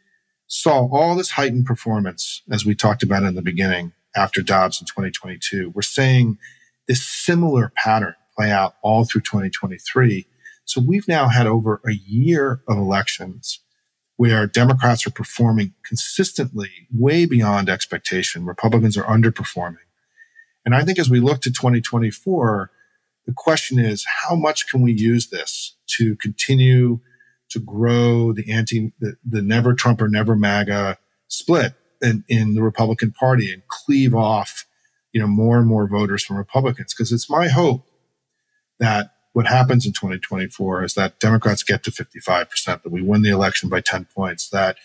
saw 0.48 0.88
all 0.92 1.16
this 1.16 1.32
heightened 1.32 1.66
performance, 1.66 2.42
as 2.52 2.66
we 2.66 2.74
talked 2.74 3.04
about 3.04 3.24
in 3.24 3.36
the 3.36 3.42
beginning, 3.42 3.94
after 4.16 4.42
Dobbs 4.42 4.82
in 4.82 4.88
2022. 4.88 5.72
We're 5.76 5.82
seeing 5.82 6.38
this 6.88 7.06
similar 7.06 7.72
pattern 7.76 8.16
play 8.36 8.52
out 8.52 8.76
all 8.82 9.06
through 9.06 9.22
2023. 9.22 10.26
So 10.66 10.82
we've 10.82 11.08
now 11.08 11.28
had 11.28 11.48
over 11.48 11.82
a 11.86 11.94
year 11.94 12.62
of 12.68 12.78
elections 12.78 13.60
where 14.16 14.48
Democrats 14.48 15.06
are 15.06 15.12
performing 15.12 15.74
consistently 15.86 16.70
way 16.94 17.26
beyond 17.26 17.70
expectation. 17.70 18.46
Republicans 18.46 18.98
are 18.98 19.04
underperforming. 19.04 19.78
And 20.66 20.76
I 20.76 20.84
think 20.84 21.00
as 21.00 21.10
we 21.10 21.20
look 21.20 21.42
to 21.42 21.52
2024, 21.52 22.72
the 23.26 23.34
question 23.34 23.78
is, 23.78 24.06
how 24.24 24.36
much 24.36 24.70
can 24.70 24.82
we 24.82 24.92
use 24.92 25.30
this 25.30 25.76
to 25.98 26.16
continue 26.16 27.00
to 27.50 27.60
grow 27.60 28.34
the 28.34 28.52
anti, 28.52 28.92
the, 29.00 29.16
the 29.26 29.42
never 29.42 29.74
Trump 29.74 30.02
or 30.02 30.08
never 30.08 30.36
MAGA 30.36 30.98
split 31.28 31.74
in, 32.02 32.24
in 32.28 32.54
the 32.54 32.62
Republican 32.62 33.12
Party 33.12 33.52
and 33.52 33.68
cleave 33.68 34.14
off, 34.14 34.66
you 35.12 35.22
know, 35.22 35.28
more 35.28 35.58
and 35.58 35.68
more 35.68 35.88
voters 35.88 36.24
from 36.24 36.38
Republicans. 36.38 36.94
Cause 36.94 37.12
it's 37.12 37.30
my 37.30 37.48
hope 37.48 37.88
that 38.80 39.12
what 39.34 39.48
happens 39.48 39.86
in 39.86 39.94
2024 39.94 40.84
is 40.84 40.94
that 40.96 41.20
Democrats 41.20 41.64
get 41.64 41.84
to 41.84 41.92
55%, 41.92 42.48
that 42.66 42.92
we 42.92 43.02
win 43.02 43.22
the 43.22 43.30
election 43.30 43.70
by 43.70 43.82
10 43.82 44.06
points, 44.06 44.50
that 44.50 44.78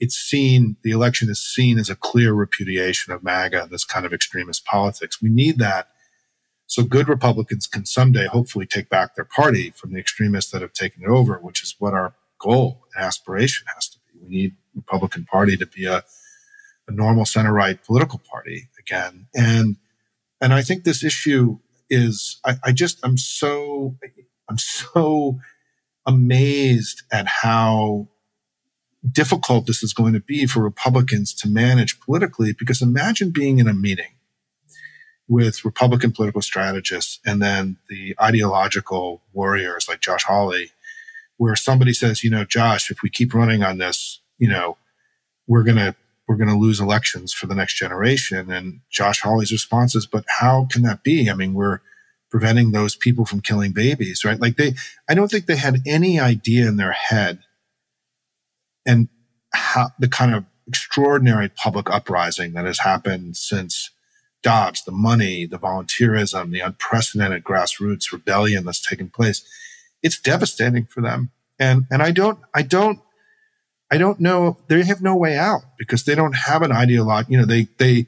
it's 0.00 0.16
seen, 0.16 0.76
the 0.82 0.90
election 0.90 1.28
is 1.28 1.40
seen 1.40 1.78
as 1.78 1.90
a 1.90 1.94
clear 1.94 2.32
repudiation 2.32 3.12
of 3.12 3.22
MAGA, 3.22 3.62
and 3.62 3.70
this 3.70 3.84
kind 3.84 4.06
of 4.06 4.12
extremist 4.12 4.64
politics. 4.64 5.22
We 5.22 5.28
need 5.28 5.58
that 5.58 5.88
so 6.70 6.84
good 6.84 7.08
Republicans 7.08 7.66
can 7.66 7.84
someday 7.84 8.28
hopefully 8.28 8.64
take 8.64 8.88
back 8.88 9.16
their 9.16 9.24
party 9.24 9.72
from 9.74 9.92
the 9.92 9.98
extremists 9.98 10.52
that 10.52 10.62
have 10.62 10.72
taken 10.72 11.02
it 11.02 11.08
over, 11.08 11.34
which 11.34 11.64
is 11.64 11.74
what 11.80 11.94
our 11.94 12.14
goal 12.38 12.86
and 12.94 13.04
aspiration 13.04 13.66
has 13.74 13.88
to 13.88 13.98
be. 13.98 14.20
We 14.22 14.28
need 14.28 14.56
Republican 14.76 15.24
Party 15.24 15.56
to 15.56 15.66
be 15.66 15.86
a, 15.86 16.04
a 16.86 16.92
normal 16.92 17.24
center 17.24 17.52
right 17.52 17.82
political 17.82 18.20
party 18.20 18.68
again. 18.78 19.26
And 19.34 19.78
and 20.40 20.54
I 20.54 20.62
think 20.62 20.84
this 20.84 21.02
issue 21.02 21.58
is 21.90 22.40
I, 22.44 22.54
I 22.64 22.70
just 22.70 23.00
I'm 23.02 23.18
so 23.18 23.96
I'm 24.48 24.58
so 24.58 25.40
amazed 26.06 27.02
at 27.10 27.26
how 27.42 28.06
difficult 29.10 29.66
this 29.66 29.82
is 29.82 29.92
going 29.92 30.12
to 30.12 30.20
be 30.20 30.46
for 30.46 30.62
Republicans 30.62 31.34
to 31.34 31.48
manage 31.48 31.98
politically 31.98 32.52
because 32.52 32.80
imagine 32.80 33.32
being 33.32 33.58
in 33.58 33.66
a 33.66 33.74
meeting 33.74 34.12
with 35.30 35.64
Republican 35.64 36.10
political 36.10 36.42
strategists 36.42 37.20
and 37.24 37.40
then 37.40 37.76
the 37.88 38.16
ideological 38.20 39.22
warriors 39.32 39.86
like 39.88 40.00
Josh 40.00 40.24
Hawley, 40.24 40.72
where 41.36 41.54
somebody 41.54 41.92
says, 41.92 42.24
you 42.24 42.30
know, 42.30 42.44
Josh, 42.44 42.90
if 42.90 43.00
we 43.00 43.10
keep 43.10 43.32
running 43.32 43.62
on 43.62 43.78
this, 43.78 44.20
you 44.38 44.48
know, 44.48 44.76
we're 45.46 45.62
gonna 45.62 45.94
we're 46.26 46.34
gonna 46.34 46.58
lose 46.58 46.80
elections 46.80 47.32
for 47.32 47.46
the 47.46 47.54
next 47.54 47.74
generation. 47.74 48.50
And 48.50 48.80
Josh 48.90 49.20
Hawley's 49.20 49.52
response 49.52 49.94
is, 49.94 50.04
but 50.04 50.24
how 50.40 50.66
can 50.68 50.82
that 50.82 51.04
be? 51.04 51.30
I 51.30 51.34
mean, 51.34 51.54
we're 51.54 51.78
preventing 52.28 52.72
those 52.72 52.96
people 52.96 53.24
from 53.24 53.40
killing 53.40 53.70
babies, 53.70 54.24
right? 54.24 54.40
Like 54.40 54.56
they, 54.56 54.74
I 55.08 55.14
don't 55.14 55.30
think 55.30 55.46
they 55.46 55.56
had 55.56 55.78
any 55.86 56.18
idea 56.18 56.66
in 56.66 56.76
their 56.76 56.92
head 56.92 57.38
and 58.84 59.08
how 59.52 59.90
the 60.00 60.08
kind 60.08 60.34
of 60.34 60.44
extraordinary 60.66 61.48
public 61.48 61.88
uprising 61.88 62.52
that 62.54 62.66
has 62.66 62.80
happened 62.80 63.36
since 63.36 63.90
Dobbs, 64.42 64.84
the 64.84 64.92
money, 64.92 65.46
the 65.46 65.58
volunteerism, 65.58 66.50
the 66.50 66.60
unprecedented 66.60 67.44
grassroots 67.44 68.12
rebellion 68.12 68.64
that's 68.64 68.84
taken 68.84 69.10
place, 69.10 69.44
it's 70.02 70.18
devastating 70.18 70.86
for 70.86 71.00
them. 71.00 71.30
And 71.58 71.84
and 71.90 72.02
I 72.02 72.10
don't 72.10 72.38
I 72.54 72.62
don't 72.62 73.00
I 73.90 73.98
don't 73.98 74.20
know 74.20 74.58
they 74.68 74.82
have 74.84 75.02
no 75.02 75.16
way 75.16 75.36
out 75.36 75.62
because 75.78 76.04
they 76.04 76.14
don't 76.14 76.34
have 76.34 76.62
an 76.62 76.72
ideology. 76.72 77.32
You 77.32 77.38
know, 77.38 77.46
they 77.46 77.68
they 77.78 78.06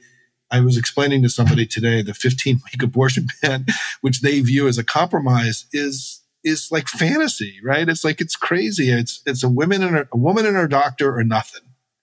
I 0.50 0.60
was 0.60 0.76
explaining 0.76 1.22
to 1.22 1.28
somebody 1.30 1.66
today 1.66 2.02
the 2.02 2.14
15 2.14 2.60
week 2.64 2.82
abortion 2.82 3.26
ban, 3.42 3.66
which 4.00 4.20
they 4.20 4.40
view 4.40 4.68
as 4.68 4.78
a 4.78 4.84
compromise, 4.84 5.66
is 5.72 6.20
is 6.44 6.70
like 6.72 6.88
fantasy, 6.88 7.58
right? 7.62 7.88
It's 7.88 8.04
like 8.04 8.20
it's 8.20 8.36
crazy. 8.36 8.90
It's 8.90 9.22
it's 9.26 9.44
a 9.44 9.48
woman 9.48 9.82
and 9.82 10.06
a 10.10 10.16
woman 10.16 10.46
and 10.46 10.56
her 10.56 10.68
doctor 10.68 11.16
or 11.16 11.24
nothing 11.24 11.62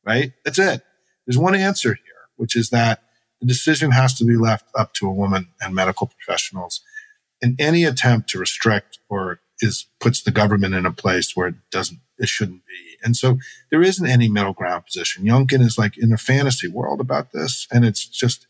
right? 0.10 0.34
That's 0.44 0.60
it. 0.60 0.82
There's 1.26 1.38
one 1.38 1.56
answer 1.56 1.90
here, 1.90 2.30
which 2.36 2.56
is 2.56 2.70
that 2.70 3.04
the 3.40 3.48
decision 3.48 3.92
has 3.92 4.14
to 4.16 4.26
be 4.26 4.36
left 4.36 4.66
up 4.76 4.94
to 4.96 5.08
a 5.08 5.14
woman 5.14 5.48
and 5.62 5.74
medical 5.74 6.08
professionals. 6.08 6.82
And 7.42 7.60
any 7.60 7.86
attempt 7.86 8.30
to 8.30 8.40
restrict 8.40 9.00
or 9.10 9.40
is 9.62 9.88
puts 10.00 10.22
the 10.22 10.32
government 10.32 10.76
in 10.76 10.86
a 10.86 10.92
place 10.92 11.36
where 11.36 11.48
it 11.48 11.56
doesn't, 11.72 12.00
it 12.18 12.30
shouldn't 12.30 12.66
be. 12.66 12.98
And 13.04 13.16
so 13.16 13.38
there 13.72 13.82
isn't 13.82 14.06
any 14.06 14.30
middle 14.30 14.54
ground 14.54 14.86
position. 14.86 15.24
Youngkin 15.24 15.62
is 15.62 15.78
like 15.78 15.98
in 15.98 16.12
a 16.12 16.18
fantasy 16.18 16.68
world 16.68 17.00
about 17.00 17.32
this. 17.32 17.68
And 17.72 17.86
it's 17.86 18.06
just, 18.06 18.46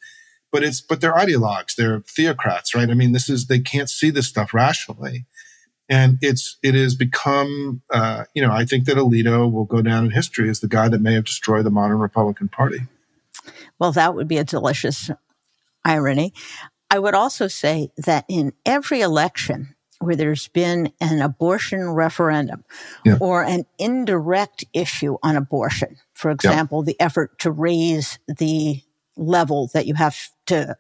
but 0.52 0.64
it's, 0.64 0.82
but 0.82 1.02
they're 1.02 1.14
ideologues. 1.14 1.76
They're 1.76 2.00
theocrats, 2.00 2.74
right? 2.74 2.90
I 2.90 2.94
mean, 2.96 3.12
this 3.12 3.30
is, 3.30 3.46
they 3.46 3.60
can't 3.60 3.90
see 3.90 4.10
this 4.10 4.28
stuff 4.28 4.54
rationally. 4.54 5.26
And 5.88 6.18
it's, 6.22 6.58
it 6.62 6.76
has 6.76 6.94
become, 6.94 7.82
uh, 7.92 8.26
you 8.36 8.46
know, 8.46 8.52
I 8.52 8.66
think 8.66 8.86
that 8.86 8.98
Alito 8.98 9.52
will 9.52 9.66
go 9.66 9.82
down 9.82 10.06
in 10.06 10.12
history 10.12 10.50
as 10.50 10.60
the 10.60 10.68
guy 10.68 10.88
that 10.88 11.02
may 11.02 11.14
have 11.14 11.26
destroyed 11.26 11.66
the 11.66 11.72
modern 11.72 11.98
Republican 12.00 12.48
Party. 12.48 12.82
Well, 13.80 13.92
that 13.94 14.16
would 14.16 14.28
be 14.28 14.38
a 14.38 14.44
delicious 14.44 15.10
irony. 15.86 16.34
I 16.92 17.00
would 17.00 17.14
also 17.14 17.48
say 17.48 17.92
that 17.98 18.26
in 18.28 18.54
every 18.66 19.02
election 19.02 19.76
where 20.00 20.16
there's 20.16 20.48
been 20.48 20.92
an 21.02 21.22
abortion 21.22 21.90
referendum 21.90 22.64
yeah. 23.06 23.18
or 23.20 23.44
an 23.44 23.66
indirect 23.78 24.64
issue 24.74 25.18
on 25.22 25.36
abortion, 25.36 25.98
for 26.14 26.32
example, 26.32 26.82
yeah. 26.82 26.94
the 26.94 27.02
effort 27.02 27.38
to 27.40 27.52
raise 27.52 28.18
the 28.28 28.82
level 29.18 29.70
that 29.74 29.86
you 29.86 29.94
have 29.96 30.18
to 30.46 30.76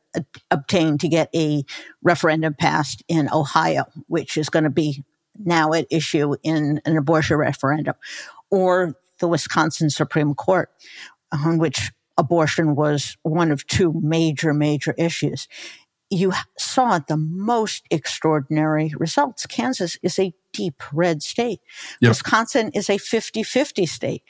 obtain 0.49 0.97
to 0.97 1.09
get 1.09 1.29
a 1.35 1.63
referendum 2.01 2.53
passed 2.53 3.03
in 3.09 3.29
Ohio, 3.31 3.85
which 4.07 4.37
is 4.37 4.49
going 4.49 4.63
to 4.63 4.69
be 4.69 5.03
now 5.37 5.73
at 5.73 5.85
issue 5.91 6.35
in 6.41 6.81
an 6.85 6.97
abortion 6.97 7.37
referendum, 7.37 7.95
or 8.49 8.95
the 9.19 9.27
Wisconsin 9.27 9.89
Supreme 9.89 10.33
Court, 10.33 10.69
on 11.31 11.57
which 11.57 11.91
abortion 12.19 12.75
was 12.75 13.17
one 13.23 13.51
of 13.51 13.65
two 13.65 13.93
major, 14.03 14.53
major 14.53 14.93
issues. 14.97 15.47
You 16.11 16.33
saw 16.57 16.99
the 16.99 17.17
most 17.17 17.85
extraordinary 17.89 18.91
results. 18.97 19.45
Kansas 19.45 19.97
is 20.03 20.19
a 20.19 20.33
deep 20.53 20.83
red 20.91 21.23
state. 21.23 21.61
Yep. 22.01 22.09
Wisconsin 22.09 22.71
is 22.73 22.89
a 22.89 22.97
50 22.97 23.43
50 23.43 23.85
state. 23.85 24.23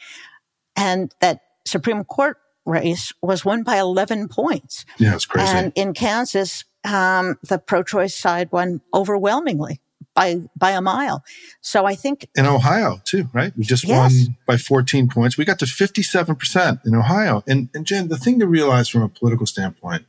And 0.76 1.14
that 1.20 1.42
Supreme 1.66 2.04
Court 2.04 2.38
race 2.66 3.12
was 3.22 3.44
won 3.44 3.64
by 3.64 3.78
11 3.78 4.28
points. 4.28 4.86
Yeah, 4.98 5.16
it's 5.16 5.26
crazy. 5.26 5.50
And 5.50 5.74
in 5.76 5.94
Kansas, 5.94 6.66
um, 6.84 7.38
the 7.44 7.58
pro 7.58 7.84
choice 7.84 8.16
side 8.16 8.52
won 8.52 8.82
overwhelmingly 8.94 9.82
by 10.20 10.36
by 10.58 10.72
a 10.72 10.82
mile. 10.82 11.24
So 11.62 11.86
I 11.86 11.96
think 11.96 12.28
in 12.36 12.46
Ohio 12.46 13.00
too, 13.06 13.30
right? 13.34 13.54
We 13.56 13.64
just 13.64 13.86
yes. 13.86 14.28
won 14.28 14.38
by 14.46 14.58
14 14.58 15.08
points. 15.08 15.38
We 15.38 15.46
got 15.46 15.60
to 15.60 15.66
57% 15.66 16.86
in 16.86 16.94
Ohio. 16.94 17.42
And 17.48 17.70
and 17.74 17.86
Jen, 17.86 18.10
the 18.10 18.18
thing 18.18 18.40
to 18.40 18.48
realize 18.48 18.90
from 18.90 19.02
a 19.02 19.10
political 19.10 19.46
standpoint 19.46 20.06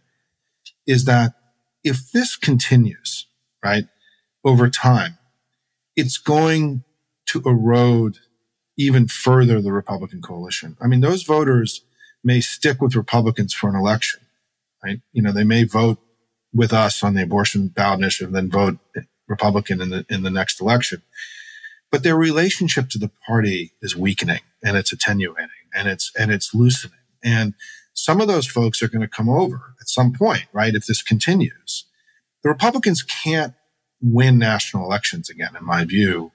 is 0.87 1.05
that 1.05 1.35
if 1.85 2.11
this 2.11 2.37
continues, 2.37 3.27
right, 3.65 3.85
over 4.45 4.69
time, 4.69 5.19
it's 5.95 6.19
going 6.19 6.83
to 7.27 7.43
erode 7.47 8.19
even 8.77 9.07
further 9.07 9.61
the 9.61 9.73
Republican 9.73 10.23
coalition. 10.23 10.77
I 10.81 10.89
mean, 10.89 11.01
those 11.01 11.23
voters 11.23 11.83
may 12.25 12.41
stick 12.41 12.83
with 12.83 12.97
Republicans 12.97 13.55
for 13.55 13.71
an 13.71 13.77
election, 13.77 14.21
right? 14.83 15.01
You 15.13 15.23
know, 15.23 15.33
they 15.33 15.45
may 15.45 15.65
vote 15.65 15.99
with 16.53 16.73
us 16.73 17.05
on 17.05 17.15
the 17.15 17.23
abortion 17.23 17.69
ballot 17.69 18.01
initiative, 18.01 18.35
and 18.35 18.37
then 18.37 18.51
vote 18.51 18.79
Republican 19.31 19.81
in 19.81 19.91
the 19.91 20.05
in 20.11 20.23
the 20.23 20.31
next 20.31 20.61
election. 20.61 21.03
But 21.91 22.03
their 22.03 22.17
relationship 22.17 22.89
to 22.91 22.99
the 22.99 23.11
party 23.27 23.73
is 23.81 23.97
weakening 23.97 24.41
and 24.63 24.77
it's 24.77 24.93
attenuating 24.93 25.49
and 25.75 25.89
it's 25.89 26.13
and 26.19 26.31
it's 26.31 26.55
loosening. 26.55 26.99
And 27.23 27.55
some 27.95 28.21
of 28.21 28.29
those 28.29 28.47
folks 28.47 28.83
are 28.83 28.89
going 28.89 29.01
to 29.01 29.09
come 29.09 29.29
over 29.29 29.75
at 29.81 29.89
some 29.89 30.13
point, 30.13 30.47
right? 30.53 30.75
If 30.75 30.87
this 30.87 31.03
continues. 31.03 31.85
The 32.43 32.49
Republicans 32.49 33.03
can't 33.03 33.55
win 34.01 34.39
national 34.39 34.85
elections 34.85 35.29
again, 35.29 35.55
in 35.59 35.65
my 35.65 35.85
view, 35.85 36.33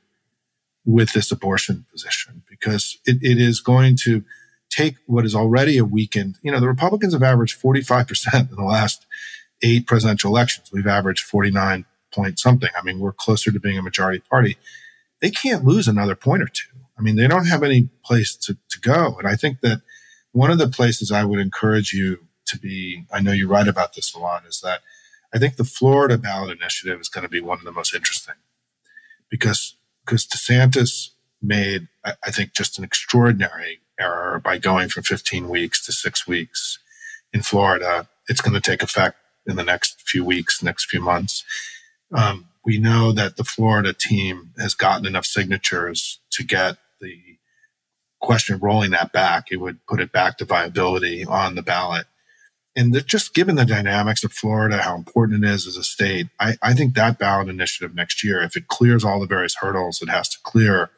with 0.86 1.14
this 1.14 1.32
abortion 1.32 1.86
position, 1.92 2.44
because 2.48 3.00
it, 3.06 3.18
it 3.24 3.40
is 3.40 3.60
going 3.60 3.98
to 4.04 4.24
take 4.70 4.98
what 5.08 5.26
is 5.26 5.34
already 5.34 5.78
a 5.78 5.86
weakened, 5.86 6.38
you 6.44 6.52
know, 6.52 6.60
the 6.60 6.68
Republicans 6.68 7.14
have 7.14 7.24
averaged 7.24 7.60
45% 7.60 8.50
in 8.52 8.56
the 8.56 8.64
last 8.64 9.06
eight 9.64 9.88
presidential 9.88 10.30
elections. 10.30 10.70
We've 10.72 10.88
averaged 10.88 11.24
49 11.24 11.86
point 12.16 12.40
something. 12.40 12.70
I 12.78 12.84
mean, 12.84 13.00
we're 13.00 13.12
closer 13.12 13.52
to 13.52 13.60
being 13.60 13.78
a 13.78 13.84
majority 13.84 14.24
party. 14.30 14.58
They 15.22 15.30
can't 15.30 15.66
lose 15.66 15.88
another 15.88 16.16
point 16.16 16.44
or 16.44 16.48
two. 16.48 16.70
I 16.98 17.02
mean, 17.02 17.18
they 17.18 17.28
don't 17.28 17.48
have 17.48 17.64
any 17.64 17.90
place 18.06 18.36
to, 18.38 18.58
to 18.70 18.80
go. 18.80 19.18
And 19.20 19.28
I 19.28 19.36
think 19.36 19.60
that 19.62 19.82
one 20.32 20.52
of 20.52 20.58
the 20.58 20.68
places 20.68 21.12
I 21.12 21.26
would 21.26 21.40
encourage 21.40 21.94
you 21.94 22.26
to 22.48 22.58
be, 22.58 23.06
I 23.12 23.22
know 23.22 23.32
you 23.32 23.48
write 23.48 23.68
about 23.68 23.96
this 23.96 24.14
a 24.14 24.20
lot, 24.20 24.46
is 24.46 24.62
that 24.62 24.82
I 25.34 25.40
think 25.40 25.58
the 25.58 25.64
Florida 25.64 26.18
ballot 26.18 26.58
initiative 26.58 27.00
is 27.02 27.10
going 27.10 27.24
to 27.24 27.30
be 27.30 27.42
one 27.42 27.58
of 27.58 27.66
the 27.66 27.72
most 27.72 27.94
interesting 27.94 28.36
because, 29.30 29.76
because 30.06 30.26
DeSantis 30.26 31.10
made, 31.42 31.88
I, 32.06 32.14
I 32.26 32.32
think, 32.32 32.54
just 32.54 32.78
an 32.78 32.84
extraordinary 32.84 33.80
error 34.00 34.40
by 34.44 34.58
going 34.58 34.90
from 34.90 35.04
15 35.04 35.50
weeks 35.50 35.86
to 35.86 35.92
six 35.92 36.28
weeks 36.28 36.80
in 37.34 37.42
Florida. 37.42 38.08
It's 38.28 38.42
going 38.42 38.54
to 38.54 38.62
take 38.62 38.82
effect 38.82 39.18
in 39.46 39.56
the 39.56 39.64
next 39.64 40.02
few 40.02 40.24
weeks, 40.24 40.64
next 40.64 40.86
few 40.86 41.02
months. 41.02 41.44
Um, 42.14 42.48
we 42.66 42.78
know 42.78 43.12
that 43.12 43.38
the 43.38 43.44
Florida 43.44 43.94
team 43.94 44.52
has 44.58 44.74
gotten 44.74 45.06
enough 45.06 45.26
signatures 45.26 46.20
to 46.32 46.44
get 46.44 46.78
the 47.00 47.20
question 48.20 48.60
rolling 48.60 48.92
that 48.92 49.12
back. 49.12 49.46
It 49.52 49.58
would 49.58 49.86
put 49.86 50.02
it 50.02 50.12
back 50.12 50.38
to 50.38 50.46
viability 50.46 51.26
on 51.26 51.56
the 51.56 51.62
ballot. 51.62 52.08
And 52.76 52.94
just 53.08 53.34
given 53.34 53.56
the 53.56 53.66
dynamics 53.66 54.24
of 54.24 54.34
Florida, 54.34 54.82
how 54.82 54.96
important 54.96 55.46
it 55.46 55.50
is 55.50 55.66
as 55.66 55.78
a 55.78 55.84
state, 55.84 56.28
I, 56.40 56.56
I 56.62 56.74
think 56.74 56.94
that 56.96 57.18
ballot 57.18 57.48
initiative 57.48 57.96
next 57.96 58.24
year, 58.24 58.42
if 58.42 58.58
it 58.58 58.68
clears 58.68 59.06
all 59.06 59.20
the 59.20 59.28
various 59.28 59.56
hurdles 59.56 60.02
it 60.02 60.10
has 60.10 60.28
to 60.30 60.38
clear 60.44 60.90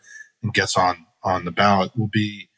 and 0.41 0.53
gets 0.53 0.75
on 0.75 1.05
on 1.23 1.45
the 1.45 1.51
ballot, 1.51 1.91
will 1.95 2.09
be 2.11 2.49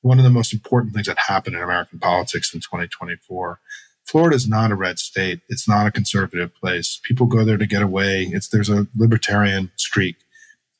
one 0.00 0.18
of 0.18 0.24
the 0.24 0.30
most 0.30 0.52
important 0.52 0.94
things 0.94 1.06
that 1.06 1.18
happen 1.18 1.54
in 1.54 1.60
American 1.60 1.98
politics 1.98 2.54
in 2.54 2.60
2024. 2.60 3.60
Florida 4.04 4.36
is 4.36 4.48
not 4.48 4.70
a 4.70 4.74
red 4.74 4.98
state. 4.98 5.40
It's 5.48 5.68
not 5.68 5.86
a 5.86 5.90
conservative 5.90 6.54
place. 6.54 7.00
People 7.02 7.26
go 7.26 7.44
there 7.44 7.56
to 7.56 7.66
get 7.66 7.82
away. 7.82 8.24
It's 8.24 8.48
there's 8.48 8.68
a 8.68 8.86
libertarian 8.96 9.70
streak 9.76 10.16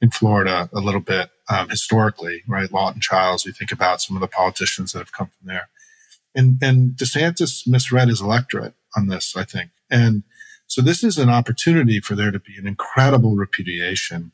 in 0.00 0.10
Florida 0.10 0.68
a 0.74 0.80
little 0.80 1.00
bit 1.00 1.30
um, 1.48 1.68
historically, 1.68 2.42
right? 2.48 2.70
Lawton 2.72 3.00
Chiles. 3.00 3.46
We 3.46 3.52
think 3.52 3.72
about 3.72 4.02
some 4.02 4.16
of 4.16 4.20
the 4.20 4.28
politicians 4.28 4.92
that 4.92 4.98
have 4.98 5.12
come 5.12 5.28
from 5.28 5.46
there, 5.46 5.68
and 6.34 6.58
and 6.60 6.90
DeSantis 6.90 7.66
misread 7.66 8.08
his 8.08 8.20
electorate 8.20 8.74
on 8.96 9.06
this, 9.06 9.36
I 9.36 9.44
think, 9.44 9.70
and 9.90 10.24
so 10.66 10.80
this 10.80 11.04
is 11.04 11.18
an 11.18 11.28
opportunity 11.28 12.00
for 12.00 12.14
there 12.14 12.30
to 12.30 12.40
be 12.40 12.56
an 12.56 12.66
incredible 12.66 13.36
repudiation 13.36 14.32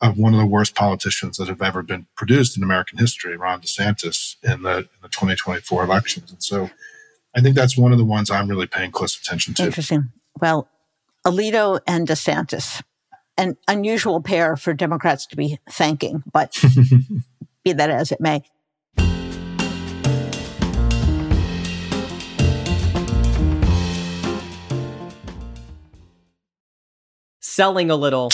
of 0.00 0.18
one 0.18 0.34
of 0.34 0.40
the 0.40 0.46
worst 0.46 0.74
politicians 0.74 1.36
that 1.36 1.46
have 1.46 1.62
ever 1.62 1.82
been 1.82 2.06
produced 2.16 2.56
in 2.56 2.62
American 2.64 2.98
history, 2.98 3.36
Ron 3.36 3.60
DeSantis, 3.60 4.34
in 4.42 4.62
the 4.62 4.78
in 4.78 5.00
the 5.02 5.08
2024 5.08 5.84
elections, 5.84 6.30
and 6.30 6.42
so 6.42 6.70
I 7.34 7.40
think 7.40 7.54
that's 7.54 7.76
one 7.76 7.92
of 7.92 7.98
the 7.98 8.04
ones 8.04 8.30
I'm 8.30 8.48
really 8.48 8.66
paying 8.66 8.90
close 8.90 9.18
attention 9.18 9.54
to. 9.54 9.64
Interesting. 9.64 10.10
Well, 10.40 10.68
Alito 11.26 11.80
and 11.86 12.08
DeSantis, 12.08 12.82
an 13.36 13.56
unusual 13.68 14.20
pair 14.20 14.56
for 14.56 14.72
Democrats 14.74 15.26
to 15.26 15.36
be 15.36 15.58
thanking, 15.68 16.22
but 16.32 16.60
be 17.64 17.72
that 17.72 17.90
as 17.90 18.10
it 18.10 18.20
may. 18.20 18.42
Selling 27.40 27.90
a 27.90 27.96
little 27.96 28.30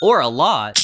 or 0.00 0.20
a 0.20 0.28
lot. 0.28 0.83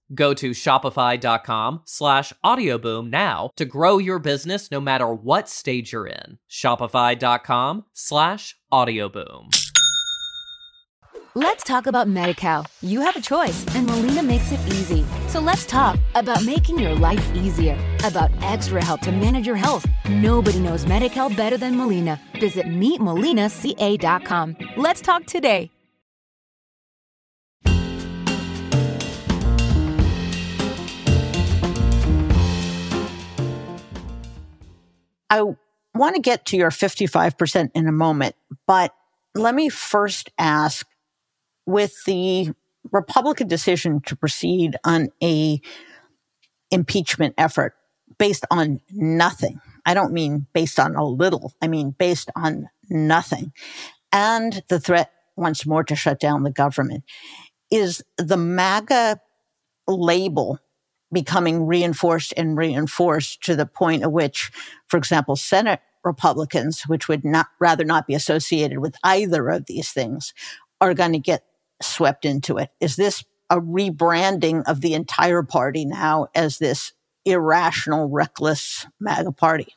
Go 0.13 0.33
to 0.33 0.51
shopify.com 0.51 1.81
slash 1.85 2.33
audioboom 2.43 3.09
now 3.09 3.49
to 3.55 3.65
grow 3.65 3.97
your 3.97 4.19
business 4.19 4.71
no 4.71 4.81
matter 4.81 5.13
what 5.13 5.49
stage 5.49 5.93
you're 5.93 6.07
in. 6.07 6.37
Shopify.com 6.49 7.85
slash 7.93 8.55
audioboom. 8.71 9.49
Let's 11.33 11.63
talk 11.63 11.87
about 11.87 12.09
MediCal. 12.09 12.67
You 12.81 12.99
have 12.99 13.15
a 13.15 13.21
choice, 13.21 13.65
and 13.73 13.87
Molina 13.87 14.21
makes 14.21 14.51
it 14.51 14.59
easy. 14.67 15.05
So 15.29 15.39
let's 15.39 15.65
talk 15.65 15.97
about 16.13 16.43
making 16.43 16.77
your 16.77 16.93
life 16.93 17.25
easier, 17.33 17.77
about 18.03 18.31
extra 18.41 18.83
help 18.83 18.99
to 19.01 19.13
manage 19.13 19.47
your 19.47 19.55
health. 19.55 19.87
Nobody 20.09 20.59
knows 20.59 20.83
MediCal 20.83 21.33
better 21.37 21.57
than 21.57 21.77
Molina. 21.77 22.19
Visit 22.37 22.65
meetmolinaca.com. 22.65 24.57
Let's 24.75 24.99
talk 24.99 25.25
today. 25.25 25.71
I 35.31 35.43
want 35.95 36.15
to 36.15 36.21
get 36.21 36.45
to 36.47 36.57
your 36.57 36.71
55% 36.71 37.71
in 37.73 37.87
a 37.87 37.91
moment, 37.91 38.35
but 38.67 38.93
let 39.33 39.55
me 39.55 39.69
first 39.69 40.29
ask 40.37 40.85
with 41.65 41.95
the 42.05 42.53
Republican 42.91 43.47
decision 43.47 44.01
to 44.07 44.15
proceed 44.17 44.75
on 44.83 45.07
a 45.23 45.61
impeachment 46.69 47.35
effort 47.37 47.75
based 48.17 48.45
on 48.51 48.81
nothing. 48.91 49.61
I 49.85 49.93
don't 49.93 50.11
mean 50.11 50.47
based 50.53 50.79
on 50.79 50.95
a 50.95 51.05
little. 51.05 51.53
I 51.61 51.67
mean 51.69 51.95
based 51.97 52.29
on 52.35 52.69
nothing. 52.89 53.53
And 54.11 54.63
the 54.67 54.81
threat 54.81 55.11
once 55.37 55.65
more 55.65 55.85
to 55.85 55.95
shut 55.95 56.19
down 56.19 56.43
the 56.43 56.51
government 56.51 57.05
is 57.71 58.03
the 58.17 58.37
MAGA 58.37 59.21
label 59.87 60.59
becoming 61.11 61.65
reinforced 61.65 62.33
and 62.37 62.57
reinforced 62.57 63.41
to 63.43 63.55
the 63.55 63.65
point 63.65 64.03
at 64.03 64.11
which, 64.11 64.51
for 64.87 64.97
example, 64.97 65.35
Senate 65.35 65.81
Republicans, 66.03 66.83
which 66.83 67.07
would 67.07 67.23
not 67.23 67.47
rather 67.59 67.83
not 67.83 68.07
be 68.07 68.15
associated 68.15 68.79
with 68.79 68.95
either 69.03 69.49
of 69.49 69.65
these 69.65 69.91
things, 69.91 70.33
are 70.79 70.93
going 70.93 71.13
to 71.13 71.19
get 71.19 71.45
swept 71.81 72.25
into 72.25 72.57
it. 72.57 72.69
Is 72.79 72.95
this 72.95 73.23
a 73.49 73.59
rebranding 73.59 74.63
of 74.65 74.81
the 74.81 74.93
entire 74.93 75.43
party 75.43 75.85
now 75.85 76.27
as 76.33 76.57
this 76.57 76.93
irrational, 77.25 78.09
reckless 78.09 78.87
MAGA 78.99 79.33
party? 79.33 79.75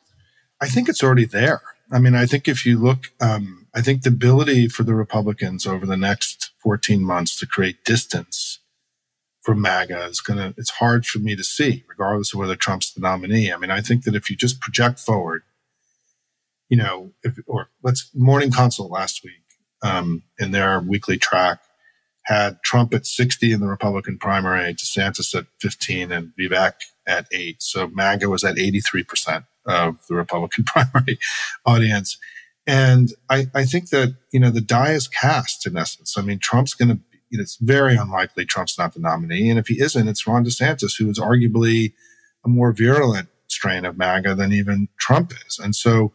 I 0.61 0.69
think 0.69 0.89
it's 0.89 1.03
already 1.03 1.27
there. 1.27 1.61
I 1.93 1.99
mean, 1.99 2.15
I 2.15 2.25
think 2.25 2.49
if 2.49 2.65
you 2.65 2.79
look, 2.79 3.13
um, 3.21 3.67
I 3.75 3.83
think 3.83 4.03
the 4.03 4.09
ability 4.09 4.69
for 4.69 4.85
the 4.85 4.95
Republicans 4.95 5.67
over 5.67 5.85
the 5.85 5.97
next 5.97 6.53
14 6.59 7.03
months 7.03 7.39
to 7.41 7.47
create 7.47 7.85
distance 7.85 8.61
from 9.45 9.61
MAGA 9.61 10.07
is 10.07 10.21
going 10.21 10.39
to, 10.39 10.59
it's 10.59 10.71
hard 10.71 11.07
for 11.07 11.19
me 11.19 11.37
to 11.37 11.45
see, 11.45 11.85
regardless 11.87 12.33
of 12.33 12.41
whether 12.41 12.57
Trump's 12.57 12.93
the 12.93 13.01
nominee. 13.01 13.53
I 13.53 13.59
mean, 13.59 13.71
I 13.71 13.83
think 13.83 14.05
that 14.05 14.15
if 14.15 14.31
you 14.31 14.37
just 14.37 14.61
project 14.61 14.99
forward, 14.99 15.43
you 16.71 16.79
know, 16.79 17.13
if, 17.23 17.39
or 17.47 17.69
let's, 17.83 18.11
Morning 18.15 18.51
Consult 18.51 18.91
last 18.91 19.23
week 19.23 19.43
um, 19.83 20.23
in 20.39 20.51
their 20.51 20.81
weekly 20.81 21.19
track 21.19 21.61
had 22.23 22.63
Trump 22.63 22.95
at 22.95 23.05
60 23.05 23.53
in 23.53 23.61
the 23.61 23.67
Republican 23.67 24.17
primary, 24.17 24.73
DeSantis 24.73 25.35
at 25.35 25.45
15, 25.61 26.11
and 26.11 26.33
Vivek 26.41 26.73
at 27.07 27.27
8. 27.31 27.63
So 27.63 27.89
MAGA 27.89 28.31
was 28.31 28.45
at 28.45 28.57
83% 28.57 29.45
of 29.67 29.99
the 30.09 30.15
Republican 30.15 30.65
primary 30.67 31.19
audience. 31.67 32.17
And 32.67 33.13
I, 33.29 33.49
I 33.55 33.67
think 33.67 33.91
that, 33.91 34.17
you 34.33 34.41
know, 34.41 34.49
the 34.49 34.63
die 34.63 34.93
is 34.93 35.07
cast 35.07 35.67
in 35.67 35.77
essence. 35.77 36.17
I 36.17 36.23
mean, 36.23 36.39
Trump's 36.39 36.73
going 36.73 36.89
to 36.89 36.99
it's 37.41 37.57
very 37.57 37.97
unlikely 37.97 38.45
Trump's 38.45 38.79
not 38.79 38.95
the 38.95 39.01
nominee. 39.01 39.51
And 39.51 39.59
if 39.59 39.69
he 39.69 39.81
isn't, 39.81 40.09
it's 40.09 40.27
Ron 40.27 40.45
DeSantis, 40.45 40.99
who 40.99 41.09
is 41.11 41.19
arguably 41.19 41.93
a 42.45 42.49
more 42.49 42.73
virulent 42.73 43.29
strain 43.49 43.85
of 43.85 43.97
MAGA 43.97 44.35
than 44.35 44.53
even 44.53 44.89
Trump 44.99 45.33
is. 45.47 45.59
And 45.59 45.75
so 45.75 46.13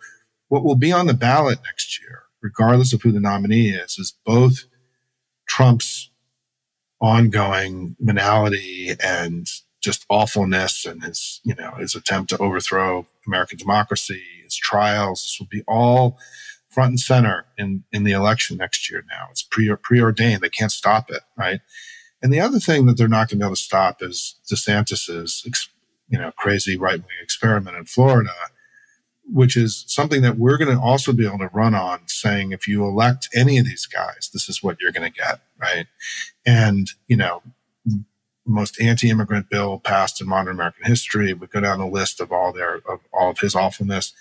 what 0.47 0.63
will 0.63 0.75
be 0.75 0.91
on 0.91 1.07
the 1.07 1.13
ballot 1.13 1.59
next 1.65 1.99
year, 2.01 2.23
regardless 2.41 2.93
of 2.93 3.01
who 3.01 3.11
the 3.11 3.19
nominee 3.19 3.69
is, 3.69 3.97
is 3.97 4.15
both 4.25 4.65
Trump's 5.47 6.09
ongoing 7.01 7.95
venality 7.99 8.95
and 9.01 9.47
just 9.81 10.05
awfulness 10.09 10.85
and 10.85 11.03
his, 11.03 11.39
you 11.43 11.55
know, 11.55 11.71
his 11.79 11.95
attempt 11.95 12.29
to 12.29 12.37
overthrow 12.39 13.07
American 13.25 13.57
democracy, 13.57 14.21
his 14.43 14.55
trials. 14.55 15.23
This 15.23 15.37
will 15.39 15.47
be 15.49 15.63
all 15.67 16.17
front 16.69 16.89
and 16.89 16.99
center 16.99 17.45
in, 17.57 17.83
in 17.91 18.03
the 18.03 18.11
election 18.11 18.57
next 18.57 18.89
year 18.89 19.03
now. 19.09 19.27
It's 19.31 19.43
pre, 19.43 19.73
preordained. 19.81 20.41
They 20.41 20.49
can't 20.49 20.71
stop 20.71 21.09
it, 21.09 21.21
right? 21.35 21.61
And 22.21 22.33
the 22.33 22.39
other 22.39 22.59
thing 22.59 22.85
that 22.85 22.97
they're 22.97 23.07
not 23.07 23.29
going 23.29 23.39
to 23.39 23.43
be 23.43 23.45
able 23.45 23.55
to 23.55 23.61
stop 23.61 24.01
is 24.01 24.35
DeSantis's, 24.51 25.69
you 26.09 26.19
know, 26.19 26.31
crazy 26.37 26.77
right 26.77 26.99
wing 26.99 27.17
experiment 27.21 27.77
in 27.77 27.85
Florida, 27.85 28.33
which 29.31 29.55
is 29.55 29.85
something 29.87 30.21
that 30.21 30.37
we're 30.37 30.57
going 30.57 30.75
to 30.75 30.81
also 30.81 31.13
be 31.13 31.25
able 31.25 31.37
to 31.39 31.49
run 31.53 31.73
on 31.73 32.01
saying, 32.07 32.51
if 32.51 32.67
you 32.67 32.83
elect 32.83 33.29
any 33.35 33.57
of 33.57 33.65
these 33.65 33.85
guys, 33.85 34.29
this 34.33 34.49
is 34.49 34.61
what 34.61 34.77
you're 34.81 34.91
going 34.91 35.11
to 35.11 35.17
get, 35.17 35.39
right? 35.59 35.87
And, 36.45 36.89
you 37.07 37.15
know, 37.15 37.41
most 38.45 38.81
anti-immigrant 38.81 39.49
bill 39.49 39.79
passed 39.79 40.19
in 40.19 40.27
modern 40.27 40.55
American 40.55 40.85
history. 40.85 41.33
We 41.33 41.47
go 41.47 41.61
down 41.61 41.79
the 41.79 41.85
list 41.85 42.19
of 42.19 42.31
all 42.31 42.51
their, 42.51 42.81
of 42.89 42.99
all 43.13 43.29
of 43.29 43.39
his 43.39 43.55
awfulness. 43.55 44.13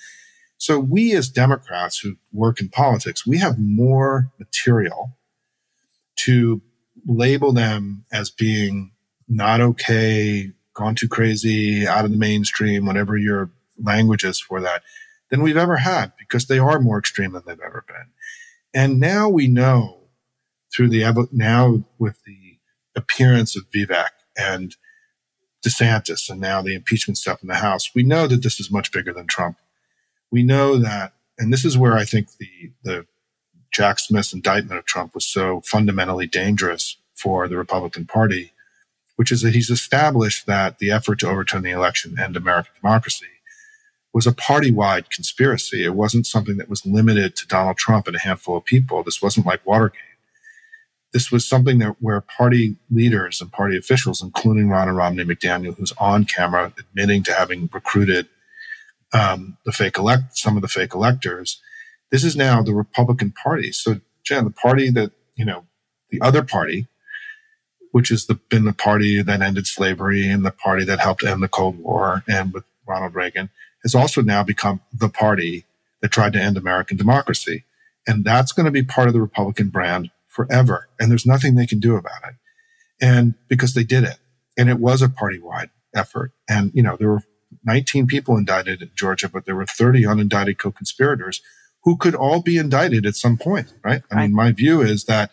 So 0.59 0.81
we 0.81 1.15
as 1.15 1.29
Democrats 1.29 2.01
who 2.01 2.17
work 2.33 2.61
in 2.61 2.69
politics, 2.69 3.27
we 3.27 3.39
have 3.39 3.59
more 3.59 4.33
material 4.39 5.17
to 6.17 6.61
label 7.07 7.53
them 7.53 8.05
as 8.13 8.31
being 8.31 8.91
not 9.29 9.61
okay, 9.61 10.51
gone 10.75 10.97
too 10.97 11.09
crazy, 11.09 11.87
out 11.87 12.05
of 12.05 12.11
the 12.11 12.17
mainstream, 12.17 12.87
whatever 12.87 13.17
your 13.17 13.51
language 13.83 14.25
is 14.25 14.41
for 14.41 14.61
that, 14.61 14.83
than 15.31 15.43
we've 15.43 15.57
ever 15.57 15.77
had 15.77 16.13
because 16.19 16.47
they 16.47 16.59
are 16.59 16.81
more 16.81 16.99
extreme 16.99 17.33
than 17.33 17.43
they've 17.47 17.61
ever 17.65 17.85
been. 17.87 18.11
And 18.75 18.99
now 18.99 19.29
we 19.29 19.47
know 19.47 19.99
through 20.75 20.89
the, 20.89 21.29
now 21.33 21.85
with 21.99 22.23
the 22.25 22.59
appearance 22.97 23.57
of 23.57 23.71
Vivek 23.71 24.11
and 24.37 24.75
DeSantis 25.65 26.29
and 26.29 26.41
now 26.41 26.63
the 26.63 26.75
impeachment 26.75 27.17
stuff 27.17 27.43
in 27.43 27.49
the 27.49 27.57
House, 27.57 27.91
we 27.95 28.03
know 28.03 28.27
that 28.27 28.43
this 28.43 28.59
is 28.59 28.73
much 28.73 28.91
bigger 28.91 29.13
than 29.13 29.27
Trump 29.27 29.57
we 30.31 30.43
know 30.43 30.77
that, 30.77 31.13
and 31.39 31.53
this 31.53 31.65
is 31.65 31.79
where 31.79 31.95
I 31.95 32.05
think 32.05 32.29
the, 32.39 32.73
the 32.83 33.07
Jack 33.71 33.99
Smith's 33.99 34.33
indictment 34.33 34.79
of 34.79 34.87
Trump 34.87 35.15
was 35.15 35.27
so 35.27 35.63
fundamentally 35.65 36.27
dangerous 36.27 36.97
for 37.15 37.49
the 37.49 37.57
Republican 37.57 38.07
Party, 38.07 38.53
which 39.17 39.33
is 39.33 39.43
that 39.43 39.55
he's 39.55 39.71
established 39.71 40.47
that 40.47 40.79
the 40.79 40.91
effort 40.91 41.21
to 41.21 41.29
overturn 41.29 41.63
the 41.63 41.71
election 41.71 42.17
and 42.19 42.37
American 42.37 42.73
democracy 42.81 43.27
was 44.13 44.27
a 44.27 44.33
party 44.33 44.71
wide 44.71 45.11
conspiracy. 45.11 45.85
It 45.85 45.95
wasn't 45.95 46.27
something 46.27 46.57
that 46.57 46.69
was 46.69 46.87
limited 46.87 47.37
to 47.37 47.47
Donald 47.47 47.77
Trump 47.77 48.07
and 48.07 48.17
a 48.17 48.21
handful 48.21 48.57
of 48.57 48.65
people. 48.65 49.03
This 49.03 49.21
wasn't 49.21 49.47
like 49.47 49.65
Watergate. 49.67 50.01
This 51.13 51.31
was 51.31 51.49
something 51.49 51.79
that 51.79 51.97
where 52.01 52.21
party 52.21 52.77
leaders 52.91 53.41
and 53.41 53.51
party 53.51 53.77
officials, 53.77 54.23
including 54.23 54.69
Ronna 54.69 54.97
Romney 54.97 55.25
McDaniel, 55.25 55.77
who's 55.77 55.93
on 55.99 56.25
camera 56.25 56.73
admitting 56.79 57.23
to 57.25 57.33
having 57.33 57.69
recruited 57.73 58.29
um, 59.13 59.57
the 59.65 59.73
fake 59.73 59.99
elect, 59.99 60.37
some 60.37 60.57
of 60.57 60.63
the 60.63 60.69
fake 60.69 60.95
electors. 60.95 61.61
This 62.11 62.25
is 62.25 62.37
now 62.37 62.63
the 62.63 62.75
Republican 62.75 63.33
Party. 63.33 63.73
So, 63.73 64.01
Jen, 64.25 64.45
the 64.45 64.51
party 64.51 64.91
that 64.91 65.13
you 65.39 65.45
know, 65.45 65.65
the 66.11 66.21
other 66.21 66.43
party, 66.43 66.89
which 67.93 68.11
has 68.11 68.27
been 68.51 68.65
the 68.65 68.73
party 68.75 69.23
that 69.23 69.41
ended 69.41 69.67
slavery 69.67 70.29
and 70.29 70.45
the 70.45 70.51
party 70.51 70.85
that 70.85 70.99
helped 70.99 71.25
end 71.25 71.43
the 71.43 71.49
Cold 71.49 71.79
War, 71.79 72.25
and 72.29 72.53
with 72.53 72.65
Ronald 72.87 73.15
Reagan, 73.15 73.49
has 73.83 73.95
also 73.95 74.21
now 74.21 74.43
become 74.43 74.81
the 74.93 75.09
party 75.09 75.65
that 76.03 76.11
tried 76.11 76.33
to 76.35 76.41
end 76.41 76.57
American 76.57 76.97
democracy, 76.97 77.65
and 78.07 78.25
that's 78.25 78.53
going 78.53 78.67
to 78.67 78.73
be 78.73 78.83
part 78.83 79.09
of 79.09 79.15
the 79.15 79.21
Republican 79.21 79.69
brand 79.69 80.11
forever. 80.27 80.89
And 80.99 81.11
there's 81.11 81.27
nothing 81.27 81.55
they 81.55 81.67
can 81.67 81.81
do 81.81 81.97
about 81.97 82.23
it, 82.29 82.35
and 83.01 83.35
because 83.49 83.75
they 83.75 83.85
did 83.85 84.05
it, 84.05 84.19
and 84.59 84.69
it 84.69 84.81
was 84.81 85.03
a 85.03 85.09
party-wide 85.09 85.71
effort, 85.95 86.33
and 86.49 86.73
you 86.75 86.83
know 86.83 86.97
there 86.97 87.11
were 87.11 87.23
19 87.69 88.07
people 88.07 88.39
indicted 88.39 88.81
in 88.81 88.91
Georgia, 88.95 89.29
but 89.29 89.45
there 89.45 89.55
were 89.55 89.67
30 89.67 90.03
unindicted 90.05 90.57
co-conspirators 90.57 91.43
who 91.85 91.99
could 91.99 92.15
all 92.15 92.41
be 92.41 92.57
indicted 92.57 93.05
at 93.05 93.15
some 93.15 93.37
point, 93.37 93.75
right? 93.85 94.03
I 94.11 94.15
right. 94.15 94.23
mean, 94.23 94.35
my 94.35 94.53
view 94.53 94.81
is 94.81 95.05
that 95.05 95.31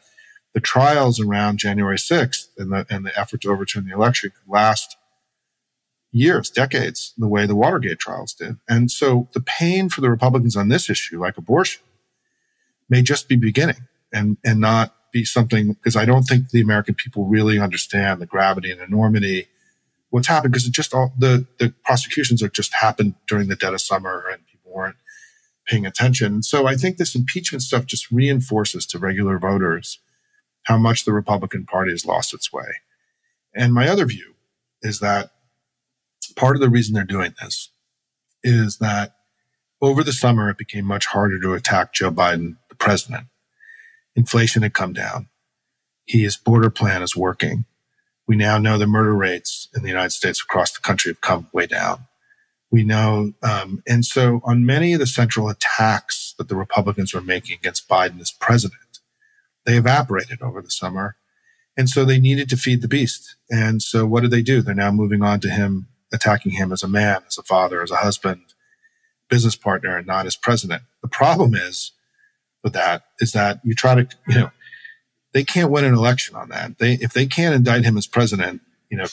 the 0.53 0.59
trials 0.59 1.17
around 1.19 1.59
January 1.59 1.97
6th 1.97 2.47
and 2.57 2.73
the, 2.73 2.85
and 2.89 3.05
the 3.05 3.17
effort 3.17 3.41
to 3.41 3.51
overturn 3.51 3.85
the 3.87 3.93
election 3.93 4.31
could 4.31 4.51
last 4.51 4.97
years, 6.11 6.49
decades, 6.49 7.13
the 7.17 7.27
way 7.27 7.45
the 7.45 7.55
Watergate 7.55 7.99
trials 7.99 8.33
did. 8.33 8.57
And 8.67 8.91
so 8.91 9.29
the 9.33 9.41
pain 9.41 9.87
for 9.87 10.01
the 10.01 10.09
Republicans 10.09 10.57
on 10.57 10.67
this 10.67 10.89
issue, 10.89 11.21
like 11.21 11.37
abortion, 11.37 11.83
may 12.89 13.01
just 13.01 13.29
be 13.29 13.37
beginning 13.37 13.87
and, 14.11 14.37
and 14.43 14.59
not 14.59 14.93
be 15.13 15.23
something 15.23 15.73
because 15.73 15.95
I 15.95 16.03
don't 16.03 16.23
think 16.23 16.49
the 16.49 16.61
American 16.61 16.95
people 16.95 17.25
really 17.25 17.59
understand 17.59 18.19
the 18.19 18.25
gravity 18.25 18.71
and 18.71 18.81
enormity 18.81 19.47
what's 20.15 20.29
happened 20.29 20.53
because 20.53 20.65
it 20.65 20.71
just 20.71 20.93
all 20.93 21.13
the, 21.17 21.45
the 21.59 21.73
prosecutions 21.83 22.41
are 22.41 22.47
just 22.47 22.73
happened 22.75 23.15
during 23.27 23.49
the 23.49 23.55
dead 23.57 23.73
of 23.73 23.81
summer 23.81 24.23
and 24.31 24.47
people 24.47 24.71
weren't 24.73 24.95
paying 25.67 25.85
attention. 25.85 26.41
So 26.41 26.67
I 26.67 26.75
think 26.75 26.95
this 26.95 27.15
impeachment 27.15 27.63
stuff 27.63 27.85
just 27.85 28.09
reinforces 28.09 28.85
to 28.87 28.97
regular 28.97 29.37
voters 29.37 29.99
how 30.63 30.77
much 30.77 31.03
the 31.03 31.11
Republican 31.11 31.65
Party 31.65 31.91
has 31.91 32.05
lost 32.05 32.33
its 32.33 32.53
way. 32.53 32.79
And 33.53 33.73
my 33.73 33.89
other 33.89 34.05
view 34.05 34.35
is 34.81 35.01
that 35.01 35.31
part 36.37 36.55
of 36.55 36.61
the 36.61 36.69
reason 36.69 36.93
they're 36.93 37.03
doing 37.03 37.33
this 37.41 37.71
is 38.41 38.77
that 38.77 39.17
over 39.81 40.01
the 40.01 40.13
summer, 40.13 40.49
it 40.49 40.57
became 40.57 40.85
much 40.85 41.07
harder 41.07 41.41
to 41.41 41.53
attack 41.55 41.91
Joe 41.91 42.09
Biden, 42.09 42.55
the 42.69 42.75
president. 42.75 43.27
Inflation 44.15 44.63
had 44.63 44.73
come 44.73 44.93
down. 44.93 45.27
His 46.07 46.37
border 46.37 46.69
plan 46.69 47.01
is 47.01 47.17
working. 47.17 47.65
We 48.27 48.35
now 48.35 48.57
know 48.57 48.77
the 48.77 48.87
murder 48.87 49.13
rates 49.13 49.67
in 49.75 49.83
the 49.83 49.89
United 49.89 50.11
States 50.11 50.41
across 50.41 50.71
the 50.71 50.81
country 50.81 51.11
have 51.11 51.21
come 51.21 51.47
way 51.53 51.67
down. 51.67 52.07
We 52.71 52.83
know, 52.83 53.33
um, 53.43 53.83
and 53.87 54.03
so 54.03 54.41
on 54.43 54.65
many 54.65 54.93
of 54.93 54.99
the 54.99 55.07
central 55.07 55.49
attacks 55.49 56.33
that 56.37 56.49
the 56.49 56.55
Republicans 56.55 57.13
were 57.13 57.21
making 57.21 57.57
against 57.57 57.87
Biden 57.87 58.19
as 58.19 58.31
president, 58.31 58.99
they 59.65 59.77
evaporated 59.77 60.41
over 60.41 60.61
the 60.61 60.71
summer. 60.71 61.15
And 61.77 61.89
so 61.89 62.05
they 62.05 62.19
needed 62.19 62.49
to 62.49 62.57
feed 62.57 62.81
the 62.81 62.87
beast. 62.87 63.35
And 63.49 63.81
so 63.81 64.05
what 64.05 64.21
did 64.21 64.31
they 64.31 64.41
do? 64.41 64.61
They're 64.61 64.73
now 64.73 64.91
moving 64.91 65.21
on 65.21 65.39
to 65.41 65.49
him, 65.49 65.87
attacking 66.13 66.53
him 66.53 66.71
as 66.71 66.83
a 66.83 66.87
man, 66.87 67.21
as 67.27 67.37
a 67.37 67.43
father, 67.43 67.81
as 67.81 67.91
a 67.91 67.97
husband, 67.97 68.41
business 69.29 69.55
partner, 69.55 69.97
and 69.97 70.07
not 70.07 70.25
as 70.25 70.35
president. 70.35 70.83
The 71.01 71.07
problem 71.07 71.53
is 71.53 71.91
with 72.63 72.73
that 72.73 73.03
is 73.19 73.33
that 73.33 73.59
you 73.63 73.75
try 73.75 73.95
to, 73.95 74.07
you 74.27 74.35
know, 74.35 74.51
they 75.35 75.43
can't 75.43 75.69
win 75.69 75.83
an 75.83 75.93
election 75.93 76.33
on 76.37 76.47
that. 76.47 76.77
They, 76.77 76.93
if 76.93 77.11
they 77.11 77.25
can't 77.25 77.53
indict 77.53 77.83
him 77.83 77.97
as 77.97 78.07
president, 78.07 78.61
you 78.89 78.95
know, 78.95 79.05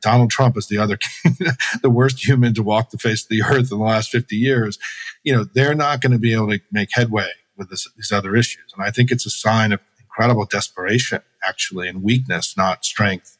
Donald 0.00 0.30
Trump 0.30 0.56
is 0.56 0.68
the 0.68 0.78
other, 0.78 0.98
the 1.82 1.90
worst 1.90 2.24
human 2.24 2.54
to 2.54 2.62
walk 2.62 2.90
the 2.90 2.96
face 2.96 3.24
of 3.24 3.28
the 3.28 3.42
earth 3.42 3.72
in 3.72 3.78
the 3.78 3.84
last 3.84 4.10
50 4.10 4.36
years. 4.36 4.78
You 5.24 5.34
know, 5.34 5.42
they're 5.42 5.74
not 5.74 6.00
going 6.00 6.12
to 6.12 6.18
be 6.18 6.32
able 6.32 6.50
to 6.50 6.60
make 6.70 6.90
headway 6.92 7.26
with 7.56 7.70
this, 7.70 7.88
these 7.96 8.12
other 8.12 8.36
issues. 8.36 8.72
And 8.76 8.86
I 8.86 8.92
think 8.92 9.10
it's 9.10 9.26
a 9.26 9.30
sign 9.30 9.72
of 9.72 9.80
incredible 9.98 10.44
desperation, 10.44 11.22
actually, 11.44 11.88
and 11.88 12.04
weakness, 12.04 12.56
not 12.56 12.84
strength. 12.84 13.36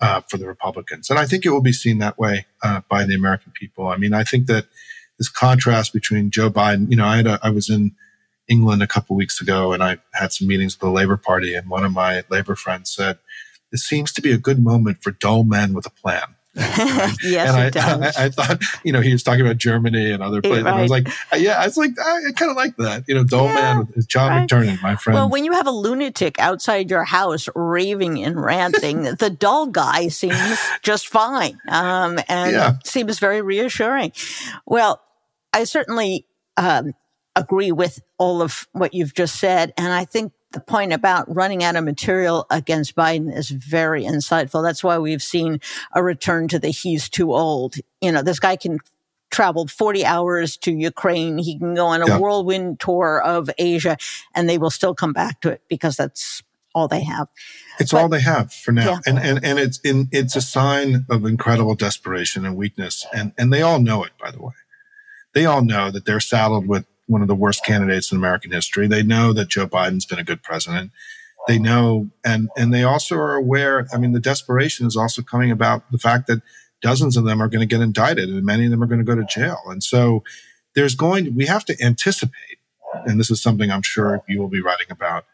Uh, 0.00 0.20
for 0.28 0.36
the 0.36 0.48
Republicans. 0.48 1.10
And 1.10 1.16
I 1.16 1.26
think 1.26 1.46
it 1.46 1.50
will 1.50 1.60
be 1.60 1.72
seen 1.72 1.98
that 1.98 2.18
way 2.18 2.46
uh, 2.60 2.80
by 2.90 3.04
the 3.04 3.14
American 3.14 3.52
people. 3.52 3.86
I 3.86 3.96
mean, 3.96 4.12
I 4.12 4.24
think 4.24 4.48
that 4.48 4.66
this 5.16 5.28
contrast 5.28 5.92
between 5.92 6.32
Joe 6.32 6.50
Biden, 6.50 6.90
you 6.90 6.96
know, 6.96 7.04
I 7.04 7.18
had 7.18 7.28
I 7.28 7.50
was 7.50 7.70
in 7.70 7.94
England 8.52 8.82
a 8.82 8.86
couple 8.86 9.16
weeks 9.16 9.40
ago 9.40 9.72
and 9.72 9.82
I 9.82 9.98
had 10.12 10.32
some 10.32 10.46
meetings 10.46 10.74
with 10.74 10.80
the 10.80 10.90
Labor 10.90 11.16
Party 11.16 11.54
and 11.54 11.68
one 11.68 11.84
of 11.84 11.92
my 11.92 12.22
Labor 12.28 12.54
friends 12.54 12.92
said, 12.92 13.18
it 13.72 13.78
seems 13.78 14.12
to 14.12 14.22
be 14.22 14.32
a 14.32 14.38
good 14.38 14.62
moment 14.62 15.02
for 15.02 15.10
dull 15.10 15.44
men 15.44 15.72
with 15.72 15.86
a 15.86 15.90
plan. 15.90 16.34
yes, 16.54 17.48
and 17.48 17.56
I, 17.56 17.66
it 17.66 17.72
does. 17.72 18.16
I, 18.18 18.24
I, 18.26 18.28
thought, 18.28 18.62
you 18.84 18.92
know, 18.92 19.00
he 19.00 19.10
was 19.10 19.22
talking 19.22 19.40
about 19.40 19.56
Germany 19.56 20.10
and 20.10 20.22
other 20.22 20.42
places. 20.42 20.64
Right. 20.64 20.70
And 20.70 20.78
I 20.78 20.82
was 20.82 20.90
like, 20.90 21.08
yeah, 21.34 21.58
I 21.58 21.64
was 21.64 21.78
like, 21.78 21.92
I, 21.98 22.26
I 22.28 22.32
kind 22.32 22.50
of 22.50 22.58
like 22.58 22.76
that. 22.76 23.04
You 23.08 23.14
know, 23.14 23.24
Dull 23.24 23.46
yeah, 23.46 23.54
Man 23.54 23.88
with 23.96 24.06
John 24.06 24.46
right. 24.52 24.82
My 24.82 24.96
friend. 24.96 25.14
Well, 25.14 25.30
when 25.30 25.46
you 25.46 25.52
have 25.52 25.66
a 25.66 25.70
lunatic 25.70 26.38
outside 26.38 26.90
your 26.90 27.04
house 27.04 27.48
raving 27.54 28.22
and 28.22 28.38
ranting, 28.38 29.02
the 29.18 29.30
dull 29.30 29.68
guy 29.68 30.08
seems 30.08 30.58
just 30.82 31.08
fine 31.08 31.58
um, 31.68 32.18
and 32.28 32.52
yeah. 32.52 32.72
seems 32.84 33.18
very 33.18 33.40
reassuring. 33.40 34.12
Well, 34.66 35.00
I 35.54 35.64
certainly 35.64 36.26
um, 36.58 36.92
agree 37.36 37.72
with 37.72 38.00
all 38.18 38.42
of 38.42 38.68
what 38.72 38.94
you've 38.94 39.14
just 39.14 39.36
said. 39.36 39.72
And 39.76 39.92
I 39.92 40.04
think 40.04 40.32
the 40.52 40.60
point 40.60 40.92
about 40.92 41.34
running 41.34 41.64
out 41.64 41.76
of 41.76 41.84
material 41.84 42.46
against 42.50 42.94
Biden 42.94 43.34
is 43.34 43.48
very 43.48 44.04
insightful. 44.04 44.62
That's 44.62 44.84
why 44.84 44.98
we've 44.98 45.22
seen 45.22 45.60
a 45.94 46.02
return 46.02 46.48
to 46.48 46.58
the 46.58 46.68
he's 46.68 47.08
too 47.08 47.32
old. 47.32 47.76
You 48.00 48.12
know, 48.12 48.22
this 48.22 48.38
guy 48.38 48.56
can 48.56 48.78
travel 49.30 49.66
40 49.66 50.04
hours 50.04 50.56
to 50.58 50.72
Ukraine. 50.72 51.38
He 51.38 51.58
can 51.58 51.74
go 51.74 51.86
on 51.86 52.02
a 52.02 52.06
yeah. 52.06 52.18
whirlwind 52.18 52.80
tour 52.80 53.20
of 53.22 53.50
Asia 53.58 53.96
and 54.34 54.48
they 54.48 54.58
will 54.58 54.70
still 54.70 54.94
come 54.94 55.14
back 55.14 55.40
to 55.40 55.50
it 55.50 55.62
because 55.68 55.96
that's 55.96 56.42
all 56.74 56.86
they 56.86 57.02
have. 57.02 57.28
It's 57.80 57.92
but, 57.92 58.02
all 58.02 58.08
they 58.08 58.20
have 58.20 58.52
for 58.52 58.72
now. 58.72 58.90
Yeah. 58.90 58.98
And, 59.06 59.18
and, 59.18 59.44
and 59.44 59.58
it's 59.58 59.80
in, 59.80 60.08
it's 60.12 60.36
a 60.36 60.40
sign 60.42 61.06
of 61.10 61.24
incredible 61.24 61.74
desperation 61.74 62.44
and 62.44 62.56
weakness. 62.56 63.06
And, 63.14 63.32
and 63.38 63.52
they 63.52 63.62
all 63.62 63.80
know 63.80 64.04
it, 64.04 64.12
by 64.20 64.30
the 64.30 64.40
way. 64.40 64.52
They 65.34 65.46
all 65.46 65.64
know 65.64 65.90
that 65.90 66.04
they're 66.04 66.20
saddled 66.20 66.68
with 66.68 66.84
one 67.06 67.22
of 67.22 67.28
the 67.28 67.34
worst 67.34 67.64
candidates 67.64 68.10
in 68.10 68.18
American 68.18 68.50
history. 68.50 68.86
They 68.86 69.02
know 69.02 69.32
that 69.32 69.48
Joe 69.48 69.66
Biden's 69.66 70.06
been 70.06 70.18
a 70.18 70.24
good 70.24 70.42
president. 70.42 70.92
They 71.48 71.58
know, 71.58 72.10
and 72.24 72.48
and 72.56 72.72
they 72.72 72.84
also 72.84 73.16
are 73.16 73.34
aware. 73.34 73.86
I 73.92 73.98
mean, 73.98 74.12
the 74.12 74.20
desperation 74.20 74.86
is 74.86 74.96
also 74.96 75.22
coming 75.22 75.50
about 75.50 75.90
the 75.90 75.98
fact 75.98 76.28
that 76.28 76.40
dozens 76.80 77.16
of 77.16 77.24
them 77.24 77.42
are 77.42 77.48
going 77.48 77.66
to 77.66 77.74
get 77.74 77.82
indicted, 77.82 78.28
and 78.28 78.44
many 78.44 78.64
of 78.64 78.70
them 78.70 78.82
are 78.82 78.86
going 78.86 79.00
to 79.00 79.04
go 79.04 79.16
to 79.16 79.24
jail. 79.24 79.58
And 79.66 79.82
so, 79.82 80.22
there's 80.74 80.94
going. 80.94 81.34
We 81.34 81.46
have 81.46 81.64
to 81.64 81.76
anticipate, 81.82 82.58
and 83.06 83.18
this 83.18 83.30
is 83.30 83.42
something 83.42 83.70
I'm 83.70 83.82
sure 83.82 84.22
you 84.28 84.40
will 84.40 84.48
be 84.48 84.62
writing 84.62 84.86
about, 84.90 85.24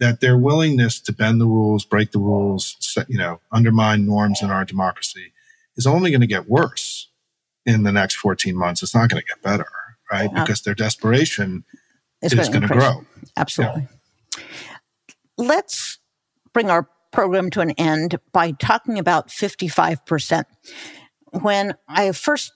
that 0.00 0.20
their 0.20 0.36
willingness 0.36 1.00
to 1.00 1.12
bend 1.14 1.40
the 1.40 1.46
rules, 1.46 1.86
break 1.86 2.12
the 2.12 2.18
rules, 2.18 2.76
you 3.08 3.18
know, 3.18 3.40
undermine 3.50 4.04
norms 4.06 4.42
in 4.42 4.50
our 4.50 4.66
democracy, 4.66 5.32
is 5.78 5.86
only 5.86 6.10
going 6.10 6.20
to 6.20 6.26
get 6.26 6.48
worse 6.48 7.08
in 7.64 7.84
the 7.84 7.92
next 7.92 8.16
14 8.16 8.54
months. 8.54 8.82
It's 8.82 8.94
not 8.94 9.08
going 9.08 9.22
to 9.22 9.26
get 9.26 9.42
better 9.42 9.66
right? 10.10 10.30
Uh, 10.34 10.44
because 10.44 10.62
their 10.62 10.74
desperation 10.74 11.64
is 12.22 12.34
going 12.34 12.62
to 12.62 12.68
grow. 12.68 13.04
Absolutely. 13.36 13.86
Yeah. 14.36 14.44
Let's 15.36 15.98
bring 16.52 16.70
our 16.70 16.88
program 17.12 17.50
to 17.50 17.60
an 17.60 17.70
end 17.72 18.16
by 18.32 18.52
talking 18.52 18.98
about 18.98 19.28
55%. 19.28 20.44
When 21.40 21.74
I 21.86 22.12
first 22.12 22.52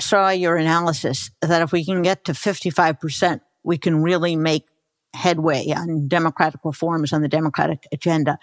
saw 0.00 0.30
your 0.30 0.56
analysis 0.56 1.30
that 1.42 1.62
if 1.62 1.72
we 1.72 1.84
can 1.84 2.02
get 2.02 2.24
to 2.26 2.32
55%, 2.32 3.40
we 3.64 3.78
can 3.78 4.02
really 4.02 4.36
make 4.36 4.66
headway 5.14 5.66
on 5.70 6.06
democratic 6.08 6.60
reforms 6.64 7.12
on 7.12 7.22
the 7.22 7.28
democratic 7.28 7.86
agenda. 7.92 8.38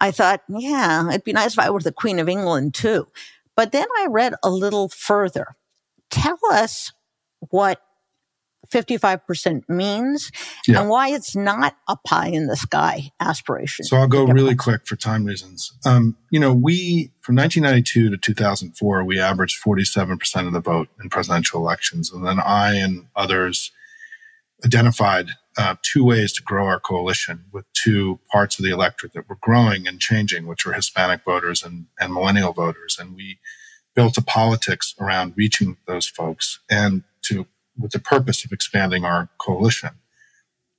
I 0.00 0.10
thought, 0.10 0.42
yeah, 0.48 1.08
it'd 1.08 1.24
be 1.24 1.32
nice 1.32 1.54
if 1.54 1.58
I 1.58 1.70
were 1.70 1.80
the 1.80 1.92
Queen 1.92 2.18
of 2.18 2.28
England 2.28 2.74
too. 2.74 3.08
But 3.56 3.72
then 3.72 3.86
I 3.98 4.06
read 4.08 4.34
a 4.42 4.50
little 4.50 4.88
further. 4.88 5.56
Tell 6.10 6.38
us 6.52 6.92
what 7.50 7.80
55% 8.70 9.68
means 9.68 10.30
yeah. 10.66 10.80
and 10.80 10.88
why 10.88 11.08
it's 11.08 11.34
not 11.34 11.76
a 11.88 11.96
pie 11.96 12.28
in 12.28 12.46
the 12.46 12.56
sky 12.56 13.10
aspiration. 13.20 13.84
So 13.84 13.96
I'll 13.96 14.06
go 14.06 14.24
really 14.24 14.54
quick 14.54 14.86
for 14.86 14.96
time 14.96 15.24
reasons. 15.24 15.72
Um, 15.84 16.16
you 16.30 16.38
know, 16.38 16.52
we, 16.52 17.12
from 17.20 17.36
1992 17.36 18.10
to 18.10 18.16
2004, 18.16 19.04
we 19.04 19.18
averaged 19.18 19.62
47% 19.62 20.46
of 20.46 20.52
the 20.52 20.60
vote 20.60 20.88
in 21.02 21.10
presidential 21.10 21.60
elections. 21.60 22.12
And 22.12 22.24
then 22.24 22.38
I 22.38 22.74
and 22.74 23.06
others 23.16 23.72
identified 24.64 25.30
uh, 25.56 25.76
two 25.82 26.04
ways 26.04 26.32
to 26.32 26.42
grow 26.42 26.66
our 26.66 26.80
coalition 26.80 27.44
with 27.52 27.64
two 27.72 28.20
parts 28.30 28.58
of 28.58 28.64
the 28.64 28.70
electorate 28.70 29.12
that 29.14 29.28
were 29.28 29.38
growing 29.40 29.86
and 29.88 30.00
changing, 30.00 30.46
which 30.46 30.64
were 30.64 30.72
Hispanic 30.72 31.24
voters 31.24 31.62
and, 31.62 31.86
and 31.98 32.12
millennial 32.12 32.52
voters. 32.52 32.96
And 33.00 33.16
we 33.16 33.38
built 33.94 34.16
a 34.16 34.22
politics 34.22 34.94
around 35.00 35.34
reaching 35.36 35.76
those 35.86 36.06
folks 36.06 36.60
and 36.70 37.02
to 37.22 37.46
with 37.80 37.92
the 37.92 37.98
purpose 37.98 38.44
of 38.44 38.52
expanding 38.52 39.04
our 39.04 39.28
coalition. 39.38 39.90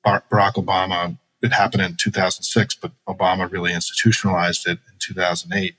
Barack 0.06 0.54
Obama, 0.54 1.18
it 1.42 1.54
happened 1.54 1.84
in 1.84 1.96
2006, 1.96 2.76
but 2.76 2.92
Obama 3.08 3.52
really 3.52 3.74
institutionalized 3.74 4.68
it 4.68 4.80
in 4.92 4.98
2008. 5.00 5.76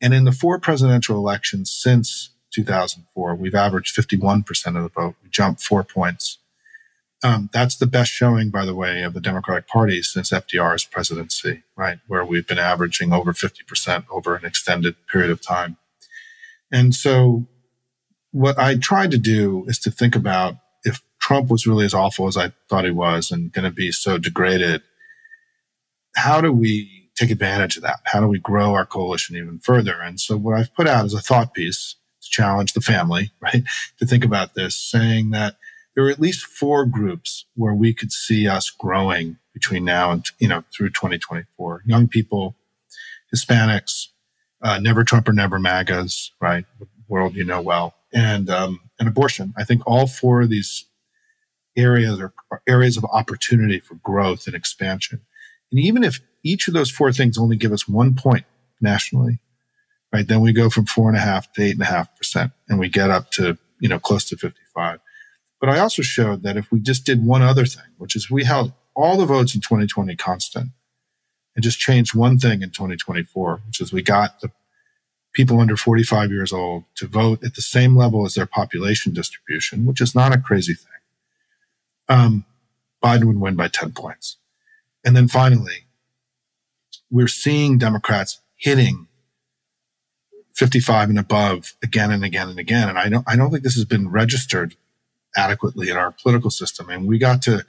And 0.00 0.14
in 0.14 0.24
the 0.24 0.32
four 0.32 0.58
presidential 0.58 1.16
elections 1.16 1.70
since 1.70 2.30
2004, 2.52 3.34
we've 3.34 3.54
averaged 3.54 3.96
51% 3.96 4.76
of 4.76 4.82
the 4.82 4.88
vote. 4.88 5.16
We 5.22 5.28
jumped 5.30 5.62
four 5.62 5.82
points. 5.82 6.38
Um, 7.24 7.50
that's 7.52 7.76
the 7.76 7.86
best 7.86 8.12
showing, 8.12 8.50
by 8.50 8.64
the 8.64 8.76
way, 8.76 9.02
of 9.02 9.12
the 9.12 9.20
Democratic 9.20 9.66
Party 9.66 10.02
since 10.02 10.30
FDR's 10.30 10.84
presidency, 10.84 11.64
right? 11.76 11.98
Where 12.06 12.24
we've 12.24 12.46
been 12.46 12.60
averaging 12.60 13.12
over 13.12 13.32
50% 13.32 14.04
over 14.08 14.36
an 14.36 14.44
extended 14.44 14.94
period 15.08 15.30
of 15.30 15.42
time. 15.42 15.78
And 16.70 16.94
so 16.94 17.46
what 18.32 18.58
I 18.58 18.76
tried 18.76 19.10
to 19.12 19.18
do 19.18 19.64
is 19.68 19.78
to 19.80 19.90
think 19.90 20.14
about 20.14 20.56
if 20.84 21.02
Trump 21.20 21.50
was 21.50 21.66
really 21.66 21.84
as 21.84 21.94
awful 21.94 22.26
as 22.26 22.36
I 22.36 22.52
thought 22.68 22.84
he 22.84 22.90
was 22.90 23.30
and 23.30 23.52
going 23.52 23.64
to 23.64 23.74
be 23.74 23.90
so 23.90 24.18
degraded, 24.18 24.82
how 26.16 26.40
do 26.40 26.52
we 26.52 27.10
take 27.16 27.30
advantage 27.30 27.76
of 27.76 27.82
that? 27.82 28.00
How 28.04 28.20
do 28.20 28.28
we 28.28 28.38
grow 28.38 28.74
our 28.74 28.86
coalition 28.86 29.36
even 29.36 29.58
further? 29.58 30.00
And 30.00 30.20
so 30.20 30.36
what 30.36 30.58
I've 30.58 30.74
put 30.74 30.86
out 30.86 31.06
is 31.06 31.14
a 31.14 31.20
thought 31.20 31.54
piece 31.54 31.96
to 32.22 32.28
challenge 32.30 32.72
the 32.72 32.80
family, 32.80 33.32
right? 33.40 33.62
To 33.98 34.06
think 34.06 34.24
about 34.24 34.54
this, 34.54 34.76
saying 34.76 35.30
that 35.30 35.56
there 35.94 36.06
are 36.06 36.10
at 36.10 36.20
least 36.20 36.44
four 36.44 36.86
groups 36.86 37.46
where 37.56 37.74
we 37.74 37.92
could 37.92 38.12
see 38.12 38.46
us 38.46 38.70
growing 38.70 39.38
between 39.52 39.84
now 39.84 40.12
and, 40.12 40.24
you 40.38 40.46
know, 40.46 40.62
through 40.72 40.90
2024. 40.90 41.82
Young 41.86 42.06
people, 42.06 42.54
Hispanics, 43.34 44.08
uh, 44.62 44.78
never 44.78 45.02
Trump 45.02 45.28
or 45.28 45.32
never 45.32 45.58
MAGAs, 45.58 46.32
right? 46.40 46.64
world 47.08 47.34
you 47.34 47.44
know 47.44 47.60
well, 47.60 47.94
and 48.12 48.48
um, 48.50 48.80
and 48.98 49.08
abortion. 49.08 49.54
I 49.56 49.64
think 49.64 49.82
all 49.86 50.06
four 50.06 50.42
of 50.42 50.50
these 50.50 50.86
areas 51.76 52.20
are, 52.20 52.32
are 52.50 52.62
areas 52.68 52.96
of 52.96 53.04
opportunity 53.04 53.80
for 53.80 53.94
growth 53.96 54.46
and 54.46 54.54
expansion. 54.54 55.20
And 55.70 55.80
even 55.80 56.02
if 56.02 56.20
each 56.42 56.68
of 56.68 56.74
those 56.74 56.90
four 56.90 57.12
things 57.12 57.38
only 57.38 57.56
give 57.56 57.72
us 57.72 57.88
one 57.88 58.14
point 58.14 58.44
nationally, 58.80 59.40
right, 60.12 60.26
then 60.26 60.40
we 60.40 60.52
go 60.52 60.70
from 60.70 60.86
four 60.86 61.08
and 61.08 61.16
a 61.16 61.20
half 61.20 61.52
to 61.52 61.62
eight 61.62 61.72
and 61.72 61.82
a 61.82 61.86
half 61.86 62.16
percent, 62.16 62.52
and 62.68 62.78
we 62.78 62.88
get 62.88 63.10
up 63.10 63.30
to 63.32 63.58
you 63.80 63.88
know 63.88 63.98
close 63.98 64.24
to 64.26 64.36
fifty 64.36 64.60
five. 64.74 65.00
But 65.60 65.70
I 65.70 65.78
also 65.78 66.02
showed 66.02 66.42
that 66.44 66.56
if 66.56 66.70
we 66.70 66.80
just 66.80 67.04
did 67.04 67.24
one 67.24 67.42
other 67.42 67.66
thing, 67.66 67.84
which 67.98 68.14
is 68.14 68.30
we 68.30 68.44
held 68.44 68.72
all 68.94 69.16
the 69.16 69.26
votes 69.26 69.54
in 69.54 69.60
2020 69.60 70.16
constant 70.16 70.70
and 71.54 71.62
just 71.62 71.78
changed 71.78 72.14
one 72.14 72.38
thing 72.38 72.62
in 72.62 72.70
2024, 72.70 73.62
which 73.66 73.80
is 73.80 73.92
we 73.92 74.02
got 74.02 74.40
the 74.40 74.50
people 75.38 75.60
under 75.60 75.76
45 75.76 76.32
years 76.32 76.52
old 76.52 76.82
to 76.96 77.06
vote 77.06 77.44
at 77.44 77.54
the 77.54 77.62
same 77.62 77.94
level 77.94 78.26
as 78.26 78.34
their 78.34 78.44
population 78.44 79.12
distribution, 79.12 79.86
which 79.86 80.00
is 80.00 80.12
not 80.12 80.34
a 80.34 80.40
crazy 80.40 80.74
thing. 80.74 80.98
Um, 82.08 82.44
Biden 83.00 83.26
would 83.26 83.38
win 83.38 83.54
by 83.54 83.68
10 83.68 83.92
points. 83.92 84.38
And 85.04 85.16
then 85.16 85.28
finally, 85.28 85.86
we're 87.08 87.28
seeing 87.28 87.78
Democrats 87.78 88.40
hitting 88.56 89.06
55 90.56 91.10
and 91.10 91.20
above 91.20 91.74
again 91.84 92.10
and 92.10 92.24
again 92.24 92.48
and 92.48 92.58
again. 92.58 92.88
And 92.88 92.98
I 92.98 93.08
don't, 93.08 93.24
I 93.28 93.36
don't 93.36 93.52
think 93.52 93.62
this 93.62 93.76
has 93.76 93.84
been 93.84 94.10
registered 94.10 94.74
adequately 95.36 95.88
in 95.88 95.96
our 95.96 96.10
political 96.10 96.50
system. 96.50 96.90
And 96.90 97.06
we 97.06 97.16
got 97.16 97.42
to 97.42 97.64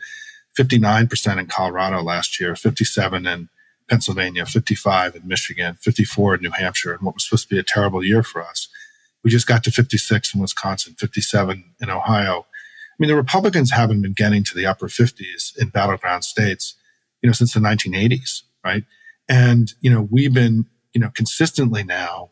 59% 0.58 1.40
in 1.40 1.46
Colorado 1.46 2.02
last 2.02 2.40
year, 2.40 2.56
57 2.56 3.28
in 3.28 3.50
Pennsylvania, 3.90 4.46
55 4.46 5.16
in 5.16 5.28
Michigan, 5.28 5.76
54 5.82 6.36
in 6.36 6.42
New 6.42 6.52
Hampshire, 6.52 6.94
and 6.94 7.02
what 7.02 7.16
was 7.16 7.26
supposed 7.26 7.50
to 7.50 7.56
be 7.56 7.60
a 7.60 7.64
terrible 7.64 8.04
year 8.04 8.24
for 8.24 8.42
us. 8.42 8.68
We 9.24 9.32
just 9.32 9.48
got 9.48 9.64
to 9.66 9.72
56 9.72 10.34
in 10.34 10.42
Wisconsin, 10.42 10.96
57 10.98 11.74
in 11.82 11.90
Ohio. 11.90 12.46
I 12.46 12.96
mean, 12.98 13.10
the 13.10 13.16
Republicans 13.16 13.72
haven't 13.72 14.02
been 14.02 14.14
getting 14.14 14.44
to 14.46 14.56
the 14.56 14.66
upper 14.66 14.88
50s 14.88 15.58
in 15.58 15.70
battleground 15.70 16.24
states, 16.24 16.76
you 17.22 17.28
know, 17.28 17.34
since 17.34 17.54
the 17.54 17.60
1980s, 17.60 18.44
right? 18.64 18.84
And, 19.28 19.74
you 19.82 19.90
know, 19.90 20.08
we've 20.10 20.34
been, 20.34 20.66
you 20.94 21.02
know, 21.02 21.12
consistently 21.16 21.84
now 21.84 22.32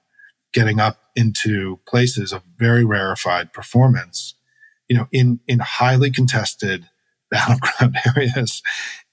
getting 0.54 0.80
up 0.80 0.98
into 1.16 1.80
places 1.88 2.32
of 2.32 2.44
very 2.58 2.86
rarefied 2.86 3.54
performance, 3.54 4.36
you 4.88 4.98
know, 4.98 5.08
in, 5.12 5.40
in 5.48 5.60
highly 5.60 6.10
contested 6.10 6.88
battleground 7.32 7.98
areas. 8.16 8.62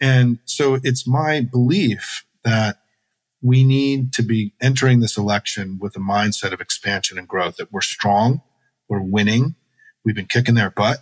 And 0.00 0.38
so 0.44 0.78
it's 0.82 1.06
my 1.06 1.40
belief 1.40 2.24
that 2.44 2.78
we 3.42 3.64
need 3.64 4.12
to 4.14 4.22
be 4.22 4.54
entering 4.60 5.00
this 5.00 5.18
election 5.18 5.78
with 5.80 5.96
a 5.96 6.00
mindset 6.00 6.52
of 6.52 6.60
expansion 6.60 7.18
and 7.18 7.28
growth, 7.28 7.56
that 7.56 7.72
we're 7.72 7.80
strong, 7.80 8.42
we're 8.88 9.02
winning, 9.02 9.54
we've 10.04 10.14
been 10.14 10.26
kicking 10.26 10.54
their 10.54 10.70
butt. 10.70 10.98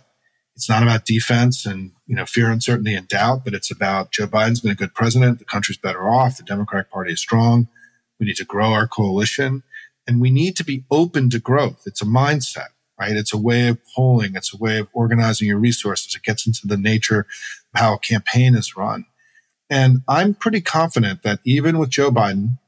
It's 0.55 0.69
not 0.69 0.83
about 0.83 1.05
defense 1.05 1.65
and, 1.65 1.91
you 2.05 2.15
know, 2.15 2.25
fear, 2.25 2.51
uncertainty, 2.51 2.93
and 2.93 3.07
doubt, 3.07 3.43
but 3.43 3.53
it's 3.53 3.71
about 3.71 4.11
Joe 4.11 4.27
Biden's 4.27 4.59
been 4.59 4.71
a 4.71 4.75
good 4.75 4.93
president. 4.93 5.39
The 5.39 5.45
country's 5.45 5.77
better 5.77 6.07
off. 6.07 6.37
The 6.37 6.43
Democratic 6.43 6.91
Party 6.91 7.13
is 7.13 7.19
strong. 7.19 7.67
We 8.19 8.27
need 8.27 8.35
to 8.35 8.45
grow 8.45 8.71
our 8.71 8.87
coalition 8.87 9.63
and 10.07 10.21
we 10.21 10.29
need 10.29 10.55
to 10.57 10.63
be 10.63 10.83
open 10.91 11.29
to 11.29 11.39
growth. 11.39 11.83
It's 11.85 12.01
a 12.01 12.05
mindset, 12.05 12.69
right? 12.99 13.15
It's 13.15 13.33
a 13.33 13.37
way 13.37 13.67
of 13.69 13.79
polling. 13.95 14.35
It's 14.35 14.53
a 14.53 14.57
way 14.57 14.79
of 14.79 14.87
organizing 14.93 15.47
your 15.47 15.57
resources. 15.59 16.15
It 16.15 16.23
gets 16.23 16.45
into 16.45 16.67
the 16.67 16.77
nature 16.77 17.21
of 17.21 17.79
how 17.79 17.95
a 17.95 17.99
campaign 17.99 18.55
is 18.55 18.75
run. 18.75 19.05
And 19.73 20.03
I'm 20.07 20.35
pretty 20.35 20.61
confident 20.61 21.23
that 21.23 21.39
even 21.45 21.79
with 21.79 21.89
Joe 21.89 22.11
Biden, 22.11 22.59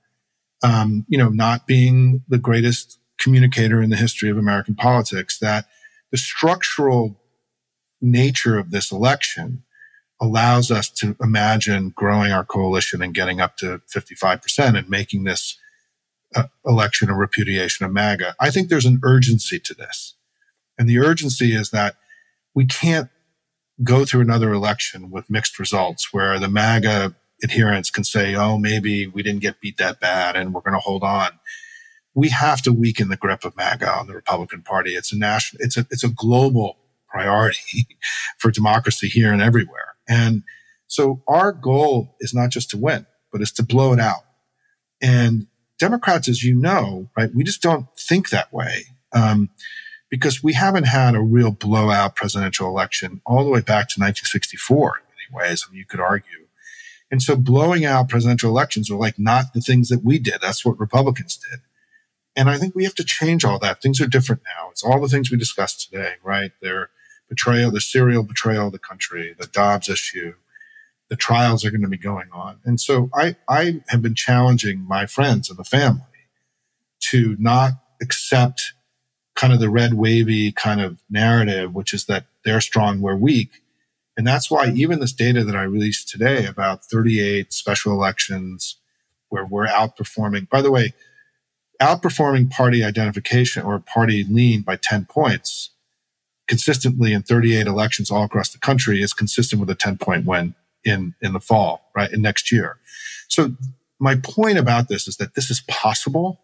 um, 0.64 1.06
you 1.08 1.20
know, 1.20 1.30
not 1.30 1.68
being 1.68 2.24
the 2.28 2.40
greatest 2.40 3.00
communicator 3.20 3.80
in 3.80 3.92
the 3.92 3.96
history 3.96 4.32
of 4.32 4.40
American 4.40 4.74
politics, 4.74 5.38
that 5.38 5.68
the 6.10 6.18
structural 6.18 7.22
nature 8.02 8.58
of 8.58 8.72
this 8.72 8.92
election 8.92 9.62
allows 10.20 10.72
us 10.72 10.90
to 10.90 11.16
imagine 11.22 11.94
growing 11.96 12.32
our 12.32 12.44
coalition 12.44 13.04
and 13.04 13.14
getting 13.14 13.40
up 13.40 13.56
to 13.58 13.82
55% 13.96 14.76
and 14.76 14.90
making 14.90 15.26
this 15.26 15.60
uh, 16.36 16.46
election 16.66 17.12
a 17.12 17.16
repudiation 17.16 17.86
of 17.86 17.92
MAGA. 17.92 18.36
I 18.40 18.50
think 18.50 18.70
there's 18.70 18.86
an 18.86 19.00
urgency 19.04 19.60
to 19.60 19.76
this. 19.76 20.16
And 20.76 20.90
the 20.90 20.98
urgency 20.98 21.54
is 21.54 21.70
that 21.70 21.98
we 22.56 22.66
can't 22.66 23.10
go 23.84 24.06
through 24.06 24.22
another 24.22 24.54
election 24.54 25.12
with 25.12 25.30
mixed 25.30 25.60
results 25.60 26.14
where 26.14 26.40
the 26.40 26.48
MAGA 26.48 27.16
adherents 27.44 27.90
can 27.90 28.04
say, 28.04 28.36
oh, 28.36 28.58
maybe 28.58 29.08
we 29.08 29.22
didn't 29.22 29.42
get 29.42 29.60
beat 29.60 29.78
that 29.78 30.00
bad 30.00 30.36
and 30.36 30.54
we're 30.54 30.62
going 30.62 30.74
to 30.74 30.80
hold 30.80 31.04
on. 31.04 31.32
We 32.14 32.30
have 32.30 32.62
to 32.62 32.72
weaken 32.72 33.10
the 33.10 33.18
grip 33.18 33.44
of 33.44 33.58
MAGA 33.58 33.90
on 33.90 34.08
the 34.08 34.14
Republican 34.14 34.62
Party. 34.62 34.92
It's 34.92 35.12
a 35.12 35.18
national, 35.18 35.62
it's 35.64 35.78
a, 35.78 35.86
it's 35.92 36.04
a 36.04 36.10
global 36.10 36.78
priority 37.10 37.88
for 38.38 38.52
democracy 38.52 39.08
here 39.08 39.34
and 39.34 39.42
everywhere. 39.42 39.96
And 40.08 40.44
so 40.88 41.24
our 41.28 41.52
goal 41.52 42.16
is 42.20 42.34
not 42.34 42.52
just 42.52 42.70
to 42.70 42.78
win, 42.78 43.06
but 43.32 43.42
it's 43.42 43.52
to 43.54 43.64
blow 43.64 43.92
it 43.92 44.00
out. 44.00 44.24
And 45.02 45.48
Democrats, 45.78 46.30
as 46.30 46.44
you 46.44 46.56
know, 46.56 47.10
right, 47.18 47.30
we 47.36 47.44
just 47.44 47.62
don't 47.62 47.88
think 48.00 48.30
that 48.30 48.54
way. 48.54 48.86
Um, 49.14 49.50
because 50.16 50.42
we 50.42 50.54
haven't 50.54 50.86
had 50.88 51.14
a 51.14 51.20
real 51.20 51.52
blowout 51.52 52.16
presidential 52.16 52.70
election 52.70 53.20
all 53.26 53.44
the 53.44 53.50
way 53.50 53.60
back 53.60 53.90
to 53.90 54.00
1964 54.00 55.02
in 55.02 55.36
many 55.36 55.50
ways. 55.50 55.66
I 55.68 55.72
mean, 55.72 55.80
you 55.80 55.86
could 55.86 56.00
argue. 56.00 56.48
And 57.12 57.22
so 57.22 57.36
blowing 57.36 57.84
out 57.84 58.08
presidential 58.08 58.50
elections 58.50 58.90
are 58.90 58.96
like 58.96 59.20
not 59.20 59.52
the 59.54 59.60
things 59.60 59.90
that 59.90 60.06
we 60.06 60.18
did. 60.18 60.36
That's 60.42 60.64
what 60.64 60.80
Republicans 60.80 61.38
did. 61.38 61.60
And 62.34 62.50
I 62.50 62.58
think 62.58 62.76
we 62.76 62.86
have 62.86 62.96
to 62.96 63.04
change 63.04 63.44
all 63.44 63.60
that. 63.60 63.82
Things 63.82 64.00
are 64.00 64.08
different 64.08 64.44
now. 64.58 64.70
It's 64.72 64.86
all 64.86 65.02
the 65.02 65.10
things 65.10 65.30
we 65.30 65.38
discussed 65.38 65.90
today, 65.92 66.14
right? 66.24 66.54
Their 66.62 66.92
betrayal, 67.28 67.70
the 67.70 67.82
serial 67.82 68.24
betrayal 68.24 68.68
of 68.68 68.72
the 68.72 68.80
country, 68.80 69.36
the 69.38 69.48
Dobbs 69.48 69.90
issue, 69.90 70.36
the 71.10 71.18
trials 71.18 71.66
are 71.66 71.72
going 71.72 71.82
to 71.82 71.90
be 71.90 71.98
going 71.98 72.30
on. 72.32 72.60
And 72.64 72.80
so 72.80 73.10
I, 73.14 73.36
I 73.50 73.82
have 73.90 74.02
been 74.02 74.16
challenging 74.16 74.80
my 74.88 75.08
friends 75.08 75.50
and 75.50 75.60
the 75.60 75.66
family 75.66 76.04
to 77.12 77.36
not 77.38 77.74
accept 78.02 78.72
kind 79.36 79.54
of 79.54 79.60
the 79.60 79.70
red 79.70 79.94
wavy 79.94 80.52
kind 80.52 80.82
of 80.82 81.02
narrative, 81.10 81.74
which 81.74 81.94
is 81.94 82.06
that 82.06 82.26
they're 82.44 82.62
strong, 82.62 83.02
we're 83.02 83.16
weak. 83.16 83.62
And 84.18 84.26
that's 84.26 84.50
why 84.50 84.68
even 84.70 85.00
this 85.00 85.12
data 85.12 85.44
that 85.44 85.56
I 85.56 85.64
released 85.64 86.10
today 86.10 86.46
about 86.46 86.86
38 86.86 87.52
special 87.52 87.92
elections 87.92 88.78
where 89.30 89.46
we're 89.46 89.68
outperforming, 89.68 90.50
by 90.50 90.62
the 90.62 90.72
way, 90.72 90.94
outperforming 91.82 92.50
party 92.50 92.84
identification 92.84 93.64
or 93.64 93.80
party 93.80 94.26
lean 94.30 94.62
by 94.62 94.78
10 94.78 95.06
points 95.06 95.72
consistently 96.48 97.12
in 97.12 97.24
38 97.24 97.68
elections 97.68 98.12
all 98.12 98.24
across 98.24 98.50
the 98.50 98.60
country 98.60 99.02
is 99.02 99.14
consistent 99.14 99.60
with 99.60 99.70
a 99.70 99.76
10 99.76 99.98
point 99.98 100.26
win 100.26 100.56
in, 100.86 101.14
in 101.22 101.34
the 101.34 101.40
fall, 101.40 101.90
right? 101.96 102.12
In 102.12 102.22
next 102.22 102.52
year. 102.52 102.78
So 103.28 103.56
my 104.00 104.16
point 104.16 104.58
about 104.58 104.88
this 104.88 105.08
is 105.08 105.18
that 105.18 105.36
this 105.36 105.50
is 105.50 105.62
possible 105.68 106.40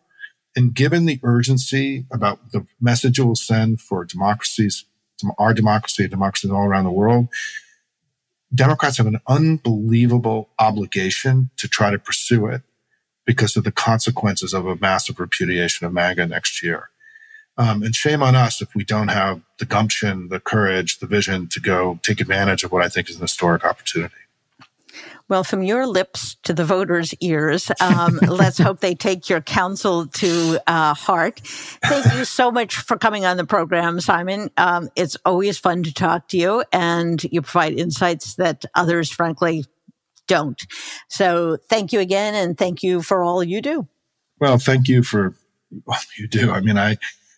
and 0.55 0.73
given 0.73 1.05
the 1.05 1.19
urgency 1.23 2.05
about 2.11 2.51
the 2.51 2.65
message 2.79 3.19
it 3.19 3.23
will 3.23 3.35
send 3.35 3.79
for 3.79 4.03
democracies, 4.03 4.85
our 5.37 5.53
democracy, 5.53 6.07
democracies 6.07 6.51
all 6.51 6.65
around 6.65 6.83
the 6.83 6.91
world, 6.91 7.29
Democrats 8.53 8.97
have 8.97 9.07
an 9.07 9.21
unbelievable 9.27 10.49
obligation 10.59 11.49
to 11.55 11.69
try 11.69 11.89
to 11.89 11.97
pursue 11.97 12.47
it 12.47 12.61
because 13.25 13.55
of 13.55 13.63
the 13.63 13.71
consequences 13.71 14.53
of 14.53 14.65
a 14.65 14.75
massive 14.75 15.19
repudiation 15.19 15.87
of 15.87 15.93
MAGA 15.93 16.27
next 16.27 16.61
year. 16.61 16.89
Um, 17.57 17.83
and 17.83 17.95
shame 17.95 18.23
on 18.23 18.35
us 18.35 18.61
if 18.61 18.75
we 18.75 18.83
don't 18.83 19.09
have 19.09 19.41
the 19.59 19.65
gumption, 19.65 20.29
the 20.29 20.39
courage, 20.39 20.99
the 20.99 21.07
vision 21.07 21.47
to 21.49 21.59
go 21.59 21.99
take 22.03 22.19
advantage 22.19 22.63
of 22.63 22.71
what 22.71 22.83
I 22.83 22.89
think 22.89 23.09
is 23.09 23.17
an 23.17 23.21
historic 23.21 23.63
opportunity. 23.63 24.15
Well, 25.31 25.45
from 25.45 25.63
your 25.63 25.87
lips 25.87 26.35
to 26.43 26.53
the 26.53 26.65
voters' 26.65 27.13
ears, 27.21 27.71
um, 27.79 28.19
let's 28.27 28.57
hope 28.57 28.81
they 28.81 28.95
take 28.95 29.29
your 29.29 29.39
counsel 29.39 30.07
to 30.07 30.59
uh, 30.67 30.93
heart. 30.93 31.39
Thank 31.39 32.13
you 32.15 32.25
so 32.25 32.51
much 32.51 32.75
for 32.75 32.97
coming 32.97 33.23
on 33.23 33.37
the 33.37 33.45
program, 33.45 34.01
Simon. 34.01 34.51
Um, 34.57 34.89
it's 34.97 35.15
always 35.23 35.57
fun 35.57 35.83
to 35.83 35.93
talk 35.93 36.27
to 36.27 36.37
you, 36.37 36.65
and 36.73 37.23
you 37.23 37.41
provide 37.41 37.79
insights 37.79 38.35
that 38.35 38.65
others, 38.75 39.09
frankly, 39.09 39.63
don't. 40.27 40.61
So, 41.07 41.55
thank 41.69 41.93
you 41.93 42.01
again, 42.01 42.35
and 42.35 42.57
thank 42.57 42.83
you 42.83 43.01
for 43.01 43.23
all 43.23 43.41
you 43.41 43.61
do. 43.61 43.87
Well, 44.41 44.57
thank 44.57 44.89
you 44.89 45.01
for 45.01 45.33
what 45.85 46.05
you 46.19 46.27
do. 46.27 46.51
I 46.51 46.59
mean, 46.59 46.77
I 46.77 46.97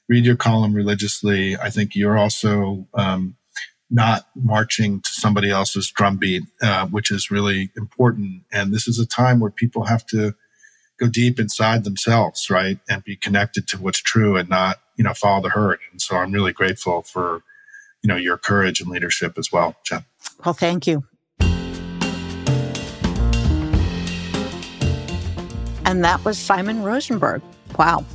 read 0.09 0.25
your 0.25 0.35
column 0.35 0.73
religiously. 0.73 1.57
I 1.57 1.69
think 1.69 1.95
you're 1.95 2.17
also 2.17 2.87
um, 2.95 3.35
not 3.93 4.27
marching 4.35 4.99
to 5.01 5.09
somebody 5.11 5.51
else's 5.51 5.89
drumbeat, 5.91 6.41
uh, 6.63 6.87
which 6.87 7.11
is 7.11 7.29
really 7.29 7.69
important. 7.77 8.41
And 8.51 8.73
this 8.73 8.87
is 8.87 8.97
a 8.99 9.05
time 9.05 9.39
where 9.39 9.51
people 9.51 9.83
have 9.85 10.03
to 10.07 10.33
go 10.99 11.07
deep 11.07 11.39
inside 11.39 11.83
themselves, 11.83 12.49
right, 12.49 12.79
and 12.89 13.03
be 13.03 13.15
connected 13.15 13.67
to 13.67 13.77
what's 13.79 13.99
true 13.99 14.35
and 14.35 14.49
not, 14.49 14.79
you 14.97 15.03
know, 15.03 15.13
follow 15.13 15.43
the 15.43 15.49
herd. 15.49 15.79
And 15.91 16.01
so 16.01 16.17
I'm 16.17 16.31
really 16.31 16.53
grateful 16.53 17.03
for, 17.03 17.43
you 18.01 18.07
know, 18.07 18.15
your 18.15 18.37
courage 18.37 18.81
and 18.81 18.89
leadership 18.89 19.37
as 19.37 19.51
well, 19.51 19.75
Jen. 19.85 20.05
Well, 20.43 20.55
thank 20.55 20.87
you. 20.87 21.03
And 25.85 26.03
that 26.03 26.25
was 26.25 26.39
Simon 26.39 26.81
Rosenberg. 26.81 27.43
Wow. 27.77 28.05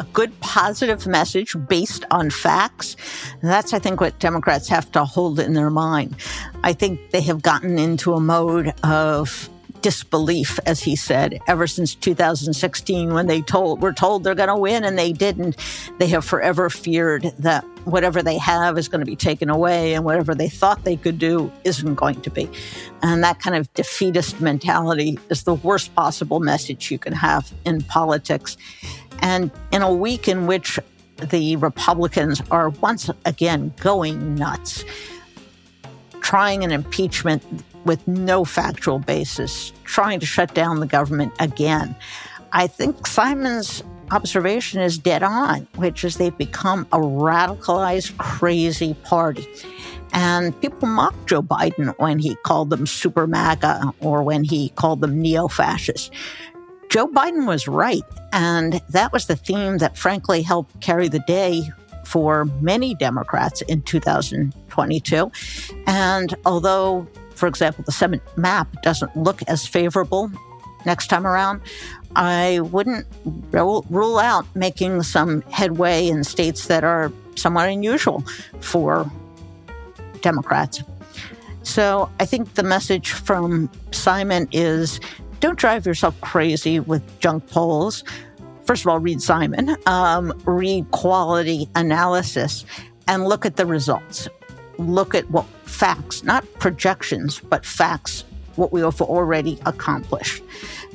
A 0.00 0.04
good 0.12 0.38
positive 0.40 1.06
message 1.06 1.56
based 1.68 2.04
on 2.10 2.30
facts. 2.30 2.96
That's, 3.42 3.72
I 3.72 3.78
think, 3.78 4.00
what 4.00 4.18
Democrats 4.18 4.68
have 4.68 4.90
to 4.92 5.04
hold 5.04 5.40
in 5.40 5.54
their 5.54 5.70
mind. 5.70 6.16
I 6.62 6.72
think 6.72 7.10
they 7.10 7.22
have 7.22 7.42
gotten 7.42 7.78
into 7.78 8.14
a 8.14 8.20
mode 8.20 8.74
of 8.82 9.48
disbelief, 9.82 10.58
as 10.66 10.80
he 10.82 10.96
said, 10.96 11.40
ever 11.46 11.66
since 11.66 11.94
2016 11.94 13.12
when 13.12 13.26
they 13.26 13.40
told 13.40 13.80
were 13.82 13.92
told 13.92 14.24
they're 14.24 14.34
going 14.34 14.48
to 14.48 14.56
win 14.56 14.84
and 14.84 14.98
they 14.98 15.12
didn't. 15.12 15.56
They 15.98 16.08
have 16.08 16.24
forever 16.24 16.70
feared 16.70 17.24
that 17.38 17.64
whatever 17.84 18.22
they 18.22 18.38
have 18.38 18.78
is 18.78 18.88
going 18.88 19.00
to 19.00 19.06
be 19.06 19.16
taken 19.16 19.50
away 19.50 19.94
and 19.94 20.04
whatever 20.04 20.34
they 20.34 20.48
thought 20.48 20.84
they 20.84 20.96
could 20.96 21.18
do 21.18 21.50
isn't 21.64 21.94
going 21.94 22.20
to 22.22 22.30
be. 22.30 22.48
And 23.02 23.22
that 23.24 23.40
kind 23.40 23.56
of 23.56 23.72
defeatist 23.74 24.40
mentality 24.40 25.18
is 25.30 25.44
the 25.44 25.54
worst 25.54 25.94
possible 25.94 26.40
message 26.40 26.90
you 26.90 26.98
can 26.98 27.12
have 27.12 27.52
in 27.64 27.82
politics. 27.82 28.56
And 29.20 29.50
in 29.72 29.82
a 29.82 29.92
week 29.92 30.28
in 30.28 30.46
which 30.46 30.78
the 31.16 31.56
Republicans 31.56 32.40
are 32.50 32.68
once 32.68 33.10
again 33.24 33.72
going 33.80 34.34
nuts, 34.34 34.84
trying 36.20 36.62
an 36.62 36.70
impeachment 36.70 37.42
with 37.84 38.06
no 38.06 38.44
factual 38.44 38.98
basis, 38.98 39.72
trying 39.84 40.20
to 40.20 40.26
shut 40.26 40.54
down 40.54 40.80
the 40.80 40.86
government 40.86 41.32
again. 41.40 41.94
I 42.52 42.66
think 42.66 43.06
Simon's 43.06 43.82
observation 44.10 44.80
is 44.80 44.98
dead 44.98 45.22
on, 45.22 45.66
which 45.76 46.04
is 46.04 46.16
they've 46.16 46.36
become 46.36 46.86
a 46.92 46.98
radicalized, 46.98 48.16
crazy 48.18 48.94
party. 49.04 49.46
And 50.12 50.58
people 50.60 50.88
mocked 50.88 51.28
Joe 51.28 51.42
Biden 51.42 51.94
when 51.98 52.18
he 52.18 52.34
called 52.36 52.70
them 52.70 52.86
super 52.86 53.26
MAGA 53.26 53.92
or 54.00 54.22
when 54.22 54.44
he 54.44 54.70
called 54.70 55.00
them 55.00 55.20
neo 55.20 55.48
fascist. 55.48 56.12
Joe 56.88 57.06
Biden 57.06 57.46
was 57.46 57.68
right. 57.68 58.02
And 58.32 58.80
that 58.88 59.12
was 59.12 59.26
the 59.26 59.36
theme 59.36 59.78
that 59.78 59.98
frankly 59.98 60.42
helped 60.42 60.80
carry 60.80 61.08
the 61.08 61.20
day 61.20 61.62
for 62.04 62.46
many 62.62 62.94
Democrats 62.94 63.60
in 63.62 63.82
2022. 63.82 65.30
And 65.86 66.34
although, 66.46 67.06
for 67.38 67.46
example, 67.46 67.84
the 67.84 67.92
Senate 67.92 68.22
map 68.36 68.82
doesn't 68.82 69.16
look 69.16 69.42
as 69.48 69.66
favorable 69.66 70.30
next 70.84 71.08
time 71.08 71.26
around, 71.26 71.60
I 72.16 72.60
wouldn't 72.60 73.06
rule 73.52 74.18
out 74.18 74.46
making 74.54 75.02
some 75.04 75.42
headway 75.42 76.08
in 76.08 76.24
states 76.24 76.66
that 76.66 76.82
are 76.84 77.12
somewhat 77.36 77.68
unusual 77.68 78.24
for 78.60 79.10
Democrats. 80.20 80.82
So 81.62 82.10
I 82.18 82.24
think 82.24 82.54
the 82.54 82.62
message 82.62 83.12
from 83.12 83.70
Simon 83.92 84.48
is 84.52 85.00
don't 85.40 85.58
drive 85.58 85.86
yourself 85.86 86.20
crazy 86.20 86.80
with 86.80 87.02
junk 87.20 87.46
polls. 87.48 88.02
First 88.64 88.82
of 88.82 88.88
all, 88.88 88.98
read 88.98 89.20
Simon, 89.20 89.76
um, 89.86 90.32
read 90.44 90.90
quality 90.90 91.68
analysis, 91.74 92.64
and 93.06 93.26
look 93.26 93.46
at 93.46 93.56
the 93.56 93.66
results. 93.66 94.28
Look 94.78 95.14
at 95.14 95.30
what 95.30 95.46
facts, 95.64 96.22
not 96.22 96.44
projections, 96.54 97.40
but 97.40 97.66
facts, 97.66 98.24
what 98.56 98.72
we 98.72 98.80
have 98.80 99.00
already 99.00 99.58
accomplished. 99.66 100.42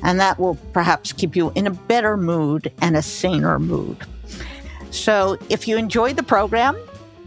And 0.02 0.18
that 0.20 0.38
will 0.38 0.56
perhaps 0.72 1.12
keep 1.12 1.36
you 1.36 1.52
in 1.54 1.66
a 1.66 1.70
better 1.70 2.16
mood 2.16 2.72
and 2.80 2.96
a 2.96 3.02
saner 3.02 3.58
mood. 3.58 3.98
So 4.90 5.36
if 5.48 5.66
you 5.66 5.76
enjoyed 5.76 6.16
the 6.16 6.22
program, 6.22 6.76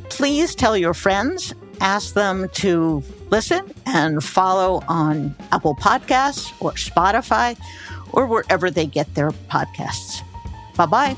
please 0.10 0.56
tell 0.56 0.78
your 0.78 0.94
friends, 0.94 1.54
ask 1.82 2.14
them 2.14 2.50
to 2.54 3.04
listen 3.30 3.72
and 3.86 4.24
follow 4.24 4.82
on 4.88 5.36
Apple 5.52 5.76
Podcasts 5.76 6.54
or 6.62 6.72
Spotify 6.72 7.58
or 8.14 8.26
wherever 8.26 8.72
they 8.72 8.86
get 8.86 9.14
their 9.16 9.32
podcasts. 9.32 10.22
Bye 10.76 10.86
bye. 10.86 11.18